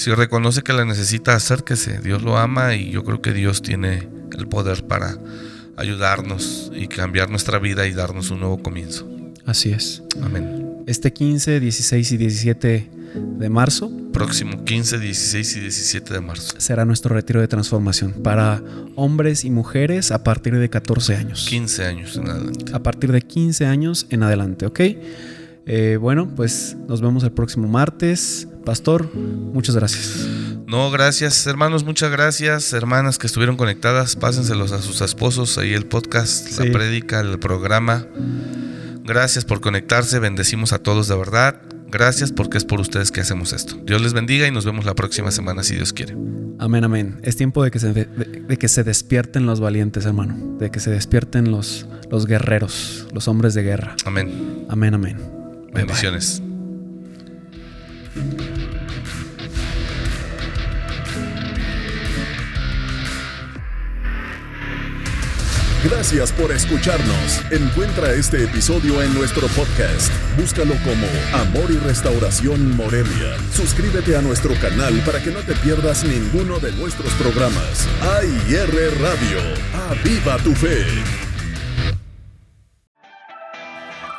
si 0.00 0.14
reconoce 0.14 0.62
que 0.62 0.72
la 0.72 0.86
necesita, 0.86 1.34
acérquese. 1.34 2.00
Dios 2.00 2.22
lo 2.22 2.38
ama 2.38 2.74
y 2.74 2.90
yo 2.90 3.04
creo 3.04 3.20
que 3.20 3.34
Dios 3.34 3.60
tiene 3.60 4.08
el 4.32 4.48
poder 4.48 4.86
para 4.86 5.18
ayudarnos 5.76 6.72
y 6.74 6.86
cambiar 6.86 7.28
nuestra 7.28 7.58
vida 7.58 7.86
y 7.86 7.92
darnos 7.92 8.30
un 8.30 8.40
nuevo 8.40 8.62
comienzo. 8.62 9.06
Así 9.44 9.72
es. 9.72 10.02
Amén. 10.22 10.84
Este 10.86 11.12
15, 11.12 11.60
16 11.60 12.12
y 12.12 12.16
17 12.16 12.90
de 13.40 13.50
marzo. 13.50 13.92
Próximo 14.10 14.64
15, 14.64 14.98
16 15.00 15.56
y 15.56 15.60
17 15.60 16.14
de 16.14 16.20
marzo. 16.22 16.54
Será 16.56 16.86
nuestro 16.86 17.14
retiro 17.14 17.42
de 17.42 17.48
transformación 17.48 18.22
para 18.22 18.62
hombres 18.96 19.44
y 19.44 19.50
mujeres 19.50 20.12
a 20.12 20.24
partir 20.24 20.56
de 20.56 20.70
14 20.70 21.14
años. 21.14 21.46
15 21.46 21.84
años 21.84 22.16
en 22.16 22.26
adelante. 22.26 22.72
A 22.72 22.82
partir 22.82 23.12
de 23.12 23.20
15 23.20 23.66
años 23.66 24.06
en 24.08 24.22
adelante, 24.22 24.64
¿ok? 24.64 24.80
Eh, 25.72 25.98
bueno, 25.98 26.28
pues 26.34 26.76
nos 26.88 27.00
vemos 27.00 27.22
el 27.22 27.30
próximo 27.30 27.68
martes. 27.68 28.48
Pastor, 28.64 29.08
muchas 29.14 29.76
gracias. 29.76 30.26
No, 30.66 30.90
gracias, 30.90 31.46
hermanos, 31.46 31.84
muchas 31.84 32.10
gracias. 32.10 32.72
Hermanas 32.72 33.18
que 33.18 33.28
estuvieron 33.28 33.56
conectadas, 33.56 34.16
pásenselos 34.16 34.72
a 34.72 34.82
sus 34.82 35.00
esposos 35.00 35.58
ahí 35.58 35.72
el 35.72 35.86
podcast, 35.86 36.58
la 36.58 36.72
prédica, 36.72 37.20
el 37.20 37.38
programa. 37.38 38.04
Gracias 39.04 39.44
por 39.44 39.60
conectarse, 39.60 40.18
bendecimos 40.18 40.72
a 40.72 40.80
todos 40.80 41.06
de 41.06 41.16
verdad. 41.16 41.62
Gracias 41.88 42.32
porque 42.32 42.58
es 42.58 42.64
por 42.64 42.80
ustedes 42.80 43.12
que 43.12 43.20
hacemos 43.20 43.52
esto. 43.52 43.76
Dios 43.84 44.02
les 44.02 44.12
bendiga 44.12 44.48
y 44.48 44.50
nos 44.50 44.64
vemos 44.64 44.84
la 44.84 44.96
próxima 44.96 45.30
semana 45.30 45.62
si 45.62 45.76
Dios 45.76 45.92
quiere. 45.92 46.16
Amén, 46.58 46.82
amén. 46.82 47.20
Es 47.22 47.36
tiempo 47.36 47.62
de 47.62 47.70
que 47.70 47.78
se, 47.78 47.92
de, 47.92 48.56
que 48.58 48.66
se 48.66 48.82
despierten 48.82 49.46
los 49.46 49.60
valientes, 49.60 50.04
hermano. 50.04 50.58
De 50.58 50.72
que 50.72 50.80
se 50.80 50.90
despierten 50.90 51.52
los, 51.52 51.86
los 52.10 52.26
guerreros, 52.26 53.06
los 53.12 53.28
hombres 53.28 53.54
de 53.54 53.62
guerra. 53.62 53.94
Amén. 54.04 54.66
Amén, 54.68 54.94
amén. 54.94 55.39
Bendiciones. 55.72 56.42
Gracias 65.82 66.32
por 66.32 66.52
escucharnos. 66.52 67.40
Encuentra 67.50 68.12
este 68.12 68.44
episodio 68.44 69.02
en 69.02 69.14
nuestro 69.14 69.46
podcast. 69.48 70.12
Búscalo 70.36 70.74
como 70.84 71.06
Amor 71.42 71.70
y 71.70 71.78
Restauración 71.78 72.76
Morelia. 72.76 73.36
Suscríbete 73.54 74.14
a 74.14 74.20
nuestro 74.20 74.52
canal 74.60 74.94
para 75.06 75.22
que 75.22 75.30
no 75.30 75.40
te 75.40 75.54
pierdas 75.56 76.04
ninguno 76.04 76.58
de 76.58 76.72
nuestros 76.72 77.12
programas. 77.14 77.88
AIR 78.02 79.00
Radio. 79.00 79.38
Aviva 79.88 80.36
tu 80.38 80.54
fe. 80.54 80.84